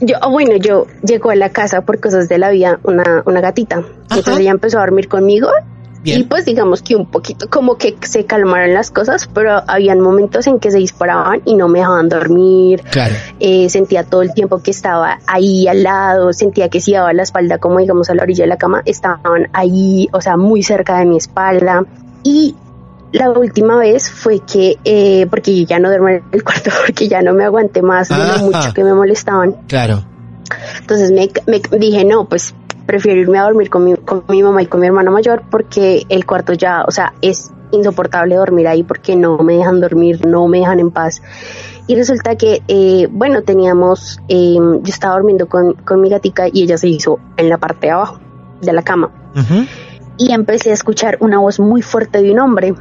yo, 0.00 0.16
ah, 0.20 0.28
bueno, 0.28 0.56
yo 0.56 0.86
llego 1.02 1.30
a 1.30 1.36
la 1.36 1.50
casa 1.50 1.82
por 1.82 2.00
cosas 2.00 2.28
de 2.28 2.38
la 2.38 2.50
vida, 2.50 2.80
una, 2.84 3.22
una 3.26 3.40
gatita. 3.40 3.84
Entonces 4.10 4.38
ella 4.38 4.50
empezó 4.50 4.78
a 4.78 4.82
dormir 4.82 5.08
conmigo. 5.08 5.48
Bien. 6.02 6.20
Y 6.20 6.24
pues 6.24 6.46
digamos 6.46 6.80
que 6.80 6.96
un 6.96 7.10
poquito 7.10 7.50
como 7.50 7.76
que 7.76 7.94
se 8.00 8.24
calmaron 8.24 8.72
las 8.72 8.90
cosas, 8.90 9.28
pero 9.34 9.62
habían 9.66 10.00
momentos 10.00 10.46
en 10.46 10.58
que 10.58 10.70
se 10.70 10.78
disparaban 10.78 11.42
y 11.44 11.56
no 11.56 11.68
me 11.68 11.80
dejaban 11.80 12.08
dormir. 12.08 12.82
Claro. 12.90 13.14
Eh, 13.38 13.68
sentía 13.68 14.04
todo 14.04 14.22
el 14.22 14.32
tiempo 14.32 14.62
que 14.62 14.70
estaba 14.70 15.18
ahí 15.26 15.68
al 15.68 15.82
lado, 15.82 16.32
sentía 16.32 16.70
que 16.70 16.80
si 16.80 16.92
daba 16.92 17.12
la 17.12 17.22
espalda 17.22 17.58
como 17.58 17.80
digamos 17.80 18.08
a 18.08 18.14
la 18.14 18.22
orilla 18.22 18.44
de 18.44 18.48
la 18.48 18.56
cama, 18.56 18.80
estaban 18.86 19.48
ahí, 19.52 20.08
o 20.12 20.22
sea, 20.22 20.38
muy 20.38 20.62
cerca 20.62 20.98
de 20.98 21.04
mi 21.04 21.18
espalda. 21.18 21.84
Y 22.22 22.54
la 23.12 23.30
última 23.30 23.76
vez 23.76 24.10
fue 24.10 24.40
que, 24.40 24.78
eh, 24.84 25.26
porque 25.28 25.60
yo 25.60 25.66
ya 25.66 25.78
no 25.78 25.88
duermo 25.88 26.08
en 26.08 26.24
el 26.32 26.44
cuarto, 26.44 26.70
porque 26.86 27.08
ya 27.08 27.22
no 27.22 27.34
me 27.34 27.44
aguanté 27.44 27.82
más 27.82 28.08
de 28.08 28.16
lo 28.16 28.38
mucho 28.38 28.72
que 28.74 28.84
me 28.84 28.94
molestaban. 28.94 29.56
Claro. 29.66 30.04
Entonces 30.80 31.12
me, 31.12 31.30
me 31.46 31.78
dije, 31.78 32.04
no, 32.04 32.28
pues 32.28 32.54
prefiero 32.86 33.20
irme 33.20 33.38
a 33.38 33.44
dormir 33.44 33.70
con 33.70 33.84
mi, 33.84 33.94
con 33.94 34.24
mi 34.28 34.42
mamá 34.42 34.62
y 34.62 34.66
con 34.66 34.80
mi 34.80 34.88
hermano 34.88 35.12
mayor 35.12 35.44
porque 35.48 36.04
el 36.08 36.26
cuarto 36.26 36.54
ya, 36.54 36.82
o 36.86 36.90
sea, 36.90 37.12
es 37.22 37.50
insoportable 37.70 38.34
dormir 38.34 38.66
ahí 38.66 38.82
porque 38.82 39.14
no 39.14 39.38
me 39.38 39.54
dejan 39.54 39.80
dormir, 39.80 40.26
no 40.26 40.48
me 40.48 40.58
dejan 40.58 40.80
en 40.80 40.90
paz. 40.90 41.22
Y 41.86 41.94
resulta 41.94 42.36
que, 42.36 42.62
eh, 42.66 43.08
bueno, 43.10 43.42
teníamos, 43.42 44.18
eh, 44.28 44.56
yo 44.56 44.80
estaba 44.84 45.14
durmiendo 45.14 45.48
con, 45.48 45.74
con 45.74 46.00
mi 46.00 46.08
gatica 46.08 46.48
y 46.52 46.64
ella 46.64 46.78
se 46.78 46.88
hizo 46.88 47.18
en 47.36 47.48
la 47.48 47.58
parte 47.58 47.86
de 47.86 47.92
abajo 47.92 48.18
de 48.60 48.72
la 48.72 48.82
cama. 48.82 49.10
Y 50.18 50.32
empecé 50.32 50.70
a 50.70 50.74
escuchar 50.74 51.16
una 51.20 51.38
voz 51.38 51.60
muy 51.60 51.82
fuerte 51.82 52.20
de 52.22 52.32
un 52.32 52.40
hombre, 52.40 52.74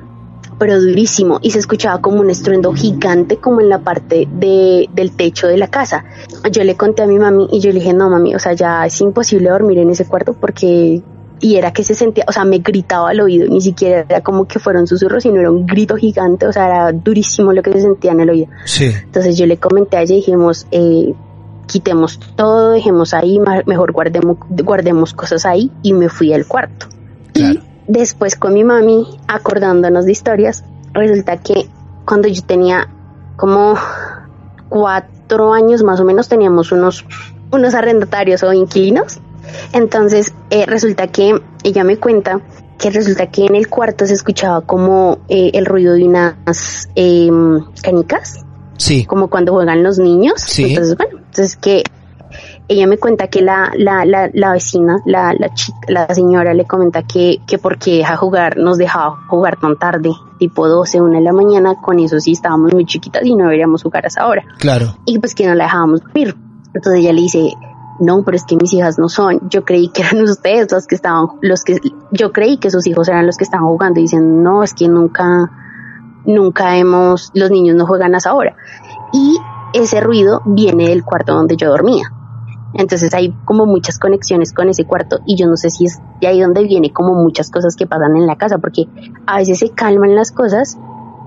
pero 0.60 0.80
durísimo, 0.80 1.40
y 1.42 1.52
se 1.52 1.60
escuchaba 1.60 2.02
como 2.02 2.20
un 2.20 2.30
estruendo 2.30 2.74
gigante 2.74 3.38
como 3.38 3.62
en 3.62 3.70
la 3.70 3.80
parte 3.80 4.28
de, 4.30 4.90
del 4.94 5.12
techo 5.12 5.48
de 5.48 5.58
la 5.58 5.68
casa. 5.68 6.04
Yo 6.52 6.64
le 6.64 6.76
conté 6.76 7.02
a 7.02 7.08
mi 7.08 7.18
mami 7.18 7.48
y 7.52 7.62
yo 7.62 7.72
le 7.72 7.80
dije, 7.80 7.94
no 7.94 8.10
mami, 8.10 8.36
o 8.36 8.40
sea, 8.40 8.54
ya 8.54 8.86
es 8.86 9.00
imposible 9.02 9.50
dormir 9.50 9.80
en 9.80 9.90
ese 9.90 10.06
cuarto 10.06 10.34
porque... 10.34 11.02
Y 11.42 11.56
era 11.56 11.72
que 11.72 11.86
se 11.86 11.96
sentía, 11.96 12.26
o 12.28 12.34
sea, 12.34 12.44
me 12.44 12.58
gritaba 12.58 13.12
al 13.12 13.22
oído, 13.22 13.48
ni 13.48 13.62
siquiera 13.62 14.06
era 14.10 14.20
como 14.20 14.46
que 14.46 14.60
fueron 14.60 14.88
susurros, 14.88 15.24
sino 15.24 15.40
era 15.40 15.50
un 15.50 15.66
grito 15.66 15.96
gigante, 15.96 16.46
o 16.46 16.52
sea, 16.52 16.66
era 16.66 16.92
durísimo 16.92 17.54
lo 17.54 17.64
que 17.64 17.72
se 17.72 17.80
sentía 17.80 18.12
en 18.12 18.20
el 18.20 18.30
oído. 18.30 18.48
Sí. 18.66 18.92
Entonces 19.06 19.38
yo 19.38 19.46
le 19.46 19.56
comenté 19.56 19.96
a 19.96 20.02
ella 20.02 20.16
y 20.16 20.18
dijimos, 20.18 20.68
eh, 20.72 21.14
quitemos 21.66 22.20
todo, 22.36 22.72
dejemos 22.72 23.14
ahí, 23.14 23.40
mejor 23.66 23.94
guardemos, 23.94 24.38
guardemos 24.50 25.14
cosas 25.14 25.46
ahí 25.46 25.72
y 25.82 25.94
me 25.94 26.10
fui 26.10 26.34
al 26.34 26.46
cuarto. 26.46 26.88
Claro. 27.32 27.54
Y 27.54 27.69
después 27.90 28.36
con 28.36 28.54
mi 28.54 28.64
mami, 28.64 29.06
acordándonos 29.28 30.06
de 30.06 30.12
historias, 30.12 30.64
resulta 30.94 31.38
que 31.38 31.68
cuando 32.06 32.28
yo 32.28 32.42
tenía 32.44 32.88
como 33.36 33.76
cuatro 34.70 35.54
años 35.54 35.84
más 35.84 36.00
o 36.00 36.06
menos 36.06 36.30
teníamos 36.30 36.72
unos, 36.72 37.06
unos 37.52 37.74
arrendatarios 37.74 38.44
o 38.44 38.54
inquilinos. 38.54 39.20
Entonces 39.74 40.34
eh, 40.52 40.66
resulta 40.68 41.08
que 41.08 41.42
ella 41.64 41.84
me 41.84 41.98
cuenta 41.98 42.40
que 42.78 42.92
resulta 42.92 43.28
que 43.28 43.46
en 43.46 43.56
el 43.56 43.68
cuarto 43.68 44.06
se 44.06 44.14
escuchaba 44.14 44.62
como 44.62 45.18
eh, 45.28 45.52
el 45.54 45.66
ruido 45.66 45.96
de 45.96 46.06
unas 46.06 46.90
em, 46.96 47.66
canicas 47.82 48.46
Sí. 48.78 49.04
como 49.06 49.30
cuando 49.30 49.52
juegan 49.52 49.84
los 49.84 50.00
niños. 50.00 50.36
Sí. 50.38 50.70
Entonces, 50.70 50.96
bueno, 50.96 51.18
entonces 51.18 51.58
que 51.58 51.84
ella 52.70 52.86
me 52.86 53.00
cuenta 53.00 53.28
que 53.28 53.42
la, 53.42 53.72
la, 53.76 54.06
la, 54.06 54.30
la 54.32 54.54
vecina, 54.54 55.00
la, 55.06 55.34
la 55.38 55.54
chica, 55.56 55.80
la 55.88 56.14
señora 56.14 56.54
le 56.54 56.66
comenta 56.66 57.02
que, 57.02 57.42
que 57.48 57.58
porque 57.58 57.98
deja 57.98 58.16
jugar, 58.16 58.58
nos 58.58 58.78
dejaba 58.78 59.26
jugar 59.28 59.60
tan 59.60 59.76
tarde, 59.78 60.12
tipo 60.38 60.68
12, 60.68 61.02
1 61.02 61.18
de 61.18 61.22
la 61.22 61.34
mañana, 61.34 61.82
con 61.82 61.98
eso 61.98 62.20
sí 62.20 62.34
estábamos 62.34 62.72
muy 62.72 62.86
chiquitas 62.86 63.26
y 63.26 63.36
no 63.36 63.46
deberíamos 63.46 63.82
jugar 63.82 64.06
a 64.06 64.08
esa 64.08 64.28
hora. 64.28 64.44
Claro. 64.60 64.96
Y 65.06 65.18
pues 65.18 65.34
que 65.34 65.48
no 65.48 65.56
la 65.56 65.64
dejábamos 65.64 66.02
dormir. 66.02 66.38
Entonces 66.72 67.02
ella 67.02 67.12
le 67.12 67.22
dice, 67.22 67.54
no, 68.00 68.22
pero 68.24 68.38
es 68.38 68.46
que 68.46 68.56
mis 68.56 68.72
hijas 68.74 69.00
no 69.00 69.10
son. 69.10 69.50
Yo 69.50 69.66
creí 69.66 69.90
que 69.90 70.04
eran 70.04 70.22
ustedes 70.30 70.72
los 70.72 70.86
que 70.86 70.94
estaban, 70.94 71.28
los 71.42 71.64
que, 71.64 71.80
yo 72.12 72.32
creí 72.32 72.58
que 72.58 72.70
sus 72.70 72.86
hijos 72.86 73.08
eran 73.10 73.26
los 73.26 73.38
que 73.38 73.46
estaban 73.46 73.66
jugando. 73.66 74.00
Y 74.00 74.04
dicen, 74.04 74.44
no, 74.44 74.62
es 74.62 74.76
que 74.76 74.88
nunca, 74.88 75.52
nunca 76.26 76.78
hemos, 76.78 77.32
los 77.34 77.50
niños 77.50 77.76
no 77.76 77.88
juegan 77.88 78.14
a 78.14 78.20
esa 78.20 78.36
hora. 78.36 78.56
Y 79.12 79.40
ese 79.74 80.02
ruido 80.02 80.44
viene 80.46 80.90
del 80.90 81.04
cuarto 81.04 81.34
donde 81.34 81.58
yo 81.58 81.70
dormía. 81.70 82.12
Entonces 82.74 83.14
hay 83.14 83.34
como 83.46 83.66
muchas 83.66 83.98
conexiones 83.98 84.54
con 84.54 84.70
ese 84.70 84.86
cuarto 84.86 85.20
y 85.26 85.36
yo 85.36 85.48
no 85.48 85.58
sé 85.58 85.70
si 85.70 85.86
es 85.86 86.00
de 86.22 86.28
ahí 86.28 86.40
donde 86.40 86.64
viene 86.64 86.94
como 86.94 87.16
muchas 87.16 87.50
cosas 87.50 87.76
que 87.76 87.88
pasan 87.88 88.16
en 88.16 88.28
la 88.28 88.38
casa 88.38 88.60
porque 88.60 88.88
a 89.26 89.38
veces 89.38 89.60
se 89.60 89.70
calman 89.72 90.16
las 90.16 90.32
cosas 90.32 90.78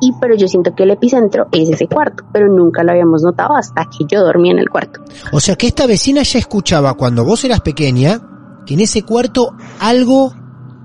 y 0.00 0.12
pero 0.20 0.34
yo 0.34 0.48
siento 0.48 0.74
que 0.74 0.82
el 0.82 0.90
epicentro 0.90 1.46
es 1.52 1.68
ese 1.68 1.86
cuarto, 1.86 2.24
pero 2.32 2.48
nunca 2.48 2.82
lo 2.82 2.90
habíamos 2.90 3.22
notado 3.22 3.56
hasta 3.56 3.84
que 3.84 4.04
yo 4.08 4.20
dormía 4.20 4.52
en 4.52 4.58
el 4.58 4.68
cuarto. 4.68 5.00
O 5.32 5.38
sea 5.38 5.54
que 5.54 5.68
esta 5.68 5.86
vecina 5.86 6.22
ya 6.22 6.40
escuchaba 6.40 6.94
cuando 6.94 7.24
vos 7.24 7.44
eras 7.44 7.60
pequeña 7.60 8.20
que 8.66 8.74
en 8.74 8.80
ese 8.80 9.04
cuarto 9.04 9.54
algo 9.78 10.32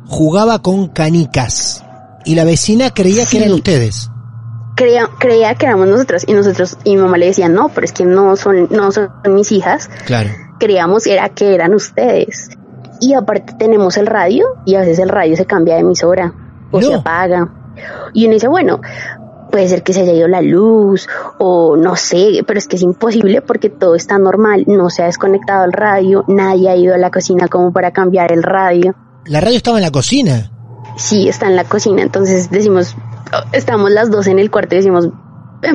jugaba 0.05 0.59
con 0.61 0.89
canicas. 0.89 1.83
Y 2.25 2.35
la 2.35 2.43
vecina 2.43 2.91
creía 2.91 3.25
que 3.25 3.37
eran 3.37 3.53
ustedes. 3.53 4.11
Creía, 4.75 5.09
creía 5.17 5.55
que 5.55 5.65
éramos 5.65 5.87
nosotros 5.87 6.23
y 6.27 6.33
nosotros 6.33 6.77
y 6.83 6.95
mi 6.95 7.01
mamá 7.01 7.17
le 7.17 7.27
decía, 7.27 7.49
"No, 7.49 7.69
pero 7.69 7.85
es 7.85 7.93
que 7.93 8.05
no 8.05 8.35
son 8.35 8.67
no 8.69 8.91
son 8.91 9.09
mis 9.29 9.51
hijas." 9.51 9.89
Claro. 10.05 10.29
Creíamos 10.59 11.07
era 11.07 11.29
que 11.29 11.53
eran 11.53 11.73
ustedes. 11.73 12.49
Y 12.99 13.13
aparte 13.13 13.53
tenemos 13.57 13.97
el 13.97 14.07
radio 14.07 14.45
y 14.65 14.75
a 14.75 14.79
veces 14.79 14.99
el 14.99 15.09
radio 15.09 15.35
se 15.35 15.45
cambia 15.45 15.75
de 15.75 15.81
emisora 15.81 16.33
o 16.71 16.81
se 16.81 16.93
apaga. 16.93 17.49
Y 18.13 18.25
uno 18.25 18.33
dice, 18.33 18.47
bueno, 18.47 18.81
puede 19.51 19.67
ser 19.67 19.83
que 19.83 19.93
se 19.93 20.01
haya 20.01 20.13
ido 20.13 20.27
la 20.27 20.41
luz 20.41 21.07
o 21.37 21.77
no 21.77 21.95
sé, 21.95 22.43
pero 22.45 22.57
es 22.57 22.67
que 22.67 22.75
es 22.75 22.81
imposible 22.81 23.41
porque 23.41 23.69
todo 23.69 23.95
está 23.95 24.17
normal, 24.17 24.63
no 24.67 24.89
se 24.89 25.03
ha 25.03 25.05
desconectado 25.05 25.65
el 25.65 25.73
radio, 25.73 26.23
nadie 26.27 26.69
ha 26.69 26.75
ido 26.75 26.93
a 26.93 26.97
la 26.97 27.11
cocina 27.11 27.47
como 27.47 27.71
para 27.71 27.91
cambiar 27.91 28.31
el 28.31 28.43
radio. 28.43 28.95
La 29.25 29.41
radio 29.41 29.57
estaba 29.57 29.77
en 29.77 29.83
la 29.83 29.91
cocina. 29.91 30.51
Sí, 30.97 31.27
está 31.29 31.47
en 31.47 31.55
la 31.55 31.63
cocina, 31.63 32.01
entonces 32.01 32.49
decimos, 32.49 32.95
oh, 33.33 33.47
estamos 33.51 33.91
las 33.91 34.09
dos 34.09 34.27
en 34.27 34.39
el 34.39 34.49
cuarto 34.49 34.75
y 34.75 34.79
decimos, 34.79 35.09
"Ven, 35.09 35.13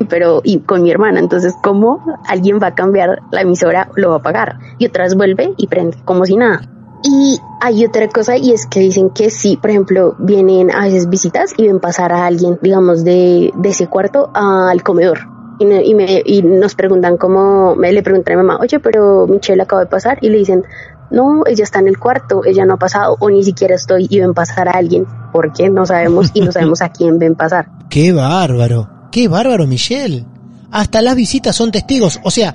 pero 0.09 0.41
y 0.45 0.61
con 0.61 0.83
mi 0.83 0.91
hermana, 0.91 1.21
entonces 1.21 1.55
cómo 1.63 2.05
alguien 2.27 2.59
va 2.63 2.69
a 2.69 2.75
cambiar 2.75 3.21
la 3.31 3.43
emisora 3.43 3.89
lo 3.97 4.11
va 4.11 4.17
a 4.17 4.19
apagar 4.19 4.59
y 4.79 4.87
otra 4.87 5.05
vez 5.05 5.15
vuelve 5.15 5.55
y 5.57 5.67
prende 5.67 5.99
como 6.05 6.25
si 6.25 6.37
nada. 6.37 6.63
Y 7.05 7.41
hay 7.61 7.85
otra 7.85 8.09
cosa 8.09 8.37
y 8.37 8.53
es 8.53 8.67
que 8.67 8.79
dicen 8.79 9.11
que 9.11 9.29
sí, 9.31 9.57
por 9.57 9.71
ejemplo, 9.71 10.15
vienen 10.21 10.71
a 10.71 10.85
veces 10.85 11.09
visitas 11.09 11.53
y 11.57 11.67
ven 11.67 11.81
pasar 11.81 12.13
a 12.13 12.27
alguien, 12.27 12.61
digamos, 12.63 13.03
de, 13.03 13.53
de 13.57 13.69
ese 13.69 13.89
cuarto 13.89 14.31
al 14.35 14.85
comedor. 14.85 15.33
Y, 15.59 16.43
nos 16.43 16.75
preguntan 16.75 17.17
cómo, 17.17 17.77
me 17.77 17.93
le 17.93 18.03
preguntan 18.03 18.35
a 18.35 18.43
mi 18.43 18.47
mamá, 18.47 18.61
oye, 18.61 18.81
pero 18.81 19.27
Michelle 19.27 19.63
acaba 19.63 19.83
de 19.83 19.89
pasar 19.89 20.19
y 20.21 20.29
le 20.29 20.39
dicen, 20.39 20.65
no, 21.11 21.43
ella 21.47 21.63
está 21.63 21.79
en 21.79 21.89
el 21.89 21.99
cuarto, 21.99 22.43
ella 22.45 22.65
no 22.65 22.75
ha 22.75 22.79
pasado 22.79 23.17
o 23.21 23.31
ni 23.31 23.45
siquiera 23.45 23.75
estoy 23.75 24.07
y 24.09 24.21
ven 24.21 24.35
pasar 24.35 24.69
a 24.69 24.73
alguien. 24.73 25.07
¿Por 25.33 25.53
qué? 25.53 25.71
No 25.71 25.87
sabemos 25.87 26.31
y 26.35 26.41
no 26.41 26.53
sabemos 26.53 26.83
a 26.83 26.91
quién 26.91 27.19
ven 27.19 27.35
pasar. 27.35 27.69
Qué 27.91 28.13
bárbaro. 28.13 28.89
Qué 29.13 29.29
bárbaro, 29.29 29.67
Michelle. 29.69 30.25
Hasta 30.73 31.01
las 31.03 31.15
visitas 31.15 31.55
son 31.55 31.71
testigos. 31.71 32.19
O 32.25 32.31
sea, 32.31 32.55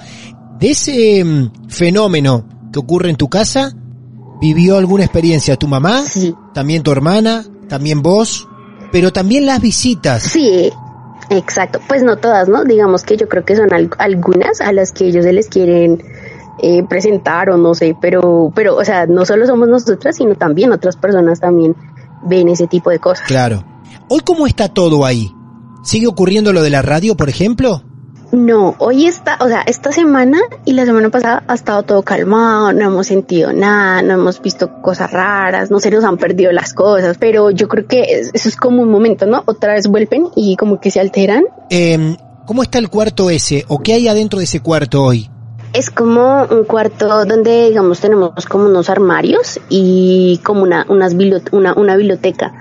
de 0.60 0.72
ese 0.72 1.24
mm, 1.24 1.70
fenómeno 1.70 2.46
que 2.74 2.80
ocurre 2.80 3.10
en 3.10 3.16
tu 3.16 3.30
casa, 3.30 3.72
¿vivió 4.42 4.78
alguna 4.78 5.04
experiencia 5.06 5.56
tu 5.56 5.68
mamá? 5.68 6.02
Sí. 6.02 6.36
También 6.54 6.84
tu 6.84 6.92
hermana, 6.92 7.46
también 7.70 8.02
vos, 8.02 8.48
pero 8.92 9.14
también 9.14 9.46
las 9.46 9.62
visitas. 9.62 10.24
Sí, 10.24 10.70
Exacto, 11.30 11.80
pues 11.90 12.04
no 12.04 12.16
todas, 12.16 12.48
¿no? 12.48 12.64
Digamos 12.64 13.04
que 13.04 13.18
yo 13.18 13.28
creo 13.28 13.44
que 13.44 13.56
son 13.58 13.74
al- 13.74 13.90
algunas 13.98 14.62
a 14.62 14.72
las 14.72 14.94
que 14.94 15.08
ellos 15.08 15.26
se 15.26 15.34
les 15.34 15.50
quieren 15.50 16.02
eh, 16.64 16.84
presentar 16.88 17.50
o 17.50 17.58
no 17.58 17.76
sé, 17.76 17.98
pero, 18.00 18.50
pero, 18.56 18.78
o 18.78 18.86
sea, 18.86 19.08
no 19.08 19.26
solo 19.26 19.46
somos 19.46 19.68
nosotras, 19.68 20.16
sino 20.16 20.36
también 20.36 20.72
otras 20.72 20.96
personas 20.96 21.42
también 21.42 21.76
ven 22.24 22.48
ese 22.48 22.68
tipo 22.68 22.92
de 22.92 23.00
cosas. 23.00 23.28
Claro. 23.28 23.62
Hoy 24.08 24.22
cómo 24.22 24.48
está 24.48 24.70
todo 24.70 25.04
ahí? 25.04 25.30
¿Sigue 25.88 26.08
ocurriendo 26.08 26.52
lo 26.52 26.64
de 26.64 26.70
la 26.70 26.82
radio, 26.82 27.16
por 27.16 27.30
ejemplo? 27.30 27.82
No, 28.34 28.76
hoy 28.80 29.06
está, 29.06 29.38
o 29.40 29.48
sea, 29.48 29.62
esta 29.62 29.94
semana 29.94 30.38
y 30.66 30.74
la 30.74 30.86
semana 30.86 31.10
pasada 31.10 31.46
ha 31.48 31.54
estado 31.54 31.84
todo 31.84 32.02
calmado, 32.02 32.74
no 32.74 32.88
hemos 32.88 33.08
sentido 33.08 33.54
nada, 33.54 34.02
no 34.02 34.16
hemos 34.16 34.42
visto 34.42 34.82
cosas 34.82 35.10
raras, 35.14 35.72
no 35.72 35.80
se 35.80 35.90
nos 35.90 36.04
han 36.04 36.18
perdido 36.18 36.52
las 36.52 36.74
cosas, 36.74 37.18
pero 37.18 37.52
yo 37.52 37.70
creo 37.70 37.88
que 37.88 38.02
es- 38.02 38.32
eso 38.34 38.50
es 38.50 38.58
como 38.58 38.82
un 38.84 38.92
momento, 38.92 39.26
¿no? 39.28 39.44
Otra 39.46 39.76
vez 39.76 39.88
vuelven 39.88 40.26
y 40.36 40.58
como 40.58 40.82
que 40.82 40.92
se 40.92 41.00
alteran. 41.00 41.46
Eh, 41.70 42.18
¿Cómo 42.46 42.64
está 42.64 42.80
el 42.80 42.90
cuarto 42.90 43.30
ese? 43.30 43.64
¿O 43.70 43.80
qué 43.80 43.94
hay 43.94 44.10
adentro 44.10 44.40
de 44.40 44.44
ese 44.46 44.60
cuarto 44.60 45.04
hoy? 45.04 45.30
Es 45.74 45.92
como 45.92 46.44
un 46.44 46.64
cuarto 46.64 47.26
donde, 47.26 47.70
digamos, 47.70 48.00
tenemos 48.00 48.46
como 48.46 48.66
unos 48.66 48.90
armarios 48.90 49.60
y 49.70 50.40
como 50.44 50.64
una, 50.64 50.86
unas 50.90 51.14
una, 51.52 51.74
una 51.74 51.96
biblioteca, 51.96 52.54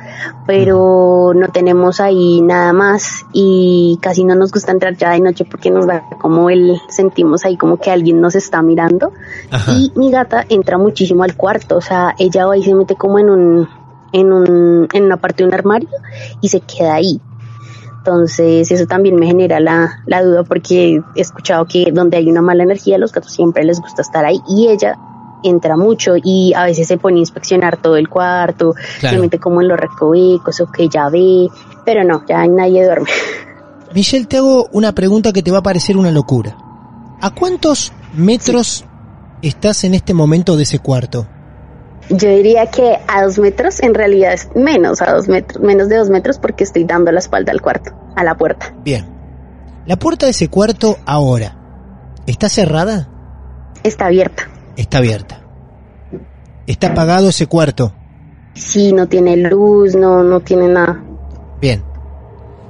pero 0.46 1.32
no 1.34 1.48
tenemos 1.48 2.00
ahí 2.00 2.40
nada 2.42 2.72
más 2.72 3.24
y 3.32 3.98
casi 4.02 4.24
no 4.24 4.34
nos 4.34 4.52
gusta 4.52 4.72
entrar 4.72 4.96
ya 4.96 5.12
de 5.12 5.20
noche 5.20 5.44
porque 5.48 5.70
nos 5.70 5.86
da 5.86 6.02
como 6.20 6.50
el, 6.50 6.76
sentimos 6.88 7.44
ahí 7.44 7.57
como 7.57 7.78
que 7.78 7.90
alguien 7.90 8.20
nos 8.20 8.34
está 8.34 8.61
mirando 8.61 9.12
Ajá. 9.50 9.72
y 9.72 9.92
mi 9.94 10.11
gata 10.11 10.44
entra 10.48 10.76
muchísimo 10.76 11.22
al 11.22 11.36
cuarto, 11.36 11.76
o 11.76 11.80
sea, 11.80 12.14
ella 12.18 12.46
va 12.46 12.57
y 12.57 12.64
se 12.64 12.74
mete 12.74 12.96
como 12.96 13.18
en 13.18 13.30
un, 13.30 13.68
en 14.12 14.32
un, 14.32 14.88
en 14.92 15.04
una 15.04 15.16
parte 15.16 15.42
de 15.42 15.48
un 15.48 15.54
armario 15.54 15.88
y 16.40 16.48
se 16.48 16.61
queda 16.61 16.94
ahí. 16.94 17.20
Entonces 18.07 18.70
eso 18.70 18.86
también 18.86 19.16
me 19.16 19.26
genera 19.26 19.59
la, 19.59 19.98
la 20.07 20.22
duda 20.22 20.44
porque 20.44 21.00
he 21.16 21.20
escuchado 21.20 21.64
que 21.64 21.90
donde 21.92 22.16
hay 22.16 22.28
una 22.30 22.40
mala 22.40 22.62
energía 22.62 22.94
a 22.94 22.98
los 22.98 23.11
gatos 23.11 23.32
siempre 23.32 23.64
les 23.64 23.80
gusta 23.80 24.02
estar 24.02 24.24
ahí 24.24 24.40
y 24.48 24.68
ella 24.68 24.96
entra 25.42 25.76
mucho 25.76 26.14
y 26.22 26.52
a 26.54 26.64
veces 26.64 26.86
se 26.86 26.98
pone 26.98 27.16
a 27.16 27.20
inspeccionar 27.20 27.76
todo 27.78 27.96
el 27.96 28.09
cuarto, 28.09 28.74
Claro. 29.00 29.16
se 29.16 29.20
mete 29.20 29.40
como 29.40 29.61
en 29.61 29.66
los 29.68 29.78
recovecos 29.78 30.61
o 30.61 30.70
que 30.70 30.88
ya 30.88 31.09
ve, 31.09 31.48
pero 31.84 32.04
no, 32.04 32.24
ya 32.28 32.46
nadie 32.46 32.84
duerme. 32.84 33.09
Michelle, 33.92 34.26
te 34.26 34.36
hago 34.36 34.68
una 34.70 34.92
pregunta 34.92 35.32
que 35.32 35.42
te 35.42 35.50
va 35.50 35.59
a 35.59 35.62
parecer 35.62 35.96
una 35.96 36.12
locura. 36.12 36.57
¿A 37.20 37.30
cuántos 37.30 37.92
metros 38.14 38.84
estás 39.42 39.82
en 39.82 39.94
este 39.94 40.14
momento 40.14 40.57
de 40.57 40.62
ese 40.62 40.78
cuarto? 40.78 41.26
Yo 42.09 42.28
diría 42.28 42.66
que 42.66 42.98
a 43.09 43.24
dos 43.24 43.38
metros, 43.38 43.82
en 43.82 43.94
realidad 43.94 44.32
es 44.32 44.48
menos 44.54 45.02
a 45.02 45.12
dos 45.12 45.28
metros, 45.28 45.62
menos 45.62 45.88
de 45.88 45.96
dos 45.96 46.09
metros 46.09 46.38
porque 46.38 46.64
estoy 46.64 46.84
dando 46.84 47.11
la 47.11 47.18
espalda 47.18 47.50
al 47.50 47.61
cuarto, 47.61 47.92
a 48.14 48.22
la 48.22 48.36
puerta. 48.36 48.74
Bien. 48.84 49.07
La 49.86 49.96
puerta 49.96 50.26
de 50.26 50.30
ese 50.30 50.48
cuarto 50.48 50.98
ahora, 51.04 51.59
¿está 52.26 52.48
cerrada? 52.48 53.09
Está 53.82 54.07
abierta. 54.07 54.48
Está 54.76 54.98
abierta. 54.98 55.42
¿Está 56.66 56.88
apagado 56.88 57.28
ese 57.28 57.46
cuarto? 57.46 57.92
Sí, 58.54 58.92
no 58.92 59.07
tiene 59.09 59.36
luz, 59.36 59.94
no, 59.94 60.22
no 60.22 60.40
tiene 60.40 60.68
nada. 60.68 61.02
Bien. 61.61 61.84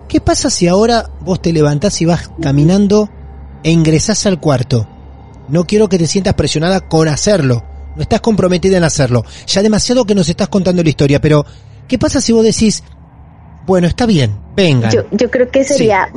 ¿Qué 0.09 0.21
pasa 0.21 0.51
si 0.51 0.69
ahora 0.69 1.11
vos 1.21 1.41
te 1.43 1.53
levantás 1.53 2.01
y 2.01 2.07
vas 2.07 2.31
caminando 2.41 3.09
e 3.63 3.71
ingresás 3.71 4.27
al 4.27 4.41
cuarto? 4.41 4.89
No 5.49 5.65
quiero 5.65 5.89
que 5.89 5.99
te 5.99 6.07
sientas 6.07 6.35
presionada 6.35 6.81
con 6.81 7.09
hacerlo. 7.09 7.65
No 7.97 8.03
estás 8.03 8.21
comprometida 8.21 8.77
en 8.77 8.85
hacerlo. 8.85 9.25
Ya 9.47 9.63
demasiado 9.63 10.05
que 10.05 10.15
nos 10.15 10.29
estás 10.29 10.49
contando 10.49 10.83
la 10.83 10.89
historia, 10.89 11.21
pero 11.21 11.45
¿qué 11.89 11.99
pasa 11.99 12.21
si 12.21 12.33
vos 12.33 12.45
decís, 12.45 12.83
bueno, 13.67 13.87
está 13.87 14.07
bien, 14.07 14.39
vengan? 14.55 14.91
Yo, 14.93 15.03
yo 15.11 15.31
creo 15.31 15.51
que 15.51 15.65
sería, 15.65 16.09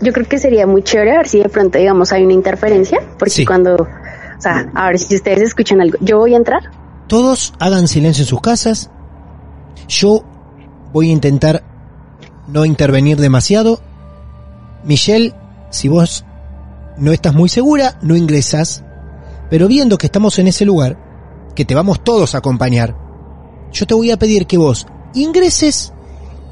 yo 0.00 0.12
creo 0.12 0.26
que 0.26 0.38
sería 0.38 0.66
muy 0.66 0.82
chévere 0.82 1.12
a 1.12 1.16
ver 1.18 1.28
si 1.28 1.38
de 1.38 1.48
pronto, 1.48 1.78
digamos, 1.78 2.12
hay 2.12 2.24
una 2.24 2.32
interferencia, 2.32 2.98
porque 3.18 3.30
Sí. 3.30 3.44
cuando, 3.44 3.74
o 3.76 4.40
sea, 4.40 4.70
a 4.74 4.86
ver 4.86 4.98
si 4.98 5.14
ustedes 5.14 5.42
escuchan 5.42 5.80
algo, 5.80 5.98
yo 6.00 6.18
voy 6.18 6.34
a 6.34 6.38
entrar. 6.38 6.62
Todos 7.08 7.52
hagan 7.58 7.88
silencio 7.88 8.22
en 8.22 8.28
sus 8.28 8.40
casas. 8.40 8.90
Yo 9.88 10.24
voy 10.92 11.10
a 11.10 11.12
intentar 11.12 11.62
no 12.48 12.64
intervenir 12.64 13.18
demasiado. 13.18 13.80
Michelle, 14.84 15.34
si 15.70 15.88
vos 15.88 16.24
no 16.96 17.12
estás 17.12 17.34
muy 17.34 17.48
segura, 17.48 17.98
no 18.02 18.16
ingresas. 18.16 18.82
Pero 19.52 19.68
viendo 19.68 19.98
que 19.98 20.06
estamos 20.06 20.38
en 20.38 20.48
ese 20.48 20.64
lugar, 20.64 20.96
que 21.54 21.66
te 21.66 21.74
vamos 21.74 22.02
todos 22.02 22.34
a 22.34 22.38
acompañar, 22.38 22.96
yo 23.70 23.86
te 23.86 23.92
voy 23.92 24.10
a 24.10 24.16
pedir 24.16 24.46
que 24.46 24.56
vos 24.56 24.86
ingreses 25.12 25.92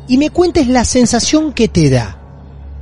y 0.06 0.18
me 0.18 0.28
cuentes 0.28 0.68
la 0.68 0.84
sensación 0.84 1.54
que 1.54 1.66
te 1.66 1.88
da. 1.88 2.20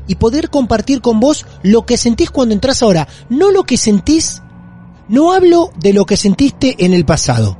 Y 0.08 0.16
poder 0.16 0.50
compartir 0.50 1.02
con 1.02 1.20
vos 1.20 1.46
lo 1.62 1.86
que 1.86 1.96
sentís 1.96 2.32
cuando 2.32 2.52
entras 2.52 2.82
ahora. 2.82 3.06
No 3.28 3.52
lo 3.52 3.62
que 3.62 3.76
sentís, 3.76 4.42
no 5.06 5.30
hablo 5.30 5.70
de 5.78 5.92
lo 5.92 6.04
que 6.04 6.16
sentiste 6.16 6.84
en 6.84 6.94
el 6.94 7.04
pasado. 7.04 7.56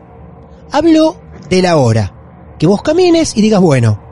Hablo 0.73 1.17
de 1.49 1.63
la 1.63 1.77
hora. 1.77 2.13
Que 2.59 2.67
vos 2.67 2.83
camines 2.83 3.37
y 3.37 3.41
digas, 3.41 3.61
bueno, 3.61 4.03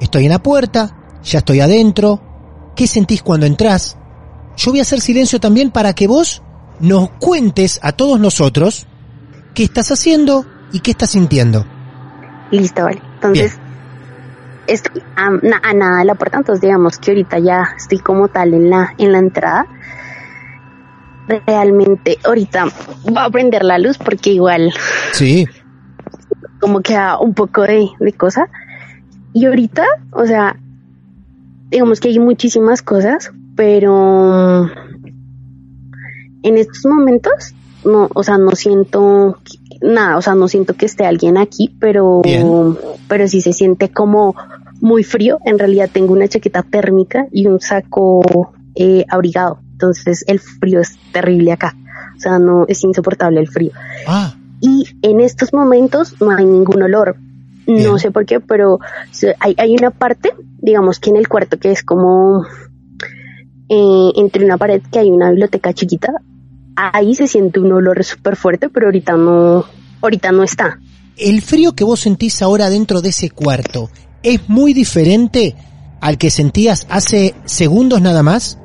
estoy 0.00 0.24
en 0.24 0.30
la 0.30 0.42
puerta, 0.42 0.96
ya 1.22 1.38
estoy 1.38 1.60
adentro, 1.60 2.20
¿qué 2.74 2.88
sentís 2.88 3.22
cuando 3.22 3.46
entrás? 3.46 3.96
Yo 4.56 4.72
voy 4.72 4.80
a 4.80 4.82
hacer 4.82 5.00
silencio 5.00 5.38
también 5.38 5.70
para 5.70 5.92
que 5.92 6.08
vos 6.08 6.42
nos 6.84 7.10
cuentes 7.18 7.80
a 7.82 7.92
todos 7.92 8.20
nosotros 8.20 8.86
qué 9.54 9.64
estás 9.64 9.90
haciendo 9.90 10.44
y 10.72 10.80
qué 10.80 10.90
estás 10.90 11.10
sintiendo. 11.10 11.64
Listo, 12.50 12.84
vale. 12.84 13.00
Entonces, 13.14 13.58
estoy 14.66 15.02
a, 15.16 15.26
a 15.62 15.72
nada 15.72 15.98
de 15.98 16.04
la 16.04 16.14
puerta, 16.14 16.38
entonces 16.38 16.60
digamos 16.60 16.98
que 16.98 17.12
ahorita 17.12 17.38
ya 17.38 17.74
estoy 17.76 17.98
como 17.98 18.28
tal 18.28 18.54
en 18.54 18.70
la, 18.70 18.94
en 18.98 19.12
la 19.12 19.18
entrada. 19.18 19.66
Realmente, 21.46 22.18
ahorita 22.22 22.66
voy 23.04 23.14
a 23.16 23.30
prender 23.30 23.64
la 23.64 23.78
luz 23.78 23.96
porque 23.96 24.32
igual 24.32 24.74
Sí, 25.12 25.46
como 26.60 26.80
que 26.82 26.94
da 26.94 27.18
un 27.18 27.32
poco 27.32 27.62
de, 27.62 27.88
de 27.98 28.12
cosa. 28.12 28.48
Y 29.32 29.46
ahorita, 29.46 29.84
o 30.12 30.26
sea, 30.26 30.56
digamos 31.70 31.98
que 31.98 32.08
hay 32.08 32.18
muchísimas 32.18 32.82
cosas, 32.82 33.32
pero 33.56 34.70
en 36.44 36.58
estos 36.58 36.84
momentos, 36.84 37.54
no, 37.84 38.08
o 38.14 38.22
sea, 38.22 38.38
no 38.38 38.52
siento 38.52 39.38
nada, 39.80 40.16
o 40.18 40.22
sea, 40.22 40.34
no 40.34 40.46
siento 40.46 40.74
que 40.74 40.86
esté 40.86 41.04
alguien 41.06 41.36
aquí, 41.36 41.74
pero, 41.80 42.20
Bien. 42.22 42.76
pero 43.08 43.26
sí 43.26 43.40
se 43.40 43.52
siente 43.52 43.88
como 43.88 44.36
muy 44.80 45.02
frío. 45.02 45.38
En 45.44 45.58
realidad 45.58 45.90
tengo 45.92 46.12
una 46.12 46.28
chaqueta 46.28 46.62
térmica 46.62 47.26
y 47.32 47.46
un 47.46 47.60
saco 47.60 48.52
eh, 48.74 49.04
abrigado. 49.08 49.58
Entonces 49.72 50.24
el 50.28 50.38
frío 50.38 50.80
es 50.80 50.96
terrible 51.12 51.52
acá. 51.52 51.74
O 52.16 52.20
sea, 52.20 52.38
no 52.38 52.66
es 52.68 52.84
insoportable 52.84 53.40
el 53.40 53.48
frío 53.48 53.72
ah, 54.06 54.36
y 54.60 54.86
en 55.02 55.18
estos 55.18 55.52
momentos 55.52 56.14
no 56.20 56.30
hay 56.30 56.44
ningún 56.44 56.82
olor. 56.82 57.16
Bien. 57.66 57.82
No 57.82 57.98
sé 57.98 58.10
por 58.10 58.24
qué, 58.26 58.40
pero 58.40 58.78
hay, 59.40 59.54
hay 59.58 59.74
una 59.74 59.90
parte, 59.90 60.32
digamos 60.58 61.00
que 61.00 61.10
en 61.10 61.16
el 61.16 61.28
cuarto 61.28 61.58
que 61.58 61.72
es 61.72 61.82
como 61.82 62.44
eh, 63.68 64.10
entre 64.16 64.44
una 64.44 64.58
pared 64.58 64.82
que 64.92 64.98
hay 64.98 65.10
una 65.10 65.30
biblioteca 65.30 65.72
chiquita, 65.72 66.12
ahí 66.76 67.14
se 67.14 67.26
siente 67.26 67.60
un 67.60 67.72
olor 67.72 68.02
súper 68.04 68.36
fuerte, 68.36 68.68
pero 68.68 68.86
ahorita 68.86 69.16
no, 69.16 69.64
ahorita 70.02 70.32
no 70.32 70.42
está. 70.42 70.78
el 71.16 71.42
frío 71.42 71.74
que 71.74 71.84
vos 71.84 72.00
sentís 72.00 72.42
ahora 72.42 72.70
dentro 72.70 73.00
de 73.00 73.10
ese 73.10 73.30
cuarto 73.30 73.90
es 74.22 74.48
muy 74.48 74.72
diferente 74.72 75.54
al 76.00 76.18
que 76.18 76.30
sentías 76.30 76.86
hace 76.90 77.34
segundos 77.44 78.00
nada 78.00 78.22
más. 78.22 78.58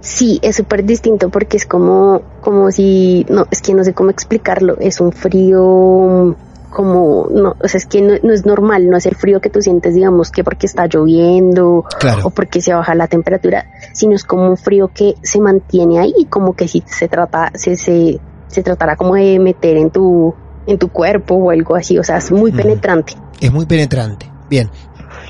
Sí, 0.00 0.38
es 0.42 0.56
súper 0.56 0.84
distinto 0.84 1.28
porque 1.28 1.56
es 1.56 1.66
como, 1.66 2.22
como 2.40 2.70
si, 2.70 3.26
no, 3.28 3.46
es 3.50 3.62
que 3.62 3.74
no 3.74 3.82
sé 3.82 3.94
cómo 3.94 4.10
explicarlo, 4.10 4.76
es 4.78 5.00
un 5.00 5.12
frío 5.12 6.36
como, 6.68 7.28
no, 7.30 7.56
o 7.60 7.68
sea, 7.68 7.78
es 7.78 7.86
que 7.86 8.00
no, 8.02 8.14
no 8.22 8.32
es 8.32 8.46
normal, 8.46 8.88
no 8.88 8.96
es 8.96 9.06
el 9.06 9.14
frío 9.16 9.40
que 9.40 9.50
tú 9.50 9.60
sientes, 9.62 9.94
digamos, 9.94 10.30
que 10.30 10.44
porque 10.44 10.66
está 10.66 10.86
lloviendo 10.86 11.84
Claro. 11.98 12.26
o 12.26 12.30
porque 12.30 12.60
se 12.60 12.72
baja 12.74 12.94
la 12.94 13.06
temperatura, 13.08 13.66
sino 13.92 14.14
es 14.14 14.24
como 14.24 14.48
un 14.48 14.56
frío 14.56 14.90
que 14.94 15.14
se 15.22 15.40
mantiene 15.40 15.98
ahí 15.98 16.12
y 16.16 16.26
como 16.26 16.54
que 16.54 16.68
si 16.68 16.82
se 16.86 17.08
trata, 17.08 17.50
se, 17.54 17.76
se, 17.76 18.20
se 18.46 18.62
tratará 18.62 18.96
como 18.96 19.14
de 19.14 19.38
meter 19.38 19.76
en 19.76 19.90
tu, 19.90 20.34
en 20.66 20.78
tu 20.78 20.88
cuerpo 20.88 21.34
o 21.34 21.50
algo 21.50 21.74
así, 21.76 21.98
o 21.98 22.04
sea, 22.04 22.18
es 22.18 22.30
muy 22.30 22.52
Mm. 22.52 22.56
penetrante. 22.56 23.12
Es 23.40 23.52
muy 23.52 23.66
penetrante. 23.66 24.30
Bien. 24.50 24.70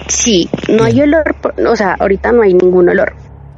Sí, 0.08 0.48
no 0.68 0.84
hay 0.84 1.00
olor, 1.02 1.34
por- 1.40 1.54
o 1.66 1.76
sea, 1.76 1.96
ahorita 1.98 2.32
no 2.32 2.42
hay 2.42 2.54
ningún 2.54 2.88
olor. 2.88 3.12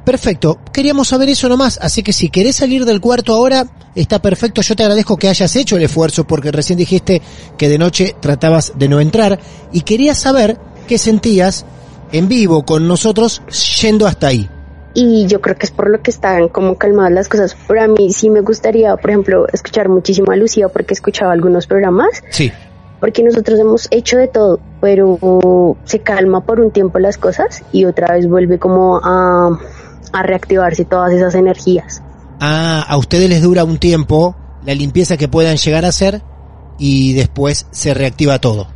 Perfecto, 0.05 0.59
queríamos 0.73 1.09
saber 1.09 1.29
eso 1.29 1.47
nomás, 1.47 1.77
así 1.81 2.01
que 2.01 2.11
si 2.11 2.29
querés 2.29 2.55
salir 2.55 2.85
del 2.85 2.99
cuarto 2.99 3.33
ahora, 3.33 3.67
está 3.93 4.19
perfecto, 4.19 4.61
yo 4.61 4.75
te 4.75 4.83
agradezco 4.83 5.15
que 5.15 5.29
hayas 5.29 5.55
hecho 5.55 5.77
el 5.77 5.83
esfuerzo 5.83 6.25
porque 6.25 6.51
recién 6.51 6.79
dijiste 6.79 7.21
que 7.57 7.69
de 7.69 7.77
noche 7.77 8.15
tratabas 8.19 8.73
de 8.75 8.89
no 8.89 8.99
entrar. 8.99 9.39
Y 9.71 9.81
quería 9.81 10.15
saber 10.15 10.57
qué 10.87 10.97
sentías 10.97 11.65
en 12.11 12.27
vivo 12.27 12.63
con 12.65 12.87
nosotros 12.87 13.41
yendo 13.81 14.07
hasta 14.07 14.27
ahí. 14.27 14.49
y 14.93 15.25
yo 15.27 15.39
creo 15.39 15.55
que 15.55 15.65
es 15.65 15.71
por 15.71 15.89
lo 15.89 16.01
que 16.01 16.11
están 16.11 16.49
como 16.49 16.77
calmadas 16.77 17.11
las 17.13 17.29
cosas. 17.29 17.55
Pero 17.67 17.83
a 17.83 17.87
mí 17.87 18.11
sí 18.11 18.29
me 18.29 18.41
gustaría, 18.41 18.97
por 18.97 19.11
ejemplo, 19.11 19.45
escuchar 19.53 19.87
muchísimo 19.87 20.31
a 20.31 20.35
Lucía 20.35 20.67
porque 20.67 20.93
he 20.93 20.95
escuchado 20.95 21.31
algunos 21.31 21.67
programas. 21.67 22.23
Sí, 22.29 22.51
porque 22.99 23.23
nosotros 23.23 23.59
hemos 23.59 23.87
hecho 23.89 24.17
de 24.17 24.27
todo, 24.27 24.59
pero 24.79 25.75
se 25.85 25.99
calma 25.99 26.45
por 26.45 26.59
un 26.59 26.71
tiempo 26.71 26.99
las 26.99 27.17
cosas 27.17 27.63
y 27.71 27.85
otra 27.85 28.13
vez 28.13 28.27
vuelve 28.27 28.59
como 28.59 29.01
a, 29.03 29.59
a 30.13 30.23
reactivarse 30.23 30.85
todas 30.85 31.11
esas 31.13 31.35
energías. 31.35 32.01
Ah, 32.39 32.85
a 32.87 32.97
ustedes 32.97 33.29
les 33.29 33.41
dura 33.41 33.63
un 33.63 33.77
tiempo 33.77 34.35
la 34.65 34.75
limpieza 34.75 35.17
que 35.17 35.27
puedan 35.27 35.57
llegar 35.57 35.85
a 35.85 35.89
hacer 35.89 36.21
y 36.77 37.13
después 37.13 37.67
se 37.71 37.93
reactiva 37.93 38.39
todo. 38.39 38.67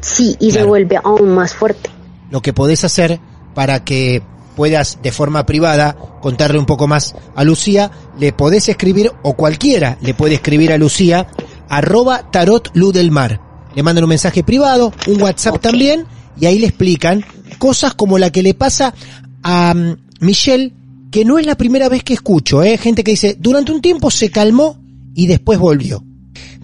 Sí, 0.00 0.36
y 0.40 0.50
se 0.50 0.64
vuelve 0.64 0.98
aún 1.02 1.30
más 1.34 1.54
fuerte. 1.54 1.90
Lo 2.30 2.42
que 2.42 2.52
podés 2.52 2.84
hacer 2.84 3.20
para 3.54 3.84
que 3.84 4.22
puedas 4.56 4.98
de 5.02 5.12
forma 5.12 5.46
privada 5.46 5.96
contarle 6.20 6.58
un 6.58 6.66
poco 6.66 6.86
más 6.86 7.14
a 7.34 7.44
Lucía, 7.44 7.90
le 8.18 8.32
podés 8.32 8.68
escribir, 8.68 9.12
o 9.22 9.34
cualquiera 9.34 9.98
le 10.00 10.14
puede 10.14 10.34
escribir 10.34 10.72
a 10.72 10.78
Lucía, 10.78 11.26
arroba 11.68 12.30
tarot 12.30 12.70
luz 12.74 12.92
del 12.92 13.10
mar. 13.10 13.40
Le 13.74 13.82
mandan 13.82 14.04
un 14.04 14.10
mensaje 14.10 14.44
privado, 14.44 14.92
un 15.08 15.20
WhatsApp 15.20 15.60
también, 15.60 16.06
y 16.38 16.46
ahí 16.46 16.58
le 16.58 16.66
explican 16.66 17.24
cosas 17.58 17.94
como 17.94 18.18
la 18.18 18.30
que 18.30 18.42
le 18.42 18.54
pasa 18.54 18.94
a 19.42 19.74
mm, 19.74 19.96
Michelle, 20.20 20.72
que 21.10 21.24
no 21.24 21.38
es 21.38 21.46
la 21.46 21.56
primera 21.56 21.88
vez 21.88 22.02
que 22.02 22.14
escucho, 22.14 22.62
¿eh? 22.62 22.78
gente 22.78 23.04
que 23.04 23.12
dice, 23.12 23.36
durante 23.38 23.72
un 23.72 23.80
tiempo 23.80 24.10
se 24.10 24.30
calmó 24.30 24.78
y 25.14 25.26
después 25.26 25.58
volvió. 25.58 26.04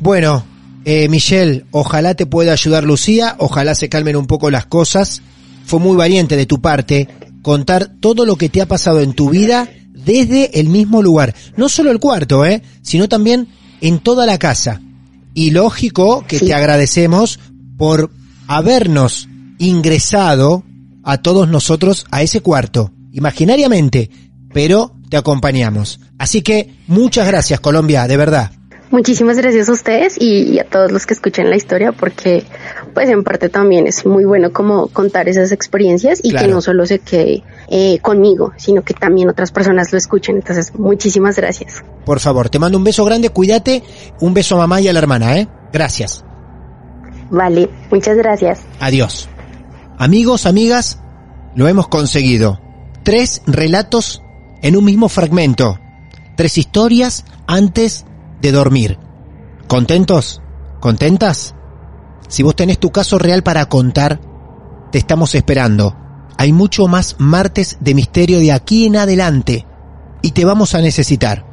Bueno, 0.00 0.44
eh, 0.84 1.08
Michelle, 1.08 1.64
ojalá 1.70 2.14
te 2.14 2.26
pueda 2.26 2.52
ayudar 2.52 2.84
Lucía, 2.84 3.36
ojalá 3.38 3.74
se 3.74 3.88
calmen 3.88 4.16
un 4.16 4.26
poco 4.26 4.50
las 4.50 4.66
cosas. 4.66 5.22
Fue 5.64 5.78
muy 5.78 5.96
valiente 5.96 6.36
de 6.36 6.46
tu 6.46 6.60
parte 6.60 7.08
contar 7.42 7.92
todo 8.00 8.26
lo 8.26 8.36
que 8.36 8.48
te 8.48 8.60
ha 8.60 8.66
pasado 8.66 9.00
en 9.00 9.12
tu 9.12 9.30
vida 9.30 9.68
desde 9.92 10.58
el 10.58 10.68
mismo 10.68 11.02
lugar. 11.02 11.34
No 11.56 11.68
solo 11.68 11.90
el 11.90 12.00
cuarto, 12.00 12.44
¿eh? 12.44 12.62
sino 12.82 13.08
también 13.08 13.48
en 13.80 13.98
toda 13.98 14.26
la 14.26 14.38
casa. 14.38 14.80
Y 15.34 15.50
lógico 15.50 16.24
que 16.26 16.40
te 16.40 16.54
agradecemos 16.54 17.38
por 17.76 18.10
habernos 18.46 19.28
ingresado 19.58 20.64
a 21.04 21.18
todos 21.18 21.48
nosotros 21.48 22.06
a 22.10 22.22
ese 22.22 22.40
cuarto, 22.40 22.92
imaginariamente, 23.12 24.10
pero 24.52 24.94
te 25.08 25.16
acompañamos. 25.16 26.00
Así 26.18 26.42
que 26.42 26.74
muchas 26.86 27.26
gracias 27.26 27.60
Colombia, 27.60 28.06
de 28.06 28.16
verdad. 28.16 28.50
Muchísimas 28.90 29.36
gracias 29.36 29.68
a 29.68 29.72
ustedes 29.72 30.16
y, 30.20 30.58
a 30.58 30.64
todos 30.64 30.90
los 30.90 31.06
que 31.06 31.14
escuchen 31.14 31.48
la 31.48 31.54
historia 31.54 31.92
porque 31.92 32.42
pues 32.92 33.08
en 33.08 33.22
parte 33.22 33.48
también 33.48 33.86
es 33.86 34.04
muy 34.04 34.24
bueno 34.24 34.52
como 34.52 34.88
contar 34.88 35.28
esas 35.28 35.52
experiencias 35.52 36.18
y 36.24 36.32
que 36.34 36.48
no 36.48 36.60
solo 36.60 36.84
se 36.86 36.98
quede 36.98 37.44
eh, 37.68 38.00
conmigo, 38.00 38.52
sino 38.56 38.82
que 38.82 38.92
también 38.92 39.28
otras 39.28 39.52
personas 39.52 39.92
lo 39.92 39.98
escuchen. 39.98 40.36
Entonces, 40.36 40.74
muchísimas 40.74 41.36
gracias. 41.36 41.84
Por 42.04 42.18
favor, 42.18 42.48
te 42.48 42.58
mando 42.58 42.78
un 42.78 42.84
beso 42.84 43.04
grande, 43.04 43.28
cuídate, 43.28 43.84
un 44.20 44.34
beso 44.34 44.56
a 44.56 44.58
mamá 44.58 44.80
y 44.80 44.88
a 44.88 44.92
la 44.92 44.98
hermana, 44.98 45.38
¿eh? 45.38 45.46
Gracias. 45.72 46.24
Vale, 47.30 47.70
muchas 47.92 48.16
gracias. 48.16 48.62
Adiós. 48.80 49.28
Amigos, 49.98 50.46
amigas, 50.46 50.98
lo 51.54 51.68
hemos 51.68 51.86
conseguido. 51.86 52.58
Tres 53.02 53.42
relatos 53.46 54.22
en 54.62 54.76
un 54.76 54.84
mismo 54.84 55.08
fragmento. 55.08 55.78
Tres 56.36 56.58
historias 56.58 57.24
antes 57.46 58.04
de 58.42 58.52
dormir. 58.52 58.98
¿Contentos? 59.68 60.42
¿Contentas? 60.80 61.54
Si 62.28 62.42
vos 62.42 62.54
tenés 62.54 62.78
tu 62.78 62.90
caso 62.90 63.18
real 63.18 63.42
para 63.42 63.66
contar, 63.66 64.20
te 64.92 64.98
estamos 64.98 65.34
esperando. 65.34 65.96
Hay 66.36 66.52
mucho 66.52 66.88
más 66.88 67.16
martes 67.18 67.78
de 67.80 67.94
misterio 67.94 68.38
de 68.38 68.52
aquí 68.52 68.86
en 68.86 68.96
adelante 68.96 69.66
y 70.22 70.32
te 70.32 70.44
vamos 70.44 70.74
a 70.74 70.80
necesitar. 70.80 71.46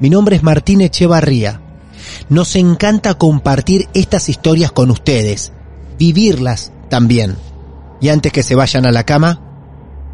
Mi 0.00 0.10
nombre 0.10 0.34
es 0.36 0.42
Martín 0.42 0.80
Echevarría. 0.80 1.60
Nos 2.28 2.56
encanta 2.56 3.14
compartir 3.14 3.88
estas 3.94 4.28
historias 4.28 4.72
con 4.72 4.90
ustedes, 4.90 5.52
vivirlas 5.98 6.72
también. 6.90 7.36
Y 8.00 8.08
antes 8.08 8.32
que 8.32 8.42
se 8.42 8.56
vayan 8.56 8.84
a 8.84 8.90
la 8.90 9.04
cama, 9.04 9.40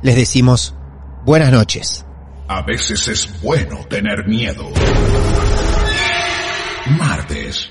les 0.03 0.15
decimos 0.15 0.75
buenas 1.25 1.51
noches. 1.51 2.05
A 2.49 2.61
veces 2.63 3.09
es 3.09 3.31
bueno 3.43 3.79
tener 3.89 4.29
miedo. 4.29 4.71
Martes 6.99 7.71